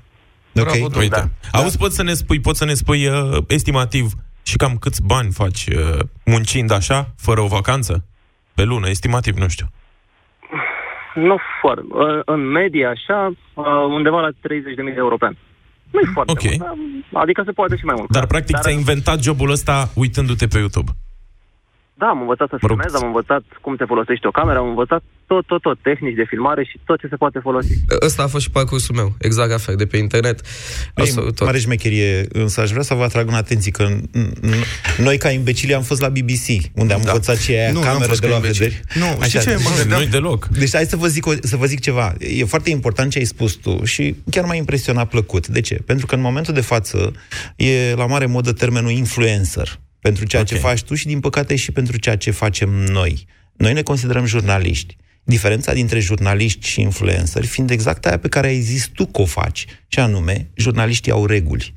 Ok. 0.55 0.63
Bravo, 0.63 0.77
domnule. 0.79 1.01
Uite. 1.01 1.31
Da. 1.51 1.59
Auzi, 1.59 1.77
poți 1.77 1.95
să 1.95 2.03
ne 2.03 2.13
spui, 2.13 2.39
poți 2.39 2.57
să 2.57 2.65
ne 2.65 2.73
spui 2.73 3.07
uh, 3.07 3.37
estimativ 3.47 4.11
și 4.43 4.57
cam 4.57 4.77
câți 4.77 5.01
bani 5.05 5.31
faci 5.31 5.65
uh, 5.67 5.99
muncind 6.25 6.71
așa, 6.71 7.13
fără 7.17 7.41
o 7.41 7.47
vacanță? 7.47 8.05
Pe 8.53 8.63
lună, 8.63 8.89
estimativ, 8.89 9.35
nu 9.35 9.47
știu. 9.47 9.65
Nu 11.27 11.37
foarte. 11.61 11.85
Uh, 11.89 12.19
În 12.25 12.41
medie, 12.47 12.85
așa, 12.85 13.31
uh, 13.53 13.65
undeva 13.97 14.19
la 14.19 14.29
30.000 14.29 14.93
de 14.93 14.99
euro 15.05 15.17
pe 15.17 15.25
an. 15.25 15.35
Nu 15.91 15.99
e 15.99 16.09
foarte 16.13 16.31
Ok. 16.31 16.43
mult, 16.43 16.57
dar- 16.57 17.21
adică 17.21 17.41
se 17.45 17.51
poate 17.51 17.75
și 17.77 17.85
mai 17.85 17.95
mult. 17.97 18.09
Dar, 18.11 18.25
practic, 18.25 18.51
Dar- 18.53 18.61
ți-ai 18.61 18.73
inventat 18.75 19.21
jobul 19.21 19.51
ăsta 19.51 19.89
uitându-te 19.95 20.47
pe 20.47 20.57
YouTube. 20.57 20.91
Da, 22.01 22.05
am 22.15 22.21
învățat 22.21 22.47
să 22.49 22.55
Mă 22.61 22.67
rog. 22.67 22.77
filmez, 22.81 23.01
am 23.01 23.07
învățat 23.07 23.43
cum 23.61 23.73
se 23.79 23.85
folosește 23.85 24.27
o 24.27 24.31
cameră, 24.39 24.57
am 24.59 24.67
învățat 24.67 25.01
tot, 25.31 25.45
tot, 25.45 25.61
tot, 25.61 25.77
tehnici 25.81 26.15
de 26.15 26.25
filmare 26.27 26.63
și 26.69 26.79
tot 26.85 26.99
ce 26.99 27.07
se 27.07 27.15
poate 27.15 27.39
folosi. 27.47 27.73
Ăsta 28.05 28.23
a 28.23 28.27
fost 28.27 28.43
și 28.43 28.51
parcursul 28.51 28.95
meu, 28.95 29.09
exact 29.27 29.49
la 29.49 29.57
fel, 29.57 29.75
de 29.75 29.85
pe 29.85 29.97
internet. 29.97 30.37
Absolut 30.93 31.27
Ei, 31.29 31.33
tot. 31.33 31.45
mare 31.45 31.59
șmecherie, 31.59 32.27
însă 32.31 32.61
aș 32.61 32.69
vrea 32.69 32.81
să 32.83 32.93
vă 32.93 33.03
atrag 33.03 33.27
în 33.27 33.33
atenție 33.33 33.71
că 33.71 33.83
n- 33.89 34.01
n- 34.51 34.65
noi 34.97 35.17
ca 35.17 35.29
imbecili 35.29 35.73
am 35.73 35.81
fost 35.81 36.01
la 36.01 36.09
BBC, 36.09 36.47
unde 36.75 36.93
am 36.93 37.01
Da. 37.03 37.07
învățat 37.11 37.37
ce 37.39 37.53
e 37.55 37.59
aia, 37.61 37.71
Nu, 37.71 37.79
n-am 37.79 37.87
cameră 37.91 38.07
fost 38.07 38.19
de 38.21 38.25
ca 38.27 38.31
la 38.31 38.37
imbecili. 38.39 38.67
vederi. 38.67 39.17
Nu, 39.17 39.23
știi 39.23 39.39
ce, 39.39 39.55
mă 39.63 39.69
gândeam- 39.77 40.01
Nu 40.01 40.07
deloc. 40.07 40.47
Deci 40.47 40.73
hai 40.73 40.85
să 40.85 40.95
vă, 40.95 41.07
zic 41.07 41.25
o, 41.25 41.31
să 41.41 41.55
vă 41.57 41.65
zic 41.65 41.79
ceva. 41.79 42.13
E 42.19 42.43
foarte 42.45 42.69
important 42.69 43.11
ce 43.11 43.17
ai 43.19 43.25
spus 43.25 43.53
tu 43.53 43.83
și 43.83 44.15
chiar 44.31 44.45
m-a 44.45 44.55
impresionat 44.55 45.09
plăcut. 45.09 45.47
De 45.47 45.61
ce? 45.61 45.75
Pentru 45.85 46.05
că 46.05 46.15
în 46.15 46.21
momentul 46.21 46.53
de 46.53 46.61
față 46.61 47.11
e 47.55 47.93
la 47.95 48.05
mare 48.05 48.25
modă 48.25 48.51
termenul 48.53 48.91
influencer 48.91 49.79
pentru 50.01 50.25
ceea 50.25 50.41
okay. 50.41 50.57
ce 50.57 50.63
Ok. 50.63 50.69
faci 50.69 50.83
tu 50.83 50.95
și, 50.95 51.05
din 51.05 51.19
păcate, 51.19 51.55
și 51.55 51.71
pentru 51.71 51.97
ceea 51.97 52.17
ce 52.17 52.31
facem 52.31 52.69
noi. 52.69 53.25
Noi 53.57 53.73
ne 53.73 53.81
considerăm 53.81 54.25
jurnaliști. 54.25 54.97
Diferența 55.23 55.73
dintre 55.73 55.99
jurnaliști 55.99 56.67
și 56.67 56.81
influenceri 56.81 57.47
fiind 57.47 57.69
exact 57.69 58.05
aia 58.05 58.19
pe 58.19 58.27
care 58.27 58.47
ai 58.47 58.59
zis 58.59 58.87
tu 58.87 59.05
că 59.05 59.21
o 59.21 59.25
faci, 59.25 59.65
și 59.87 59.99
anume, 59.99 60.49
jurnaliștii 60.55 61.11
au 61.11 61.25
reguli. 61.25 61.75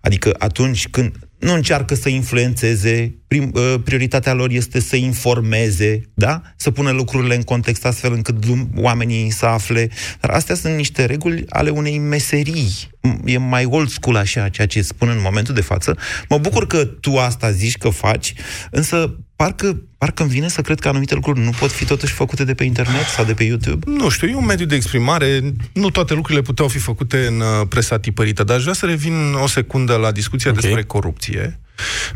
Adică 0.00 0.34
atunci 0.38 0.88
când 0.88 1.16
nu 1.44 1.54
încearcă 1.54 1.94
să 1.94 2.08
influențeze, 2.08 3.14
prim, 3.28 3.50
uh, 3.54 3.74
prioritatea 3.84 4.32
lor 4.32 4.50
este 4.50 4.80
să 4.80 4.96
informeze, 4.96 6.00
da? 6.14 6.42
Să 6.56 6.70
pună 6.70 6.90
lucrurile 6.90 7.34
în 7.34 7.42
context 7.42 7.84
astfel 7.84 8.12
încât 8.12 8.46
lum- 8.46 8.70
oamenii 8.76 9.30
să 9.30 9.46
afle. 9.46 9.90
Dar 10.20 10.30
astea 10.30 10.54
sunt 10.54 10.76
niște 10.76 11.04
reguli 11.04 11.44
ale 11.48 11.70
unei 11.70 11.98
meserii. 11.98 12.70
M- 13.08 13.20
E 13.24 13.38
mai 13.38 13.64
old 13.64 13.88
school 13.88 14.16
așa, 14.16 14.48
ceea 14.48 14.66
ce 14.66 14.82
spun 14.82 15.08
în 15.08 15.20
momentul 15.22 15.54
de 15.54 15.60
față. 15.60 15.96
Mă 16.28 16.38
bucur 16.38 16.66
că 16.66 16.84
tu 16.84 17.16
asta 17.16 17.50
zici 17.50 17.76
că 17.76 17.88
faci, 17.88 18.34
însă 18.70 19.16
parcă, 19.36 19.82
parcă 19.98 20.22
îmi 20.22 20.32
vine 20.32 20.48
să 20.48 20.60
cred 20.60 20.80
că 20.80 20.88
anumite 20.88 21.14
lucruri 21.14 21.40
nu 21.40 21.50
pot 21.50 21.70
fi 21.70 21.84
totuși 21.84 22.12
făcute 22.12 22.44
de 22.44 22.54
pe 22.54 22.64
internet 22.64 23.04
sau 23.04 23.24
de 23.24 23.34
pe 23.34 23.44
YouTube. 23.44 23.90
Nu 23.90 24.08
știu, 24.08 24.28
e 24.28 24.34
un 24.34 24.44
mediu 24.44 24.66
de 24.66 24.74
exprimare, 24.74 25.54
nu 25.72 25.90
toate 25.90 26.14
lucrurile 26.14 26.42
puteau 26.42 26.68
fi 26.68 26.78
făcute 26.78 27.26
în 27.26 27.40
uh, 27.40 27.66
presa 27.68 27.98
tipărită, 27.98 28.44
dar 28.44 28.56
aș 28.56 28.62
vrea 28.62 28.74
să 28.74 28.86
revin 28.86 29.34
o 29.42 29.46
secundă 29.46 29.96
la 29.96 30.12
discuția 30.12 30.50
Ok. 30.50 30.56
okay. 30.56 30.70
despre 30.70 30.86
corupție, 30.86 31.60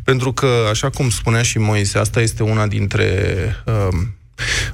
pentru 0.04 0.32
că, 0.32 0.66
așa 0.70 0.90
cum 0.90 1.10
spunea 1.10 1.42
și 1.42 1.58
Moise, 1.58 1.98
asta 1.98 2.20
este 2.20 2.42
una 2.42 2.66
dintre... 2.66 3.34
Um, 3.64 4.12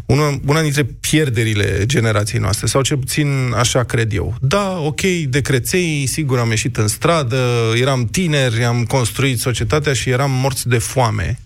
una, 0.06 0.40
una 0.46 0.60
dintre 0.60 0.84
pierderile 0.84 1.82
generației 1.86 2.40
noastre, 2.40 2.66
sau 2.66 2.82
cel 2.82 2.96
puțin 2.96 3.52
așa 3.56 3.84
cred 3.84 4.12
eu. 4.12 4.34
Da, 4.40 4.78
ok, 4.78 5.00
de 5.28 5.40
creței, 5.40 6.06
sigur 6.06 6.38
am 6.38 6.50
ieșit 6.50 6.76
în 6.76 6.88
stradă, 6.88 7.72
eram 7.80 8.06
tineri, 8.06 8.64
am 8.64 8.84
construit 8.84 9.40
societatea 9.40 9.92
și 9.92 10.10
eram 10.10 10.30
morți 10.30 10.68
de 10.68 10.78
foame. 10.78 11.38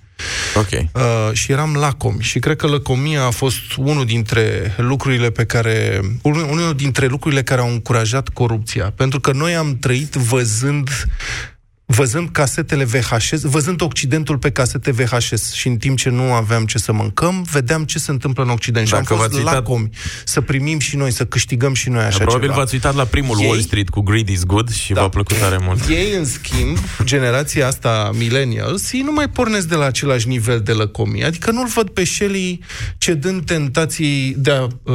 Ok. 0.54 0.68
Uh, 0.70 1.33
și 1.33 1.52
eram 1.52 1.74
lacomi. 1.74 2.20
Și 2.20 2.38
cred 2.38 2.57
că 2.57 2.66
lăcomia 2.66 3.24
a 3.24 3.31
fost 3.31 3.76
unul 3.76 4.04
dintre 4.04 4.74
lucrurile 4.76 5.31
pe 5.31 5.44
care. 5.44 6.00
Unul, 6.22 6.48
unul 6.50 6.74
dintre 6.74 7.07
lucrurile 7.07 7.42
care 7.42 7.61
au 7.61 7.70
încurajat 7.70 8.28
corupția. 8.28 8.92
Pentru 8.96 9.20
că 9.20 9.33
noi 9.33 9.54
am 9.54 9.76
trăit 9.78 10.14
văzând 10.14 10.90
văzând 11.90 12.29
casetele 12.33 12.85
VHS, 12.85 13.40
văzând 13.42 13.83
Occidentul 13.83 14.38
pe 14.38 14.51
casete 14.51 14.90
VHS 14.90 15.53
și 15.53 15.66
în 15.68 15.77
timp 15.77 15.98
ce 15.98 16.09
nu 16.11 16.33
aveam 16.33 16.64
ce 16.64 16.79
să 16.79 16.92
mâncăm, 16.92 17.46
vedeam 17.53 17.85
ce 17.85 17.98
se 17.98 18.11
întâmplă 18.11 18.42
în 18.42 18.51
Occident. 18.51 18.88
Dacă 18.90 19.03
și 19.05 19.11
am 19.12 19.16
fost 19.16 19.29
v-ați 19.29 19.38
uitat- 19.44 19.55
lacomi 19.55 19.88
să 20.24 20.40
primim 20.40 20.79
și 20.79 20.96
noi, 20.96 21.11
să 21.12 21.24
câștigăm 21.24 21.74
și 21.74 21.88
noi 21.88 22.03
așa 22.05 22.16
Probabil 22.18 22.46
ceva. 22.48 22.59
v-ați 22.59 22.74
uitat 22.74 22.94
la 22.94 23.05
primul 23.05 23.40
Ei- 23.40 23.46
Wall 23.48 23.61
Street 23.61 23.88
cu 23.88 24.01
Greed 24.01 24.29
is 24.29 24.44
Good 24.44 24.72
și 24.72 24.92
Da. 24.92 25.01
v-a 25.01 25.09
plăcut 25.09 25.37
tare 25.38 25.59
mult. 25.61 25.88
Ei, 25.88 26.12
în 26.18 26.24
schimb, 26.24 26.79
generația 27.05 27.66
asta, 27.66 28.11
millennials, 28.14 28.92
ei 28.92 29.01
nu 29.01 29.12
mai 29.12 29.29
pornesc 29.29 29.68
de 29.68 29.74
la 29.74 29.85
același 29.85 30.29
nivel 30.29 30.61
de 30.61 30.72
lăcomie. 30.72 31.24
Adică 31.24 31.51
nu-l 31.51 31.66
văd 31.66 31.88
pe 31.88 32.05
Shelley 32.05 32.61
cedând 32.98 33.44
tentației 33.44 34.35
de 34.38 34.51
a 34.51 34.62
uh, 34.62 34.94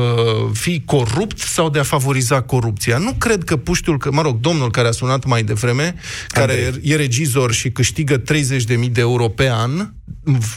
fi 0.54 0.82
corupt 0.86 1.40
sau 1.40 1.70
de 1.70 1.80
a 1.80 1.84
favoriza 1.84 2.42
corupția. 2.42 2.98
Nu 2.98 3.14
cred 3.18 3.44
că 3.44 3.58
puștiul, 3.58 3.98
că, 3.98 4.12
mă 4.12 4.22
rog, 4.22 4.40
domnul 4.40 4.72
care 4.72 4.88
a 4.88 4.92
sunat 4.92 5.26
mai 5.26 5.44
devreme, 5.44 5.96
care 6.28 6.74
e 6.84 6.96
regizor 6.96 7.52
și 7.54 7.70
câștigă 7.72 8.22
30.000 8.22 8.92
de 8.92 9.02
euro 9.02 9.28
pe 9.28 9.50
an, 9.52 9.90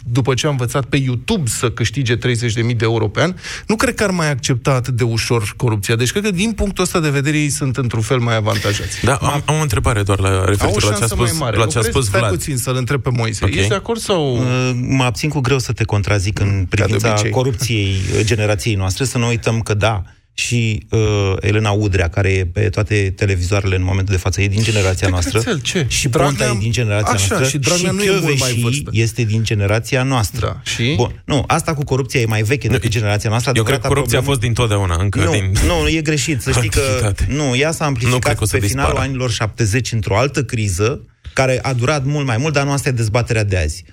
după 0.04 0.34
ce 0.34 0.46
a 0.46 0.50
învățat 0.50 0.84
pe 0.84 0.96
YouTube 0.96 1.48
să 1.48 1.70
câștige 1.70 2.16
30.000 2.16 2.20
de 2.54 2.74
euro 2.80 3.08
pe 3.08 3.20
an, 3.22 3.34
nu 3.66 3.76
cred 3.76 3.94
că 3.94 4.02
ar 4.04 4.10
mai 4.10 4.30
accepta 4.30 4.70
atât 4.72 4.94
de 4.96 5.02
ușor 5.04 5.52
corupția. 5.56 5.96
Deci 5.96 6.10
cred 6.10 6.22
că 6.22 6.30
din 6.30 6.52
punctul 6.52 6.82
ăsta 6.84 7.00
de 7.00 7.10
vedere 7.10 7.38
ei 7.38 7.48
sunt 7.50 7.76
într-un 7.76 8.00
fel 8.02 8.18
mai 8.18 8.36
avantajați. 8.36 9.04
Da, 9.04 9.14
am, 9.14 9.42
am 9.46 9.58
o 9.58 9.62
întrebare 9.62 10.02
doar 10.02 10.18
la 10.20 10.28
Au 10.28 10.40
o 10.40 10.44
referitor 10.44 10.82
la 10.82 10.88
ce 10.88 10.94
a 10.94 10.98
șansă 10.98 11.14
mai 11.16 11.26
spus, 11.26 11.38
mare. 11.40 11.56
la 11.56 11.66
ce 11.66 11.78
a 11.78 11.80
Lucrezi- 11.80 11.90
spus 11.90 12.06
stai 12.06 12.20
Vlad. 12.20 12.32
puțin 12.32 12.56
să-l 12.56 12.76
întreb 12.76 13.02
pe 13.02 13.10
Moise. 13.12 13.44
Ok. 13.44 13.54
Ești 13.54 13.68
de 13.68 13.74
acord 13.74 14.00
sau... 14.00 14.36
Uh, 14.36 14.70
Mă 14.88 15.04
abțin 15.04 15.28
cu 15.28 15.40
greu 15.40 15.58
să 15.58 15.72
te 15.72 15.84
contrazic 15.84 16.38
în 16.38 16.66
privința 16.68 17.10
obicei. 17.10 17.30
corupției 17.30 17.94
uh, 18.14 18.20
generației 18.24 18.74
noastre, 18.74 19.04
să 19.04 19.18
nu 19.18 19.26
uităm 19.26 19.60
că 19.60 19.74
da, 19.74 20.02
și 20.38 20.86
uh, 20.90 21.32
Elena 21.40 21.70
Udrea, 21.70 22.08
care 22.08 22.32
e 22.32 22.44
pe 22.46 22.68
toate 22.68 23.12
televizoarele 23.16 23.76
în 23.76 23.82
momentul 23.82 24.14
de 24.14 24.20
față, 24.20 24.40
e 24.40 24.48
din 24.48 24.62
generația 24.62 25.06
Ce 25.06 25.12
noastră. 25.12 25.38
crețel, 25.40 25.60
ce? 25.60 25.84
Și 25.88 26.08
Dragnea- 26.08 26.24
Ponta 26.24 26.44
e 26.44 26.58
din 26.58 26.72
generația 26.72 27.12
Așa, 27.12 27.26
noastră. 27.28 27.48
și 27.48 27.58
Dragnea 27.58 27.90
nu 27.90 28.02
e 28.02 28.10
mult 28.10 28.22
mai 28.22 28.34
Kövesi 28.36 28.60
vârstă. 28.60 28.90
este 28.92 29.22
din 29.22 29.44
generația 29.44 30.02
noastră. 30.02 30.46
Da, 30.46 30.70
și? 30.70 30.92
Bun, 30.96 31.22
nu, 31.24 31.44
asta 31.46 31.74
cu 31.74 31.84
corupția 31.84 32.20
e 32.20 32.24
mai 32.26 32.42
veche 32.42 32.68
decât 32.68 32.90
generația 32.90 33.30
noastră. 33.30 33.52
Eu 33.54 33.62
cred 33.62 33.78
că 33.80 33.86
Adevărata 33.86 33.94
corupția 33.94 34.18
a 34.18 34.22
problemă- 34.22 34.26
fost 34.26 34.40
dintotdeauna, 34.40 35.02
încă 35.02 35.24
nu, 35.24 35.30
din... 35.30 35.52
nu, 35.66 35.88
e 35.88 36.00
greșit. 36.00 36.40
Să 36.42 36.50
știi 36.50 36.68
că 36.68 36.80
Antichitate. 36.80 37.26
nu, 37.34 37.56
ea 37.56 37.70
s-a 37.72 37.84
Nu 37.84 37.90
amplificat 37.90 38.20
cred 38.22 38.36
că 38.36 38.42
o 38.42 38.46
să 38.46 38.56
pe 38.56 38.66
finalul 38.66 38.90
dispară. 38.90 39.08
anilor 39.08 39.30
70 39.30 39.92
într-o 39.92 40.16
altă 40.18 40.42
criză 40.44 41.00
care 41.32 41.58
a 41.62 41.72
durat 41.72 42.04
mult 42.04 42.26
mai 42.26 42.36
mult, 42.36 42.52
dar 42.54 42.64
nu 42.64 42.72
asta 42.72 42.88
e 42.88 42.92
dezbaterea 42.92 43.44
de 43.44 43.56
azi. 43.56 43.84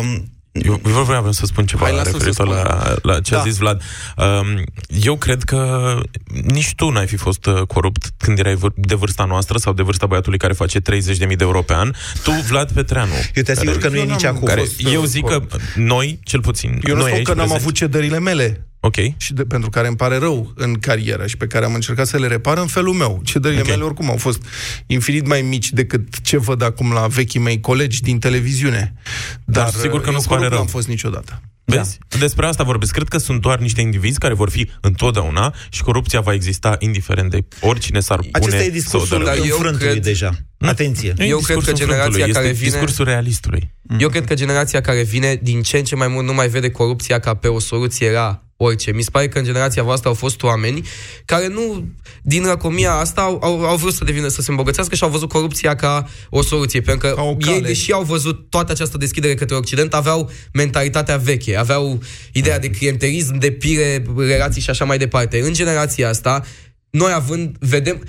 Um, 0.00 0.28
Eu, 0.62 0.80
eu 0.86 1.02
vreau 1.02 1.32
să 1.32 1.46
spun 1.46 1.66
ceva 1.66 1.84
Hai, 1.84 1.94
lasă-l 1.96 2.10
să 2.20 2.24
referitor 2.26 2.46
la, 2.48 2.94
la 3.02 3.20
ce 3.20 3.34
a 3.34 3.36
Da. 3.36 3.42
zis 3.42 3.56
Vlad. 3.56 3.82
Um, 4.16 4.64
eu 5.02 5.16
cred 5.16 5.42
că 5.42 5.94
nici 6.44 6.74
tu 6.74 6.90
n-ai 6.90 7.06
fi 7.06 7.16
fost 7.16 7.46
uh, 7.46 7.60
corupt 7.66 8.10
când 8.16 8.38
erai 8.38 8.54
vâr- 8.56 8.74
de 8.74 8.94
vârsta 8.94 9.24
noastră 9.24 9.58
sau 9.58 9.72
de 9.72 9.82
vârsta 9.82 10.06
băiatului 10.06 10.38
care 10.38 10.52
face 10.52 10.78
30.000 10.80 10.82
de 11.18 11.34
euro 11.38 11.62
pe 11.62 11.74
an. 11.74 11.90
Tu, 12.22 12.30
Vlad 12.30 12.72
Petreanu. 12.72 13.12
Eu 13.34 13.42
te 13.42 13.50
asigur 13.52 13.76
care- 13.76 13.84
că 13.86 13.88
nu 13.88 13.96
e 13.96 14.00
Eu 14.00 14.06
nici 14.06 14.22
n-am- 14.22 14.34
acum. 14.34 14.46
care, 14.48 14.60
fost, 14.60 14.80
uh, 14.86 14.92
eu 14.92 15.04
zic 15.04 15.24
că 15.24 15.40
noi, 15.76 16.18
cel 16.24 16.40
puțin, 16.40 16.70
Eu 16.70 16.94
nu 16.94 17.00
noi 17.00 17.04
spun 17.04 17.12
aici 17.16 17.26
că 17.26 17.34
n-am 17.34 17.38
prezenți- 17.40 17.62
avut 17.62 17.74
cedările 17.74 18.18
mele 18.18 18.66
Ok. 18.86 18.94
și 19.16 19.32
de, 19.32 19.44
pentru 19.44 19.70
care 19.70 19.86
îmi 19.86 19.96
pare 19.96 20.16
rău 20.16 20.52
în 20.56 20.74
carieră 20.74 21.26
și 21.26 21.36
pe 21.36 21.46
care 21.46 21.64
am 21.64 21.74
încercat 21.74 22.06
să 22.06 22.18
le 22.18 22.26
repar 22.26 22.58
în 22.58 22.66
felul 22.66 22.92
meu. 22.94 23.20
Cedările 23.24 23.60
Ok. 23.60 23.66
mele 23.68 23.82
oricum 23.82 24.10
au 24.10 24.16
fost 24.16 24.42
infinit 24.86 25.26
mai 25.26 25.42
mici 25.42 25.70
decât 25.72 26.20
ce 26.20 26.36
văd 26.38 26.62
acum 26.62 26.92
la 26.92 27.06
vechii 27.06 27.40
mei 27.40 27.60
colegi 27.60 28.00
din 28.02 28.18
televiziune. 28.18 28.92
Dar, 29.44 29.68
sigur 29.70 30.00
că 30.00 30.06
eu 30.08 30.12
nu-ți 30.12 30.28
pare 30.28 30.36
corupt 30.40 30.48
rău. 30.54 30.58
n-am 30.64 30.66
fost 30.72 30.88
niciodată. 30.88 31.40
Vezi? 31.66 31.98
Despre 32.18 32.46
asta 32.46 32.62
vorbesc. 32.64 32.92
Cred 32.92 33.08
că 33.08 33.18
sunt 33.18 33.40
doar 33.40 33.58
niște 33.58 33.80
indivizi 33.80 34.18
care 34.18 34.34
vor 34.34 34.50
fi 34.50 34.70
întotdeauna 34.80 35.54
și 35.68 35.82
corupția 35.82 36.20
va 36.20 36.32
exista 36.32 36.76
indiferent 36.78 37.30
de 37.30 37.44
oricine 37.60 38.00
s-ar 38.00 38.16
pune 38.18 38.30
Acesta 38.32 38.56
e 38.56 38.60
să 38.62 38.66
o 38.68 38.72
discursul 38.72 39.08
dărâme. 39.18 39.24
Dar 39.36 39.46
eu 39.46 39.56
înfrântului 39.56 39.90
cred- 39.92 40.02
deja. 40.02 40.30
Atenție. 40.58 41.12
Nu 41.16 41.24
e 41.24 41.28
Eu 41.28 41.38
cred 41.38 41.46
că 41.56 41.60
discursul 41.62 41.86
generația 41.86 42.10
frântului, 42.12 42.32
care 42.34 42.46
este 42.46 42.58
vine- 42.64 42.70
discursul 42.70 43.04
realistului. 43.04 43.74
Eu 43.98 44.08
cred 44.08 44.24
că 44.24 44.34
generația 44.34 44.80
care 44.80 45.02
vine 45.02 45.38
din 45.42 45.62
ce 45.62 45.76
în 45.76 45.84
ce 45.84 45.94
mai 45.96 46.08
mult 46.08 46.26
nu 46.26 46.34
mai 46.34 46.48
vede 46.48 46.70
corupția 46.70 47.18
ca 47.18 47.34
pe 47.34 47.48
o 47.48 47.58
soluție 47.58 48.10
la 48.10 48.42
orice. 48.64 48.92
Mi 48.92 49.02
se 49.02 49.10
pare 49.10 49.28
că 49.28 49.38
în 49.38 49.44
generația 49.44 49.82
voastră 49.82 50.08
au 50.08 50.14
fost 50.14 50.42
oameni 50.42 50.86
care 51.24 51.46
nu, 51.46 51.88
din 52.22 52.44
răcomia 52.44 52.92
asta, 52.92 53.20
au, 53.20 53.38
au, 53.42 53.64
au 53.64 53.76
vrut 53.76 53.94
să 53.94 54.04
devină, 54.04 54.28
să 54.28 54.42
se 54.42 54.50
îmbogățească 54.50 54.94
și 54.94 55.02
au 55.02 55.10
văzut 55.10 55.28
corupția 55.28 55.76
ca 55.76 56.08
o 56.30 56.42
soluție. 56.42 56.80
Pentru 56.80 57.08
că 57.08 57.14
Ca 57.14 57.22
o 57.22 57.30
ei, 57.30 57.36
cale. 57.38 57.60
deși 57.60 57.92
au 57.92 58.02
văzut 58.02 58.50
toată 58.50 58.72
această 58.72 58.98
deschidere 58.98 59.34
către 59.34 59.54
Occident, 59.56 59.94
aveau 59.94 60.30
mentalitatea 60.52 61.16
veche, 61.16 61.56
aveau 61.56 62.02
ideea 62.32 62.58
de 62.58 62.70
clientelism, 62.70 63.38
de 63.38 63.50
pire, 63.50 64.04
relații 64.16 64.62
și 64.62 64.70
așa 64.70 64.84
mai 64.84 64.98
departe. 64.98 65.40
În 65.40 65.52
generația 65.52 66.08
asta, 66.08 66.44
noi 66.90 67.12
având, 67.12 67.56
vedem, 67.60 68.02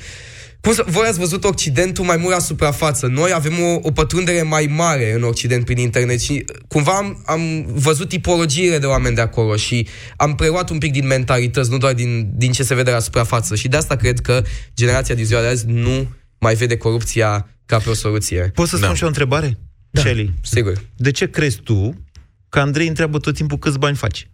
cum 0.65 0.73
să, 0.73 0.83
voi 0.87 1.07
ați 1.07 1.19
văzut 1.19 1.43
Occidentul 1.43 2.05
mai 2.05 2.17
mult 2.17 2.33
la 2.33 2.39
suprafață. 2.39 3.07
Noi 3.07 3.31
avem 3.33 3.53
o, 3.59 3.79
o 3.81 3.91
pătrundere 3.91 4.41
mai 4.41 4.65
mare 4.75 5.13
în 5.13 5.23
Occident 5.23 5.65
prin 5.65 5.77
internet 5.77 6.21
și 6.21 6.45
cumva 6.67 6.91
am, 6.91 7.23
am 7.25 7.65
văzut 7.67 8.09
tipologiile 8.09 8.77
de 8.77 8.85
oameni 8.85 9.15
de 9.15 9.21
acolo 9.21 9.55
și 9.55 9.87
am 10.17 10.35
preluat 10.35 10.69
un 10.69 10.77
pic 10.77 10.91
din 10.91 11.07
mentalități, 11.07 11.69
nu 11.71 11.77
doar 11.77 11.93
din, 11.93 12.31
din 12.35 12.51
ce 12.51 12.63
se 12.63 12.75
vede 12.75 12.91
la 12.91 12.99
suprafață. 12.99 13.55
Și 13.55 13.67
de 13.67 13.77
asta 13.77 13.95
cred 13.95 14.19
că 14.19 14.43
generația 14.75 15.15
din 15.15 15.25
ziua 15.25 15.41
de 15.41 15.47
azi 15.47 15.65
nu 15.67 16.07
mai 16.39 16.55
vede 16.55 16.77
corupția 16.77 17.49
ca 17.65 17.77
pe 17.77 17.89
o 17.89 17.93
soluție. 17.93 18.51
Poți 18.53 18.69
să 18.69 18.75
spun 18.75 18.89
Da. 18.89 18.95
și 18.95 19.03
o 19.03 19.07
întrebare? 19.07 19.57
Da, 19.89 20.01
Shelly. 20.01 20.33
sigur. 20.43 20.81
De 20.95 21.11
ce 21.11 21.29
crezi 21.29 21.59
tu 21.59 22.03
că 22.49 22.59
Andrei 22.59 22.87
întreabă 22.87 23.17
tot 23.19 23.35
timpul 23.35 23.57
câți 23.57 23.79
bani 23.79 23.95
faci? 23.95 24.29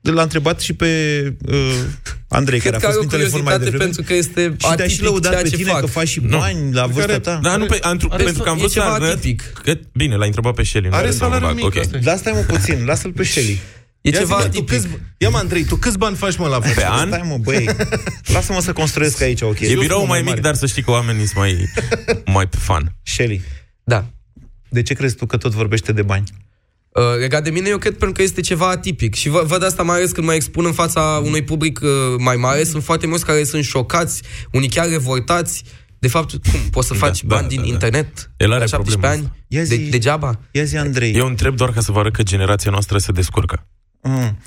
L-a 0.00 0.22
întrebat 0.22 0.60
și 0.60 0.72
pe 0.72 0.86
uh, 1.48 1.74
Andrei, 2.28 2.58
Cred 2.60 2.72
care 2.72 2.82
că 2.84 2.86
a 2.86 2.88
are 2.88 2.96
fost 2.98 2.98
o 2.98 3.02
în 3.02 3.08
telefon 3.18 3.42
mai 3.42 3.52
curiozitate 3.52 3.64
devreme. 3.70 3.84
pentru 3.84 4.02
că 4.02 4.14
este 4.14 4.40
și 4.42 4.56
te-a 4.56 4.68
și 4.68 4.82
atipic 4.82 5.02
lăudat 5.04 5.30
ceea 5.30 5.42
pe 5.42 5.48
ce 5.48 5.56
tine 5.56 5.70
fac. 5.70 5.80
că 5.80 5.86
faci 5.86 6.08
și 6.08 6.20
Nu. 6.22 6.38
bani 6.38 6.72
la 6.72 6.86
vârsta 6.86 7.04
Care- 7.06 7.18
ta. 7.18 7.38
Da, 7.42 7.56
nu, 7.56 7.66
pe, 7.66 7.78
antru, 7.80 8.08
Are- 8.12 8.24
pentru 8.24 8.42
că 8.42 8.48
am 8.48 8.54
e 8.54 8.58
vrut 8.58 8.70
să 8.70 8.78
ceva 8.78 8.92
arăt 8.94 9.08
atipic. 9.16 9.52
Că, 9.64 9.72
bine, 9.92 10.16
l-a 10.16 10.24
întrebat 10.24 10.54
pe 10.54 10.62
Shelly. 10.62 10.88
nu 10.88 10.94
Are 10.94 11.06
pe 11.06 11.12
salariu 11.12 11.46
domnul 11.46 11.64
mic, 11.64 11.74
Bag, 11.74 11.84
asta 11.84 11.96
e. 11.96 12.00
Dar 12.00 12.16
stai 12.16 12.32
mă 12.32 12.40
puțin, 12.40 12.84
lasă-l 12.84 13.12
pe 13.12 13.24
Shelly. 13.24 13.60
E 14.00 14.10
Ia 14.10 14.18
ceva 14.18 14.24
zi, 14.24 14.30
mă, 14.32 14.38
tu 14.40 14.46
atipic. 14.46 14.68
câți, 14.68 14.86
ia 15.18 15.28
mă, 15.28 15.36
Andrei, 15.38 15.64
tu 15.64 15.76
câți 15.76 15.98
bani 15.98 16.16
faci, 16.16 16.36
mă, 16.36 16.46
la 16.48 16.58
Pe 16.58 16.66
vârstă? 16.66 16.88
an? 16.90 17.06
Stai 17.08 17.22
mă, 17.28 17.36
băi. 17.42 17.68
Lasă-mă 18.34 18.60
să 18.60 18.72
construiesc 18.72 19.20
aici 19.22 19.40
o 19.40 19.48
chestie. 19.48 19.76
E 19.76 19.78
birou 19.80 20.06
mai 20.06 20.18
mic, 20.18 20.28
mare. 20.28 20.40
dar 20.40 20.54
să 20.54 20.66
știi 20.66 20.82
că 20.82 20.90
oamenii 20.90 21.24
sunt 21.24 21.36
mai, 21.38 21.68
mai 22.24 22.46
pe 22.48 22.56
fan. 22.60 22.94
Shelly, 23.02 23.40
Da. 23.84 24.06
de 24.68 24.82
ce 24.82 24.94
crezi 24.94 25.14
tu 25.14 25.26
că 25.26 25.36
tot 25.36 25.52
vorbește 25.52 25.92
de 25.92 26.02
bani? 26.02 26.24
Uh, 26.88 27.02
legat 27.18 27.44
de 27.44 27.50
mine, 27.50 27.68
eu 27.68 27.78
cred 27.78 27.92
pentru 27.92 28.12
că 28.12 28.22
este 28.22 28.40
ceva 28.40 28.68
atipic. 28.68 29.14
Și 29.14 29.28
vă, 29.28 29.42
văd 29.46 29.64
asta 29.64 29.82
mai 29.82 29.96
ales 29.96 30.10
când 30.10 30.26
mă 30.26 30.34
expun 30.34 30.64
în 30.64 30.72
fața 30.72 31.22
unui 31.24 31.42
public 31.42 31.80
uh, 31.82 31.88
mai 32.18 32.36
mare. 32.36 32.64
Sunt 32.64 32.84
foarte 32.84 33.06
mulți 33.06 33.24
care 33.24 33.44
sunt 33.44 33.64
șocați, 33.64 34.22
unii 34.52 34.68
chiar 34.68 34.88
revoltați. 34.88 35.64
De 35.98 36.08
fapt, 36.08 36.30
cum, 36.30 36.60
poți 36.70 36.86
să 36.86 36.94
faci 36.94 37.22
da, 37.24 37.34
bani 37.34 37.42
da, 37.42 37.48
din 37.48 37.60
da. 37.60 37.66
internet? 37.66 38.30
El 38.36 38.50
are 38.52 38.60
la 38.60 38.66
17 38.66 38.82
problema 38.90 39.12
ani? 39.12 39.44
Ia 39.48 39.62
De, 39.64 39.74
zi- 39.84 39.90
degeaba? 39.90 40.40
Ia 40.50 40.64
zi, 40.64 40.76
Andrei. 40.76 41.12
Eu 41.12 41.26
întreb 41.26 41.56
doar 41.56 41.72
ca 41.72 41.80
să 41.80 41.92
vă 41.92 41.98
arăt 41.98 42.12
că 42.12 42.22
generația 42.22 42.70
noastră 42.70 42.98
se 42.98 43.12
descurcă. 43.12 43.66
Mm. 44.02 44.38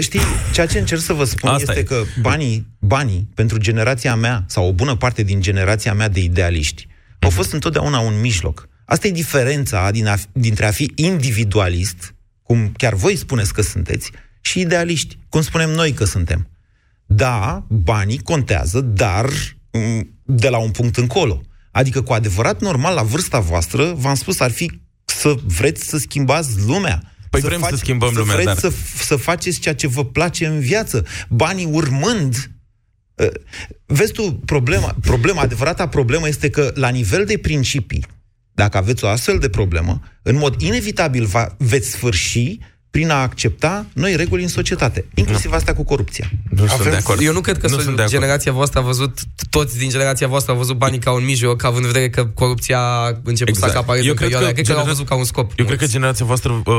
Știi, 0.00 0.20
ceea 0.52 0.66
ce 0.66 0.78
încerc 0.78 1.00
să 1.00 1.12
vă 1.12 1.24
spun 1.24 1.50
Asta 1.50 1.72
este 1.72 1.78
e. 1.94 1.96
că 1.96 2.02
banii, 2.20 2.66
banii 2.78 3.28
pentru 3.34 3.58
generația 3.58 4.14
mea, 4.14 4.44
sau 4.46 4.66
o 4.68 4.72
bună 4.72 4.96
parte 4.96 5.22
din 5.22 5.40
generația 5.40 5.94
mea 5.94 6.08
de 6.08 6.20
idealiști, 6.20 6.86
au 7.20 7.30
fost 7.30 7.52
întotdeauna 7.52 7.98
un 7.98 8.20
mijloc. 8.20 8.68
Asta 8.84 9.06
e 9.06 9.10
diferența 9.10 9.90
din 9.90 10.06
a, 10.06 10.16
dintre 10.32 10.66
a 10.66 10.70
fi 10.70 10.92
individualist, 10.94 12.14
cum 12.42 12.72
chiar 12.76 12.94
voi 12.94 13.16
spuneți 13.16 13.52
că 13.52 13.62
sunteți, 13.62 14.10
și 14.40 14.60
idealiști, 14.60 15.18
cum 15.28 15.42
spunem 15.42 15.70
noi 15.70 15.92
că 15.92 16.04
suntem. 16.04 16.48
Da, 17.06 17.66
banii 17.68 18.18
contează, 18.18 18.80
dar 18.80 19.30
mm, 19.72 20.20
de 20.22 20.48
la 20.48 20.58
un 20.58 20.70
punct 20.70 20.96
încolo. 20.96 21.42
Adică, 21.70 22.02
cu 22.02 22.12
adevărat 22.12 22.60
normal, 22.60 22.94
la 22.94 23.02
vârsta 23.02 23.40
voastră, 23.40 23.92
v-am 23.92 24.14
spus, 24.14 24.40
ar 24.40 24.50
fi 24.50 24.80
să 25.04 25.34
vreți 25.46 25.88
să 25.88 25.98
schimbați 25.98 26.60
lumea. 26.66 27.02
Păi 27.30 27.40
vrem 27.40 27.66
să 27.68 27.76
schimbăm 27.76 28.12
să 28.12 28.18
lumea, 28.18 28.34
vreți 28.34 28.60
dar- 28.60 28.72
să, 28.72 28.72
să 29.04 29.16
faceți 29.16 29.60
ceea 29.60 29.74
ce 29.74 29.86
vă 29.86 30.04
place 30.04 30.46
în 30.46 30.60
viață. 30.60 31.06
Banii 31.28 31.64
urmând 31.64 32.48
Uh, 33.14 33.28
Vezi 33.86 34.12
tu, 34.12 34.32
problema, 34.32 34.96
problema, 35.00 35.40
adevărata 35.40 35.88
problemă 35.88 36.28
este 36.28 36.50
că 36.50 36.70
la 36.74 36.88
nivel 36.88 37.24
de 37.24 37.38
principii, 37.38 38.06
dacă 38.54 38.76
aveți 38.76 39.04
o 39.04 39.08
astfel 39.08 39.38
de 39.38 39.48
problemă, 39.48 40.00
în 40.22 40.36
mod 40.36 40.60
inevitabil 40.60 41.24
va, 41.24 41.54
veți 41.58 41.90
sfârși 41.90 42.58
prin 42.94 43.10
a 43.10 43.14
accepta 43.14 43.86
noi 43.92 44.16
reguli 44.16 44.42
în 44.42 44.48
societate, 44.48 45.04
inclusiv 45.14 45.52
astea 45.52 45.74
cu 45.74 45.84
corupția. 45.84 46.30
Nu 46.50 46.66
sunt 46.66 46.82
de 46.82 46.96
acord. 46.96 47.20
Eu 47.20 47.32
nu 47.32 47.40
cred 47.40 47.58
că 47.58 47.68
nu 47.68 47.74
nu 47.74 47.80
sunt 47.80 47.96
de 47.96 48.02
acord. 48.02 48.18
generația 48.18 48.52
voastră 48.52 48.78
a 48.78 48.82
văzut, 48.82 49.18
toți 49.50 49.78
din 49.78 49.88
generația 49.88 50.26
voastră 50.26 50.52
au 50.52 50.58
văzut 50.58 50.76
banii 50.76 50.98
ca 50.98 51.12
un 51.12 51.24
mijloc, 51.24 51.64
având 51.64 51.84
în 51.84 51.90
vedere 51.90 52.10
că 52.10 52.26
corupția 52.26 52.78
a 52.78 53.06
început 53.06 53.54
Exact. 53.54 53.72
să 53.72 53.78
acapareze 53.78 54.08
în 54.08 54.14
perioada. 54.14 54.52
Cred 54.52 54.66
că 54.66 54.72
l-au 54.72 54.84
văzut 54.84 55.06
ca 55.06 55.14
un 55.14 55.24
scop. 55.24 55.52
Eu 55.56 55.66
cred 55.66 55.78
că 55.78 55.86
generația 55.86 56.26
voastră 56.26 56.62
uh, 56.64 56.74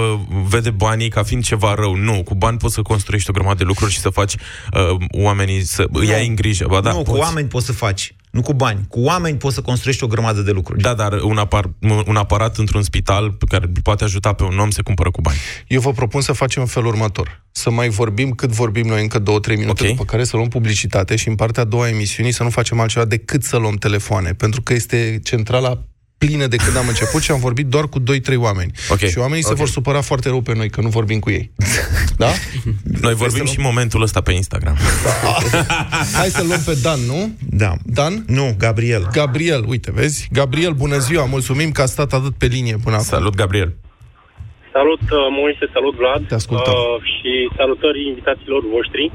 vede 0.47 0.69
banii 0.69 1.09
ca 1.09 1.23
fiind 1.23 1.43
ceva 1.43 1.73
rău. 1.73 1.95
Nu, 1.95 2.23
cu 2.23 2.35
bani 2.35 2.57
poți 2.57 2.73
să 2.73 2.81
construiești 2.81 3.29
o 3.29 3.33
grămadă 3.33 3.57
de 3.57 3.63
lucruri 3.63 3.91
și 3.91 3.99
să 3.99 4.09
faci 4.09 4.33
uh, 4.35 4.97
oamenii 5.11 5.65
să 5.65 5.87
îi 5.91 6.13
ai 6.13 6.27
în 6.27 6.35
grijă. 6.35 6.65
Ba, 6.69 6.81
da, 6.81 6.91
nu, 6.91 6.97
cu 6.97 7.03
poți. 7.03 7.19
oameni 7.19 7.47
poți 7.47 7.65
să 7.65 7.71
faci, 7.71 8.15
nu 8.35 8.41
cu 8.41 8.53
bani. 8.53 8.85
Cu 8.87 8.99
oameni 8.99 9.37
poți 9.37 9.55
să 9.55 9.61
construiești 9.61 10.03
o 10.03 10.07
grămadă 10.07 10.41
de 10.41 10.51
lucruri. 10.51 10.81
Da, 10.81 10.93
dar 10.93 11.11
un, 11.21 11.37
apar, 11.37 11.69
un 12.05 12.15
aparat 12.15 12.57
într-un 12.57 12.83
spital 12.83 13.31
pe 13.31 13.45
care 13.49 13.65
îl 13.65 13.71
poate 13.83 14.03
ajuta 14.03 14.33
pe 14.33 14.43
un 14.43 14.59
om 14.59 14.69
se 14.69 14.81
cumpără 14.81 15.11
cu 15.11 15.21
bani. 15.21 15.37
Eu 15.67 15.81
vă 15.81 15.91
propun 15.91 16.21
să 16.21 16.31
facem 16.31 16.61
în 16.61 16.67
felul 16.67 16.89
următor. 16.89 17.43
Să 17.51 17.71
mai 17.71 17.89
vorbim 17.89 18.31
cât 18.31 18.49
vorbim 18.49 18.87
noi 18.87 19.01
încă 19.01 19.19
2-3 19.19 19.23
minute, 19.57 19.83
Ok. 19.83 19.89
după 19.89 20.03
care 20.03 20.23
să 20.23 20.35
luăm 20.35 20.47
publicitate 20.47 21.15
și 21.15 21.27
în 21.27 21.35
partea 21.35 21.63
a 21.63 21.65
doua 21.65 21.83
a 21.83 21.89
emisiunii 21.89 22.31
să 22.31 22.43
nu 22.43 22.49
facem 22.49 22.79
altceva 22.79 23.05
decât 23.05 23.43
să 23.43 23.57
luăm 23.57 23.75
telefoane, 23.75 24.33
pentru 24.33 24.61
că 24.61 24.73
este 24.73 25.19
centrala 25.23 25.81
plină 26.17 26.47
de 26.47 26.55
când 26.55 26.77
am 26.77 26.87
început 26.87 27.21
și 27.21 27.31
am 27.31 27.39
vorbit 27.39 27.65
doar 27.67 27.85
cu 27.87 27.99
2-3 27.99 28.03
oameni. 28.37 28.71
Ok. 28.89 28.97
Și 28.97 29.17
oamenii 29.17 29.43
se 29.43 29.51
Ok. 29.51 29.57
vor 29.57 29.67
supăra 29.67 30.01
foarte 30.01 30.29
rău 30.29 30.41
pe 30.41 30.53
noi 30.55 30.69
că 30.69 30.81
nu 30.81 30.89
vorbim 30.89 31.19
cu 31.19 31.29
ei. 31.29 31.51
Da? 32.23 32.31
Noi 33.01 33.13
vorbim 33.13 33.45
și 33.45 33.57
în 33.57 33.63
momentul 33.71 34.01
ăsta 34.01 34.21
pe 34.21 34.31
Instagram. 34.31 34.77
Hai 36.19 36.29
să 36.37 36.43
luăm 36.47 36.61
pe 36.65 36.75
Dan, 36.83 36.99
nu? 37.13 37.19
Da. 37.63 37.71
Dan? 37.97 38.13
Nu, 38.27 38.55
Gabriel. 38.65 39.03
Gabriel, 39.11 39.63
uite, 39.67 39.91
vezi? 39.99 40.27
Gabriel, 40.31 40.73
bună 40.83 40.97
ziua, 40.97 41.25
mulțumim 41.35 41.69
că 41.71 41.81
a 41.81 41.85
stat 41.95 42.11
atât 42.13 42.35
pe 42.41 42.45
linie 42.55 42.75
până 42.83 42.95
acum. 42.95 43.07
Salut, 43.15 43.35
Gabriel. 43.43 43.71
Salut, 44.77 45.03
uh, 45.19 45.19
Moise, 45.39 45.65
salut, 45.75 45.93
Vlad. 46.01 46.21
Te 46.27 46.37
ascultăm. 46.41 46.73
Uh, 46.73 46.95
și 47.13 47.31
salutări 47.59 47.99
invitațiilor 48.11 48.61
voștri. 48.75 49.05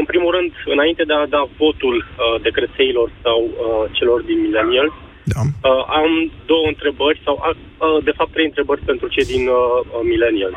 În 0.00 0.04
primul 0.10 0.30
rând, 0.36 0.50
înainte 0.74 1.02
de 1.10 1.14
a 1.20 1.24
da 1.36 1.42
votul 1.62 1.96
uh, 2.04 2.08
decrețeilor 2.46 3.08
sau 3.24 3.38
uh, 3.46 3.56
celor 3.98 4.18
din 4.28 4.38
Millennial, 4.46 4.88
Da. 5.34 5.42
uh, 5.44 5.82
am 6.00 6.10
două 6.52 6.66
întrebări, 6.72 7.18
sau 7.26 7.34
uh, 7.38 7.56
uh, 7.86 7.98
de 8.08 8.14
fapt 8.18 8.32
trei 8.32 8.48
întrebări 8.50 8.82
pentru 8.90 9.06
cei 9.14 9.26
din 9.34 9.44
uh, 9.48 9.58
uh, 9.84 10.00
Millennial. 10.10 10.54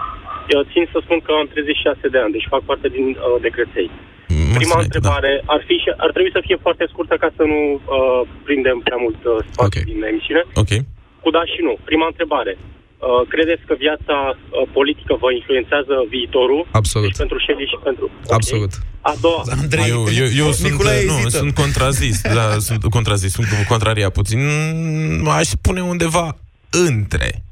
Eu 0.53 0.61
țin 0.71 0.83
să 0.91 0.97
spun 1.01 1.19
că 1.25 1.31
am 1.31 1.47
36 1.47 2.07
de 2.13 2.19
ani, 2.23 2.35
deci 2.35 2.53
fac 2.55 2.61
parte 2.69 2.87
din 2.97 3.05
uh, 3.09 3.41
decreței. 3.47 3.89
Prima 4.59 4.75
Mulțumesc, 4.77 4.87
întrebare 4.89 5.31
ar, 5.55 5.61
fi 5.67 5.75
și, 5.83 5.89
ar 6.05 6.11
trebui 6.15 6.31
să 6.37 6.41
fie 6.47 6.57
foarte 6.65 6.85
scurtă 6.91 7.15
ca 7.23 7.29
să 7.37 7.43
nu 7.51 7.59
uh, 7.73 8.21
prindem 8.47 8.77
prea 8.87 8.99
mult 9.05 9.19
uh, 9.25 9.37
spațiu 9.51 9.81
Ok. 9.81 9.87
din 9.91 9.99
emisiune. 10.11 10.43
Ok. 10.61 10.71
Cu 11.23 11.29
da 11.35 11.43
și 11.51 11.59
nu. 11.67 11.73
Prima 11.89 12.05
întrebare. 12.11 12.53
Uh, 13.01 13.27
credeți 13.33 13.63
că 13.69 13.73
viața 13.85 14.15
uh, 14.33 14.67
politică 14.77 15.13
vă 15.23 15.29
influențează 15.39 15.95
viitorul? 16.15 16.61
Absolut. 16.81 17.07
Deci 17.07 17.17
pentru 17.23 17.37
Shelly 17.43 17.65
și 17.71 17.77
pentru... 17.87 18.05
Ok. 18.25 18.33
Absolut. 18.39 18.71
A 19.01 19.13
doua. 19.21 19.41
Andrei, 19.61 19.89
Eu, 19.89 20.03
eu, 20.21 20.27
eu 20.43 20.51
sunt, 20.51 20.71
Nicolae 20.71 21.05
nu, 21.05 21.11
ezită. 21.13 21.37
sunt 21.41 21.53
contrazis, 21.53 22.21
da, 22.21 22.45
sunt 22.67 22.83
contrazis, 22.97 23.31
sunt 23.31 23.47
contrariat 23.67 24.11
puțin. 24.19 24.39
Mm, 24.41 25.27
Aș 25.27 25.45
spune 25.57 25.81
undeva 25.81 26.37
între. 26.69 27.43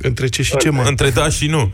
Între 0.00 0.26
ce 0.26 0.42
și 0.42 0.56
ce, 0.56 0.70
mă? 0.70 0.82
Între 0.86 1.10
da 1.10 1.28
și 1.28 1.46
nu. 1.46 1.70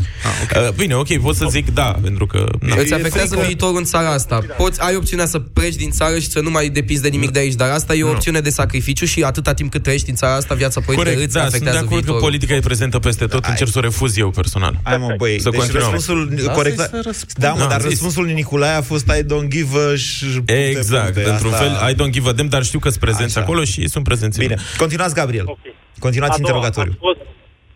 Uh, 0.56 0.68
Bine, 0.76 0.94
ok, 0.94 1.16
pot 1.20 1.36
să 1.36 1.46
zic 1.50 1.74
da, 1.74 1.96
pentru 2.02 2.26
că... 2.26 2.46
Na. 2.60 2.76
Îți 2.78 2.94
afectează 2.94 3.36
viitorul 3.46 3.76
în 3.76 3.84
țara 3.84 4.12
asta. 4.12 4.42
Poți, 4.56 4.80
ai 4.80 4.96
opțiunea 4.96 5.26
să 5.26 5.38
pleci 5.38 5.74
din 5.74 5.90
țară 5.90 6.18
și 6.18 6.28
să 6.28 6.40
nu 6.40 6.50
mai 6.50 6.68
depinzi 6.68 7.02
de 7.02 7.08
nimic 7.08 7.30
de 7.30 7.38
aici, 7.38 7.54
dar 7.54 7.70
asta 7.70 7.94
e 7.94 8.02
o 8.02 8.08
opțiune 8.10 8.40
de 8.40 8.50
sacrificiu 8.50 9.04
și 9.04 9.22
atâta 9.22 9.54
timp 9.54 9.70
cât 9.70 9.82
trăiești 9.82 10.10
în 10.10 10.16
țara 10.16 10.34
asta, 10.34 10.54
viața 10.54 10.80
politică 10.80 11.08
Corect, 11.08 11.24
îți 11.26 11.34
da, 11.34 11.40
sunt 11.40 11.50
de 11.50 11.56
afectează 11.56 11.78
acord 11.78 11.90
că 11.90 11.96
viitorul. 12.00 12.20
politica 12.20 12.54
e 12.54 12.60
prezentă 12.60 12.98
peste 12.98 13.26
tot, 13.26 13.44
încerc 13.44 13.70
să 13.70 13.78
o 13.78 13.80
refuz 13.80 14.16
eu 14.16 14.30
personal. 14.30 14.80
Hai 14.82 14.96
mă, 14.96 15.14
băi, 15.16 15.40
Să 15.40 15.48
deci 15.50 15.58
continuăm. 15.58 15.90
răspunsul 15.90 16.28
Lasă-i 16.36 16.54
corect. 16.54 16.78
să 16.78 17.00
răspundă. 17.04 17.46
Da, 17.46 17.52
mă, 17.52 17.58
Da, 17.58 17.64
dar 17.64 17.72
am 17.72 17.80
zis. 17.80 17.88
răspunsul 17.88 18.22
lui 18.24 18.32
Nicolae 18.32 18.76
a 18.76 18.82
fost 18.82 19.06
I 19.18 19.22
don't 19.22 19.48
give 19.48 19.78
a 19.78 19.94
sh... 19.96 20.20
puncte, 20.34 20.68
Exact, 20.68 21.12
puncte. 21.12 21.30
într-un 21.30 21.52
Asta- 21.52 21.64
fel, 21.64 21.90
I 21.90 21.94
don't 21.94 22.10
give 22.12 22.28
a 22.28 22.32
damn, 22.32 22.48
dar 22.48 22.62
știu 22.64 22.78
că 22.78 22.88
sunt 22.88 23.00
prezenți 23.00 23.36
Așa. 23.36 23.46
acolo 23.46 23.64
și 23.64 23.88
sunt 23.88 24.04
prezenți. 24.04 24.38
Bine, 24.38 24.56
continuați, 24.76 25.14
Gabriel. 25.14 25.44
Ok. 25.46 25.58
Continuați 25.98 26.32
A 26.32 26.36
doua, 26.38 26.48
interogatoriul. 26.48 26.98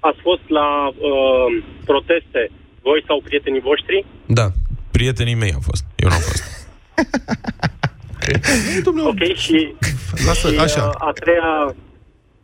Ați 0.09 0.21
fost, 0.21 0.21
ați 0.21 0.21
fost 0.29 0.45
la 0.59 0.69
uh, 0.89 1.63
proteste, 1.85 2.43
voi 2.83 3.05
sau 3.07 3.21
prietenii 3.29 3.61
voștri? 3.61 4.05
Da. 4.27 4.47
Prietenii 4.91 5.35
mei 5.43 5.53
au 5.55 5.63
fost, 5.71 5.85
eu 5.97 6.09
n-am 6.09 6.25
fost. 6.31 6.43
Ok, 9.13 9.23
și, 9.45 9.75
Lasă, 10.27 10.53
și 10.53 10.59
așa. 10.59 10.85
Uh, 10.85 11.09
a, 11.09 11.13
treia, 11.13 11.75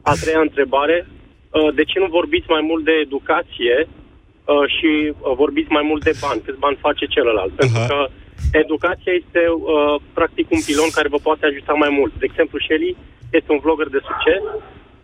a 0.03 0.15
treia 0.23 0.41
întrebare. 0.41 1.07
Uh, 1.07 1.75
de 1.75 1.85
ce 1.85 1.99
nu 1.99 2.09
vorbiți 2.19 2.49
mai 2.55 2.65
mult 2.71 2.85
de 2.85 2.95
educație 3.07 3.77
uh, 3.89 4.65
și 4.77 4.91
uh, 5.09 5.15
vorbiți 5.43 5.71
mai 5.77 5.85
mult 5.91 6.03
de 6.05 6.15
bani? 6.21 6.41
Câți 6.45 6.63
bani 6.65 6.85
face 6.87 7.05
celălalt? 7.07 7.53
Pentru 7.61 7.79
Aha. 7.79 7.87
că 7.87 7.99
educația 8.63 9.13
este 9.23 9.43
uh, 9.49 9.95
practic 10.19 10.47
un 10.51 10.63
pilon 10.67 10.91
care 10.97 11.09
vă 11.15 11.21
poate 11.29 11.45
ajuta 11.47 11.73
mai 11.73 11.93
mult. 11.99 12.13
De 12.21 12.27
exemplu, 12.31 12.59
Shelly 12.59 12.97
este 13.39 13.53
un 13.53 13.61
vlogger 13.65 13.89
de 13.97 14.01
succes, 14.09 14.43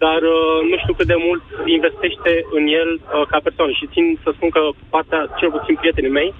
dar 0.04 0.20
uh, 0.36 0.58
nu 0.70 0.76
știu 0.82 0.94
cât 0.96 1.08
de 1.12 1.18
mult 1.26 1.44
investește 1.76 2.32
în 2.56 2.64
el 2.80 2.90
uh, 2.98 3.24
ca 3.30 3.38
persoană. 3.46 3.72
Și 3.78 3.92
țin 3.94 4.06
să 4.24 4.30
spun 4.32 4.50
că 4.56 4.62
partea, 4.94 5.20
cel 5.38 5.50
puțin 5.56 5.74
prietenii 5.80 6.18
mei, 6.18 6.30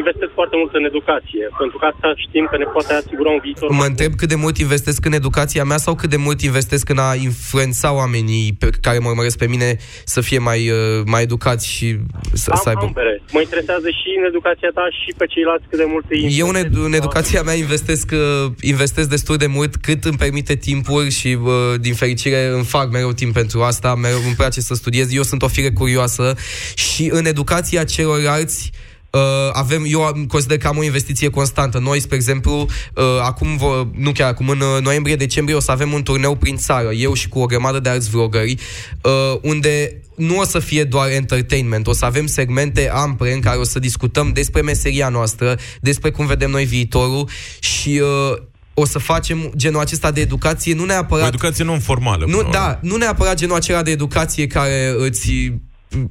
investesc 0.00 0.32
foarte 0.38 0.56
mult 0.60 0.72
în 0.74 0.84
educație, 0.84 1.44
pentru 1.58 1.76
că 1.78 1.84
asta 1.92 2.08
știm 2.24 2.46
că 2.50 2.56
ne 2.56 2.68
poate 2.74 2.92
asigura 2.94 3.30
un 3.36 3.40
viitor. 3.46 3.68
Mă 3.70 3.86
întreb 3.92 4.12
cât 4.20 4.28
de 4.28 4.38
mult 4.44 4.56
investesc 4.66 5.00
în 5.04 5.12
educația 5.12 5.64
mea 5.64 5.80
sau 5.86 5.94
cât 5.94 6.10
de 6.10 6.20
mult 6.26 6.40
investesc 6.50 6.88
în 6.88 6.98
a 6.98 7.14
influența 7.14 7.88
oamenii 8.00 8.46
pe 8.58 8.68
care 8.80 8.98
mă 8.98 9.08
urmăresc 9.08 9.38
pe 9.38 9.48
mine 9.54 9.76
să 10.04 10.20
fie 10.20 10.38
mai, 10.38 10.60
uh, 10.70 11.02
mai 11.06 11.22
educați 11.22 11.64
și 11.74 11.86
să, 12.32 12.50
Am, 12.50 12.60
să 12.62 12.68
aibă... 12.68 12.80
ambele. 12.80 13.22
Mă 13.32 13.40
interesează 13.40 13.88
și 14.00 14.08
în 14.18 14.24
educația 14.24 14.70
ta 14.74 14.86
și 15.00 15.10
pe 15.16 15.26
ceilalți 15.26 15.66
cât 15.68 15.78
de 15.78 15.88
mult 15.88 16.04
îi 16.08 16.38
Eu 16.38 16.48
în, 16.48 16.58
ed- 16.64 16.84
în 16.88 16.92
educația 16.92 17.42
mea 17.42 17.54
investesc, 17.54 18.10
uh, 18.12 18.52
investesc 18.60 19.08
destul 19.08 19.36
de 19.36 19.46
mult 19.46 19.76
cât 19.76 20.04
îmi 20.04 20.16
permite 20.16 20.54
timpul 20.54 21.08
și 21.08 21.38
uh, 21.42 21.52
din 21.80 21.94
fericire 21.94 22.46
îmi 22.46 22.64
fac 22.64 22.90
mereu 22.90 23.12
timp 23.12 23.32
pentru 23.32 23.62
asta, 23.62 23.94
mereu 23.94 24.18
îmi 24.26 24.34
place 24.34 24.60
să 24.60 24.74
studiez. 24.74 25.14
Eu 25.14 25.22
sunt 25.22 25.42
o 25.42 25.48
fire 25.48 25.70
curioasă 25.70 26.34
și 26.74 27.10
în 27.12 27.24
educația 27.26 27.84
celorlalți 27.84 28.70
Uh, 29.10 29.20
avem, 29.52 29.84
eu 29.86 30.04
am- 30.04 30.26
consider 30.28 30.58
că 30.58 30.66
am 30.66 30.76
o 30.76 30.82
investiție 30.82 31.28
constantă. 31.28 31.78
Noi, 31.78 32.00
spre 32.00 32.16
exemplu, 32.16 32.52
uh, 32.94 33.04
acum, 33.22 33.56
vă, 33.56 33.86
nu 33.94 34.12
chiar 34.12 34.28
acum, 34.28 34.48
în 34.48 34.60
uh, 34.60 34.82
noiembrie-decembrie 34.82 35.56
o 35.56 35.60
să 35.60 35.70
avem 35.70 35.92
un 35.92 36.02
turneu 36.02 36.34
prin 36.34 36.56
țară, 36.56 36.92
eu 36.92 37.14
și 37.14 37.28
cu 37.28 37.38
o 37.38 37.46
grămadă 37.46 37.80
de 37.80 37.88
alți 37.88 38.10
vlogări, 38.10 38.54
uh, 39.02 39.38
unde 39.42 40.02
nu 40.16 40.38
o 40.38 40.44
să 40.44 40.58
fie 40.58 40.84
doar 40.84 41.10
entertainment, 41.10 41.86
o 41.86 41.92
să 41.92 42.04
avem 42.04 42.26
segmente 42.26 42.90
ample 42.94 43.32
în 43.32 43.40
care 43.40 43.58
o 43.58 43.64
să 43.64 43.78
discutăm 43.78 44.32
despre 44.32 44.60
meseria 44.60 45.08
noastră, 45.08 45.58
despre 45.80 46.10
cum 46.10 46.26
vedem 46.26 46.50
noi 46.50 46.64
viitorul 46.64 47.28
și 47.60 48.02
uh, 48.02 48.38
o 48.74 48.84
să 48.84 48.98
facem 48.98 49.52
genul 49.56 49.80
acesta 49.80 50.10
de 50.10 50.20
educație, 50.20 50.74
nu 50.74 50.84
neapărat... 50.84 51.24
O 51.24 51.28
educație 51.28 51.64
non-formală. 51.64 52.24
Nu, 52.26 52.36
până 52.36 52.48
la 52.48 52.52
da, 52.52 52.78
nu 52.82 52.96
neapărat 52.96 53.36
genul 53.36 53.56
acela 53.56 53.82
de 53.82 53.90
educație 53.90 54.46
care 54.46 54.94
îți 54.96 55.52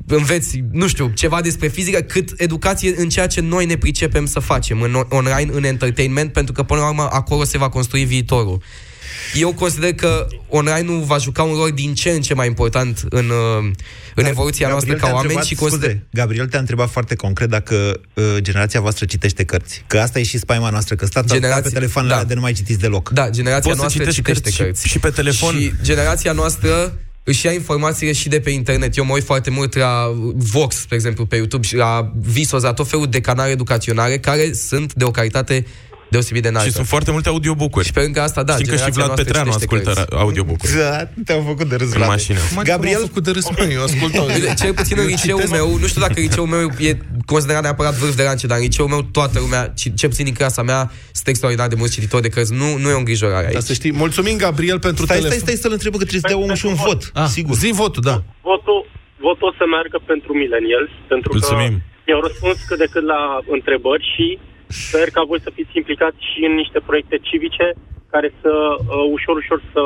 înveți, 0.08 0.64
nu 0.72 0.88
știu, 0.88 1.12
ceva 1.16 1.42
despre 1.42 1.68
fizică, 1.68 2.00
cât 2.00 2.30
educație 2.38 2.94
în 2.98 3.10
ceea 3.10 3.28
ce 3.28 3.42
noi 3.42 3.66
ne 3.66 3.78
pricepem 3.78 4.26
să 4.26 4.40
facem, 4.40 4.82
în 4.82 5.04
online, 5.10 5.50
în 5.52 5.64
entertainment, 5.64 6.34
pentru 6.34 6.54
că 6.54 6.64
până 6.64 6.80
la 6.80 6.88
urmă 6.88 7.08
acolo 7.12 7.44
se 7.44 7.58
va 7.58 7.70
construi 7.70 8.04
viitorul. 8.04 8.62
Eu 9.34 9.54
consider 9.54 9.94
că 9.94 10.28
online-ul 10.48 11.02
va 11.04 11.18
juca 11.18 11.44
un 11.44 11.56
rol 11.56 11.72
din 11.72 11.94
ce 11.94 12.10
în 12.10 12.22
ce 12.22 12.34
mai 12.34 12.48
important 12.48 13.04
în, 13.10 13.26
uh, 13.30 13.72
în 14.16 14.26
evoluția 14.26 14.68
noastră 14.70 14.94
ca 14.94 15.00
te-a 15.00 15.08
oameni 15.08 15.22
întrebat, 15.24 15.46
și 15.46 15.56
consider... 15.56 15.90
scuze, 15.90 16.06
Gabriel 16.12 16.48
te-a 16.48 16.60
întrebat 16.60 16.90
foarte 16.90 17.16
concret 17.16 17.50
dacă 17.50 18.00
uh, 18.14 18.24
generația 18.40 18.82
voastră 18.82 19.06
citește 19.06 19.44
cărți. 19.44 19.84
Că 19.88 20.00
asta 20.00 20.20
e 20.20 20.24
și 20.24 20.38
spaima 20.38 20.70
noastră, 20.70 20.96
că 20.96 21.06
stați 21.06 21.28
Generația- 21.28 21.40
Generația... 21.42 21.70
pe 21.70 21.76
telefoanele 21.80 22.14
da. 22.14 22.20
da. 22.20 22.28
de 22.28 22.34
nu 22.34 22.42
mai 22.42 22.54
citiți 22.54 22.80
deloc. 22.80 23.10
Da, 23.10 23.30
generația 23.30 23.72
Poți 23.74 23.76
să 23.76 23.82
noastră 23.82 24.00
citești 24.04 24.22
citește 24.22 24.42
cărți 24.42 24.56
și- 24.56 24.64
cărți. 24.64 24.88
și 24.88 25.00
pe 25.00 25.10
telefon? 25.10 25.60
Și 25.60 25.74
generația 25.82 26.32
noastră 26.32 26.94
își 27.24 27.46
ia 27.46 27.52
informațiile 27.52 28.14
și 28.14 28.30
de 28.30 28.40
pe 28.40 28.50
internet. 28.50 28.98
Eu 28.98 29.06
mă 29.06 29.14
uit 29.14 29.24
foarte 29.24 29.50
mult 29.50 29.76
la 29.76 30.12
Vox, 30.36 30.76
spre 30.76 30.96
exemplu, 30.96 31.26
pe 31.26 31.36
YouTube 31.36 31.68
și 31.68 31.76
la 31.76 32.12
Visos, 32.20 32.64
la 32.64 32.74
tot 32.74 32.88
felul 32.88 33.08
de 33.08 33.22
canale 33.22 33.52
educaționale 33.52 34.20
care 34.20 34.54
sunt 34.54 34.94
de 34.94 35.04
o 35.04 35.12
calitate 35.12 35.66
deosebit 36.10 36.42
de 36.42 36.48
înaltă. 36.48 36.68
Și 36.68 36.74
sunt 36.74 36.88
foarte 36.88 37.12
multe 37.12 37.30
audiobook-uri. 37.30 37.86
Și 37.86 37.92
pe 37.92 38.00
lângă 38.02 38.22
asta, 38.22 38.44
da, 38.44 38.54
Știm 38.54 38.66
că 38.66 38.72
și 38.72 38.78
generația 38.78 39.04
Vlad 39.04 39.08
noastră 39.08 39.26
Petreanu 39.26 39.52
citește 39.52 39.76
ascultă 39.76 39.92
cărți. 40.00 40.22
audiobook-uri. 40.24 40.74
Da, 40.74 41.06
te-au 41.26 41.42
făcut 41.52 41.68
de 41.70 41.76
râs, 41.76 41.88
În 41.92 41.98
Vlad. 41.98 42.08
mașină. 42.16 42.40
Gabriel, 42.64 43.00
făcut 43.12 43.24
de 43.24 43.32
râs, 43.32 43.46
mă, 43.58 43.64
eu 43.78 43.84
ascultau. 43.84 44.26
Bine, 44.38 44.54
Cel 44.62 44.74
puțin 44.74 44.98
în 45.00 45.06
liceul 45.06 45.48
meu, 45.58 45.68
nu 45.84 45.88
știu 45.92 46.02
dacă 46.02 46.14
liceul 46.28 46.48
meu 46.56 46.66
e 46.90 46.92
considerat 47.26 47.62
neapărat 47.62 47.94
vârf 48.02 48.16
de 48.16 48.24
lance, 48.24 48.48
dar 48.48 48.58
în 48.58 48.64
liceul 48.64 48.88
meu 48.96 49.02
toată 49.18 49.40
lumea, 49.40 49.62
ci- 49.80 49.94
cel 50.00 50.10
puțin 50.10 50.26
din 50.30 50.34
clasa 50.42 50.62
mea, 50.72 50.82
sunt 51.18 51.28
extraordinar 51.34 51.68
de 51.74 51.76
mulți 51.82 51.94
cititori 51.94 52.22
de 52.28 52.30
cărți. 52.36 52.54
Nu, 52.62 52.68
nu 52.84 52.88
e 52.90 52.94
o 52.94 52.98
îngrijorare 53.04 53.46
aici. 53.46 53.58
Dar 53.60 53.62
să 53.72 53.74
știi, 53.74 53.92
mulțumim, 54.04 54.36
Gabriel, 54.46 54.80
pentru 54.90 55.04
stai, 55.06 55.18
telefon. 55.18 55.40
stai, 55.40 55.48
stai 55.48 55.62
să-l 55.64 55.72
întreb 55.78 55.92
că 56.02 56.04
trebuie 56.10 56.26
să 56.26 56.32
dea 56.34 56.38
omul 56.46 56.56
și 56.62 56.66
un 56.72 56.78
vot. 56.88 57.02
Ah, 57.14 57.28
sigur. 57.38 57.56
Zi 57.64 57.70
votul, 57.84 58.04
da. 58.12 58.18
Votul, 58.52 58.80
votul 59.28 59.48
o 59.52 59.54
să 59.60 59.64
meargă 59.76 59.98
pentru 60.12 60.30
millennials, 60.42 60.90
pentru 61.14 61.30
Mulțumim. 61.36 61.74
că 61.78 62.04
mi-au 62.08 62.22
răspuns 62.28 62.58
cât 62.70 62.78
de 62.84 62.88
cât 62.94 63.06
la 63.14 63.22
întrebări 63.58 64.06
și 64.16 64.26
sper 64.70 65.08
ca 65.18 65.24
voi 65.32 65.40
să 65.46 65.52
fiți 65.58 65.78
implicați 65.82 66.20
și 66.30 66.40
în 66.48 66.54
niște 66.62 66.80
proiecte 66.88 67.18
civice 67.28 67.68
care 68.14 68.30
să 68.42 68.54
uh, 68.78 69.16
ușor, 69.18 69.36
ușor 69.44 69.60
să 69.74 69.84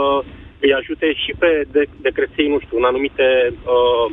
îi 0.63 0.73
ajute 0.79 1.07
și 1.23 1.31
pe 1.41 1.49
de, 1.73 1.81
decreței, 2.07 2.47
nu 2.53 2.59
știu, 2.63 2.77
în 2.77 2.87
anumite 2.91 3.27
uh, 3.75 4.05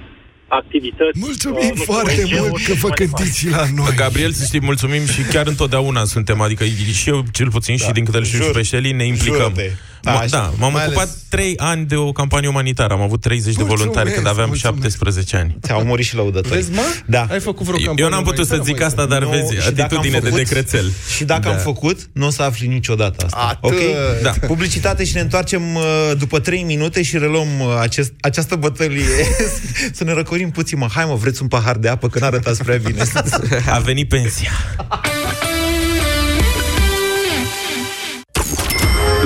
activități. 0.61 1.19
Mulțumim 1.29 1.57
uh, 1.57 1.75
nu 1.75 1.81
știu, 1.81 1.93
foarte 1.93 2.21
ONG-uri 2.23 2.49
mult 2.49 2.63
că 2.67 2.73
și 2.73 2.81
vă 2.85 2.89
mai 2.89 2.97
departe. 2.97 3.05
gândiți 3.05 3.51
la 3.57 3.65
noi. 3.77 3.95
Gabriel, 4.03 4.33
să 4.39 4.45
știi, 4.45 4.69
mulțumim 4.71 5.05
și 5.15 5.21
chiar 5.33 5.47
întotdeauna 5.47 6.03
suntem, 6.05 6.41
adică 6.41 6.65
și 7.01 7.09
eu 7.13 7.19
cel 7.33 7.51
puțin 7.57 7.77
și 7.77 7.91
din 7.97 8.05
câte 8.05 8.19
îl 8.19 8.25
știu 8.25 8.43
și 8.43 8.51
pe 8.51 8.63
Șeli, 8.63 8.93
ne 8.93 9.07
implicăm. 9.07 9.53
jură-te. 9.55 9.69
Da, 10.03 10.11
Așa. 10.19 10.27
da, 10.29 10.53
m-am 10.59 10.73
Mai 10.73 10.85
ocupat 10.87 11.03
ales- 11.03 11.17
3 11.29 11.55
ani 11.57 11.87
de 11.87 11.95
o 11.97 12.13
campanie 12.13 12.49
umanitară. 12.49 12.93
Am 12.95 13.01
avut 13.01 13.21
30 13.21 13.45
de 13.45 13.51
Mulțumesc, 13.63 13.77
voluntari 13.79 14.15
când 14.15 14.27
aveam 14.27 14.49
mulțumesc. 14.49 14.81
17 14.81 15.37
ani. 15.37 15.57
Ți-au 15.63 15.85
murit 15.85 16.05
și 16.07 16.15
lăudători. 16.15 16.55
Vezi, 16.55 16.71
mă? 16.71 16.81
Da. 17.07 17.27
Ai 17.31 17.41
făcut 17.41 17.67
vreo 17.67 17.79
Eu 17.79 17.85
campanie 17.87 18.11
n-am 18.15 18.23
putut 18.25 18.47
să 18.47 18.55
umanitară, 18.55 18.63
zic 18.65 18.77
măi, 18.79 18.87
asta, 18.87 19.07
dar 19.07 19.23
Nu, 19.23 19.29
vezi, 19.31 19.53
și 19.67 19.71
dacă 19.71 19.81
am 19.81 19.85
atitudine 19.85 20.19
de 20.19 20.29
făcut- 20.29 20.37
decrețel. 20.45 20.93
Și 21.17 21.25
dacă 21.25 21.41
Da. 21.41 21.51
am 21.51 21.57
făcut, 21.59 21.99
nu 22.13 22.27
o 22.27 22.31
să 22.31 22.43
afli 22.43 22.67
niciodată 22.67 23.25
asta. 23.25 23.37
Atât. 23.63 23.65
Ok? 23.71 23.79
Da. 24.23 24.31
Publicitate 24.47 25.05
și 25.05 25.15
ne 25.15 25.21
întoarcem 25.21 25.75
uh, 25.75 25.83
după 26.19 26.39
3 26.39 26.63
minute 26.63 27.03
și 27.03 27.19
reluăm 27.19 27.61
uh, 27.61 27.67
acest, 27.81 28.13
această 28.21 28.55
bătălie. 28.57 29.05
să 29.97 30.05
ne 30.05 30.13
răcorim 30.13 30.51
puțin, 30.51 30.79
mă. 30.79 30.87
Hai 30.95 31.05
mă, 31.05 31.15
vreți 31.15 31.43
un 31.43 31.49
pahar 31.49 31.77
de 31.77 31.89
apă, 31.89 32.09
că 32.09 32.19
n-arătați 32.19 32.63
prea 32.65 32.77
bine. 32.77 33.03
A 33.71 33.79
venit 33.79 34.09
pensia. 34.09 34.51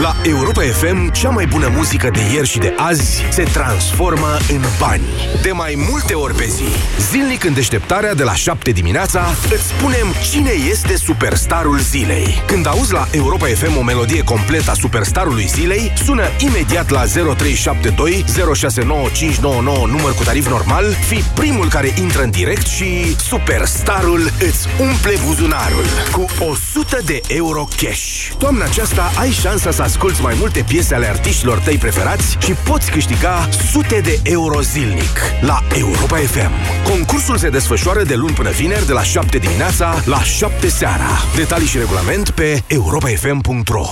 La 0.02 0.16
Europa 0.22 0.60
FM, 0.60 1.10
cea 1.10 1.28
mai 1.28 1.46
bună 1.46 1.72
muzică 1.74 2.10
de 2.12 2.20
ieri 2.32 2.48
și 2.48 2.58
de 2.58 2.74
azi 2.76 3.24
se 3.30 3.42
transformă 3.42 4.36
în 4.48 4.60
bani. 4.78 5.02
De 5.42 5.50
mai 5.50 5.86
multe 5.90 6.14
ori 6.14 6.34
pe 6.34 6.44
zi. 6.44 6.64
Zilnic 7.10 7.44
în 7.44 7.54
deșteptarea 7.54 8.14
de 8.14 8.22
la 8.22 8.34
7 8.34 8.70
dimineața, 8.70 9.24
îți 9.50 9.62
spunem 9.62 10.06
cine 10.30 10.50
este 10.70 10.96
superstarul 10.96 11.78
zilei. 11.78 12.42
Când 12.46 12.66
auzi 12.66 12.92
la 12.92 13.06
Europa 13.10 13.46
FM 13.46 13.76
o 13.76 13.82
melodie 13.82 14.24
completă 14.24 14.70
a 14.70 14.74
superstarului 14.74 15.46
zilei, 15.46 15.92
sună 16.04 16.24
imediat 16.38 16.90
la 16.90 17.04
0372 17.04 18.24
069599 18.54 19.86
număr 19.86 20.14
cu 20.14 20.24
tarif 20.24 20.48
normal, 20.48 20.84
fi 21.08 21.24
primul 21.34 21.68
care 21.68 21.94
intră 22.00 22.22
în 22.22 22.30
direct 22.30 22.66
și 22.66 23.16
superstarul 23.16 24.32
îți 24.40 24.68
umple 24.80 25.14
buzunarul 25.26 25.84
cu 26.12 26.26
100 26.38 26.98
de 27.04 27.20
euro 27.26 27.68
cash. 27.76 28.30
Toamna 28.38 28.64
aceasta 28.64 29.12
ai 29.18 29.30
șansa 29.30 29.70
să 29.70 29.82
asculti 29.84 30.22
mai 30.22 30.34
multe 30.38 30.64
piese 30.68 30.94
ale 30.94 31.06
artiștilor 31.06 31.58
tăi 31.58 31.76
preferați 31.76 32.36
și 32.40 32.52
poți 32.52 32.90
câștiga 32.90 33.48
sute 33.70 34.00
de 34.00 34.20
euro 34.22 34.60
zilnic 34.60 35.18
la 35.40 35.58
Europa 35.76 36.16
FM. 36.16 36.50
Concursul 36.90 37.36
se 37.36 37.48
desfășoară 37.48 38.02
de 38.02 38.14
luni 38.14 38.34
până 38.34 38.50
vineri 38.50 38.86
de 38.86 38.92
la 38.92 39.02
7 39.02 39.38
dimineața 39.38 40.02
la 40.04 40.22
7 40.22 40.68
seara. 40.68 41.10
Detalii 41.36 41.66
și 41.66 41.78
regulament 41.78 42.30
pe 42.30 42.62
europafm.ro 42.66 43.86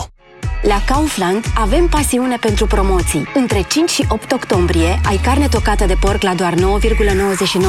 La 0.63 0.83
Kaufland 0.87 1.45
avem 1.55 1.87
pasiune 1.87 2.37
pentru 2.37 2.67
promoții. 2.67 3.29
Între 3.35 3.65
5 3.69 3.91
și 3.91 4.05
8 4.09 4.33
octombrie 4.33 5.01
ai 5.07 5.17
carne 5.17 5.49
tocată 5.49 5.85
de 5.87 5.97
porc 6.01 6.23
la 6.23 6.35
doar 6.35 6.55
9,99 6.55 6.61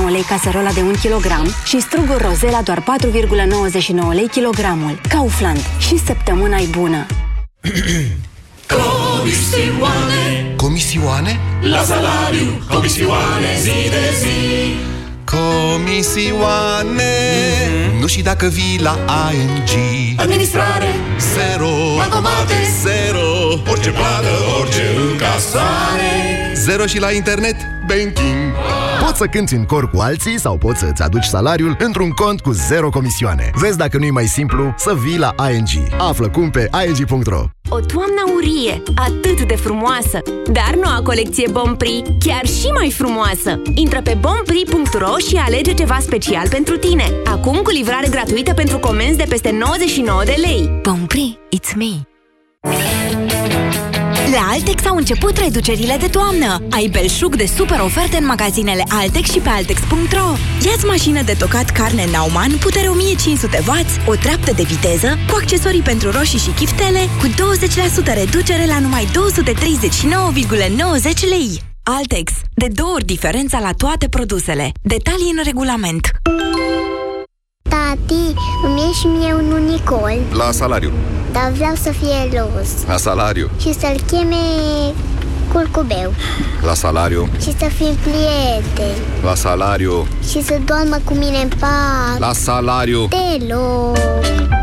lei 0.09 0.23
caserola 0.27 0.71
de 0.71 0.81
1 0.81 0.91
kg 0.91 1.53
și 1.65 1.81
struguri 1.81 2.23
roze 2.23 2.49
la 2.49 2.61
doar 2.61 2.79
4,99 2.79 4.13
lei 4.13 4.27
kilogramul. 4.27 4.99
Kaufland. 5.09 5.61
Și 5.77 5.97
săptămâna 6.05 6.57
e 6.57 6.67
bună! 6.71 7.05
Comisioane. 8.67 10.53
Comisioane? 10.57 11.39
La 11.61 11.83
salariu, 11.83 12.61
comisioane 12.69 13.57
zi 13.59 13.89
de 13.89 14.13
zi. 14.19 14.75
Comisioane. 15.25 17.13
Nu 17.99 18.07
și 18.07 18.21
dacă 18.21 18.47
vii 18.47 18.79
la 18.81 18.97
ING 19.33 19.69
Administrare, 20.19 20.95
Zero. 21.33 21.69
Bancomate, 21.97 22.55
Zero 22.81 23.42
orice 23.69 23.89
plată, 23.89 24.33
orice 24.59 24.83
încasare. 25.11 26.11
Zero 26.55 26.85
și 26.85 26.99
la 26.99 27.11
internet 27.11 27.55
banking 27.87 28.53
Poți 29.05 29.17
să 29.17 29.25
cânti 29.25 29.53
în 29.53 29.65
cor 29.65 29.89
cu 29.89 29.97
alții 29.99 30.39
sau 30.39 30.57
poți 30.57 30.79
să-ți 30.79 31.01
aduci 31.01 31.23
salariul 31.23 31.75
într-un 31.79 32.09
cont 32.09 32.41
cu 32.41 32.51
zero 32.51 32.89
comisioane. 32.89 33.51
Vezi 33.55 33.77
dacă 33.77 33.97
nu-i 33.97 34.11
mai 34.11 34.25
simplu 34.25 34.73
să 34.77 34.95
vii 35.03 35.17
la 35.17 35.35
ING. 35.51 35.67
Află 35.97 36.29
cum 36.29 36.49
pe 36.49 36.69
ing.ro 36.87 37.43
O 37.69 37.79
toamnă 37.79 38.21
aurie, 38.27 38.81
atât 38.95 39.47
de 39.47 39.55
frumoasă 39.55 40.19
Dar 40.51 40.75
noua 40.83 41.01
colecție 41.03 41.47
Bompri, 41.51 42.03
chiar 42.19 42.45
și 42.45 42.67
mai 42.67 42.91
frumoasă 42.91 43.61
Intră 43.73 44.01
pe 44.01 44.17
bompri.ro 44.19 45.17
și 45.27 45.35
alege 45.35 45.73
ceva 45.73 45.97
special 46.01 46.47
pentru 46.49 46.77
tine 46.77 47.03
Acum 47.25 47.57
cu 47.57 47.69
livrare 47.69 48.07
gratuită 48.09 48.53
pentru 48.53 48.77
comenzi 48.79 49.17
de 49.17 49.25
peste 49.29 49.51
99 49.51 50.21
de 50.25 50.35
lei 50.37 50.79
Bompri, 50.81 51.39
it's 51.55 51.75
me! 51.75 52.12
La 54.33 54.47
Altex 54.51 54.85
au 54.85 54.95
început 54.95 55.37
reducerile 55.37 55.97
de 55.99 56.07
toamnă. 56.07 56.61
Ai 56.71 56.87
belșug 56.87 57.35
de 57.35 57.45
super 57.45 57.79
oferte 57.79 58.17
în 58.17 58.25
magazinele 58.25 58.83
Altex 58.87 59.31
și 59.31 59.39
pe 59.39 59.49
Altex.ro. 59.49 60.27
Iați 60.65 60.85
mașină 60.85 61.21
de 61.21 61.35
tocat 61.39 61.69
carne 61.69 62.05
Nauman, 62.11 62.51
putere 62.59 62.87
1500W, 62.87 63.71
o 64.07 64.15
treaptă 64.15 64.51
de 64.55 64.63
viteză, 64.63 65.07
cu 65.07 65.37
accesorii 65.41 65.81
pentru 65.81 66.11
roșii 66.11 66.39
și 66.39 66.49
chiftele, 66.49 66.99
cu 67.19 67.27
20% 67.27 68.13
reducere 68.13 68.65
la 68.65 68.79
numai 68.79 69.05
239,90 69.05 69.11
lei. 71.29 71.61
Altex. 71.83 72.31
De 72.53 72.67
două 72.67 72.93
ori 72.93 73.05
diferența 73.05 73.59
la 73.59 73.71
toate 73.77 74.07
produsele. 74.09 74.71
Detalii 74.81 75.33
în 75.37 75.43
regulament. 75.43 76.11
Tati, 77.69 77.99
Tati, 78.03 78.33
îmi 78.65 78.81
e 78.81 78.93
și 78.99 79.07
mie 79.07 79.33
un 79.33 79.51
unicol, 79.51 80.17
La 80.31 80.51
salariu. 80.51 80.91
Dar 81.33 81.51
vreau 81.51 81.75
să 81.75 81.89
fie 81.91 82.39
roz 82.39 82.69
La 82.87 82.97
salariu. 82.97 83.49
și 83.59 83.73
să-l 83.73 83.99
cheme 84.07 84.35
curcubeu 85.53 86.13
La 86.61 86.73
salariu. 86.73 87.29
și 87.41 87.55
să 87.59 87.65
fim 87.75 87.95
prieteni 88.01 88.97
La 89.23 89.35
salariu. 89.35 90.07
și 90.29 90.43
să 90.43 90.57
doarmă 90.65 90.97
cu 91.03 91.13
mine 91.13 91.37
în 91.41 91.49
pat. 91.59 92.19
La 92.19 92.33
salariu. 92.33 93.07
Deloc. 93.07 93.97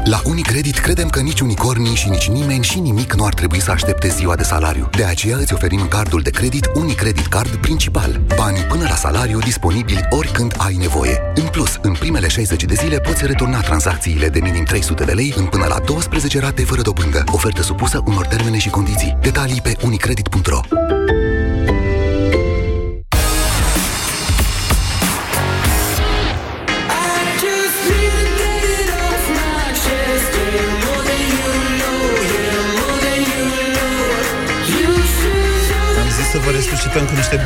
La 0.05 0.21
Unicredit 0.25 0.79
credem 0.79 1.09
că 1.09 1.21
nici 1.21 1.41
unicornii 1.41 1.95
și 1.95 2.09
nici 2.09 2.29
nimeni 2.29 2.65
și 2.65 2.79
nimic 2.79 3.15
nu 3.15 3.25
ar 3.25 3.35
trebui 3.35 3.61
să 3.61 3.71
aștepte 3.71 4.09
ziua 4.09 4.35
de 4.35 4.43
salariu. 4.43 4.89
De 4.97 5.05
aceea 5.05 5.37
îți 5.37 5.55
oferim 5.55 5.87
cardul 5.89 6.21
de 6.21 6.31
credit 6.31 6.71
Unicredit 6.75 7.27
Card 7.27 7.55
principal. 7.57 8.21
Banii 8.37 8.63
până 8.63 8.87
la 8.89 8.95
salariu 8.95 9.39
disponibili 9.39 10.07
oricând 10.11 10.55
ai 10.59 10.75
nevoie. 10.75 11.19
În 11.35 11.47
plus, 11.47 11.79
în 11.83 11.93
primele 11.93 12.29
60 12.29 12.65
de 12.65 12.75
zile 12.75 12.99
poți 12.99 13.27
returna 13.27 13.61
tranzacțiile 13.61 14.29
de 14.29 14.39
minim 14.43 14.65
300 14.65 15.05
de 15.05 15.13
lei 15.13 15.35
în 15.37 15.45
până 15.45 15.67
la 15.69 15.79
12 15.85 16.41
rate 16.41 16.63
fără 16.63 16.83
dobândă. 16.83 17.25
Ofertă 17.33 17.63
supusă 17.63 18.03
unor 18.07 18.27
termene 18.27 18.59
și 18.59 18.69
condiții. 18.71 19.19
Detalii 19.21 19.61
pe 19.63 19.77
unicredit.ro 19.85 20.61
am 36.03 36.09
zis 36.17 36.31
să 36.31 36.39
vă 36.39 36.51
resuscităm 36.51 37.05
cu 37.05 37.15
niște 37.15 37.37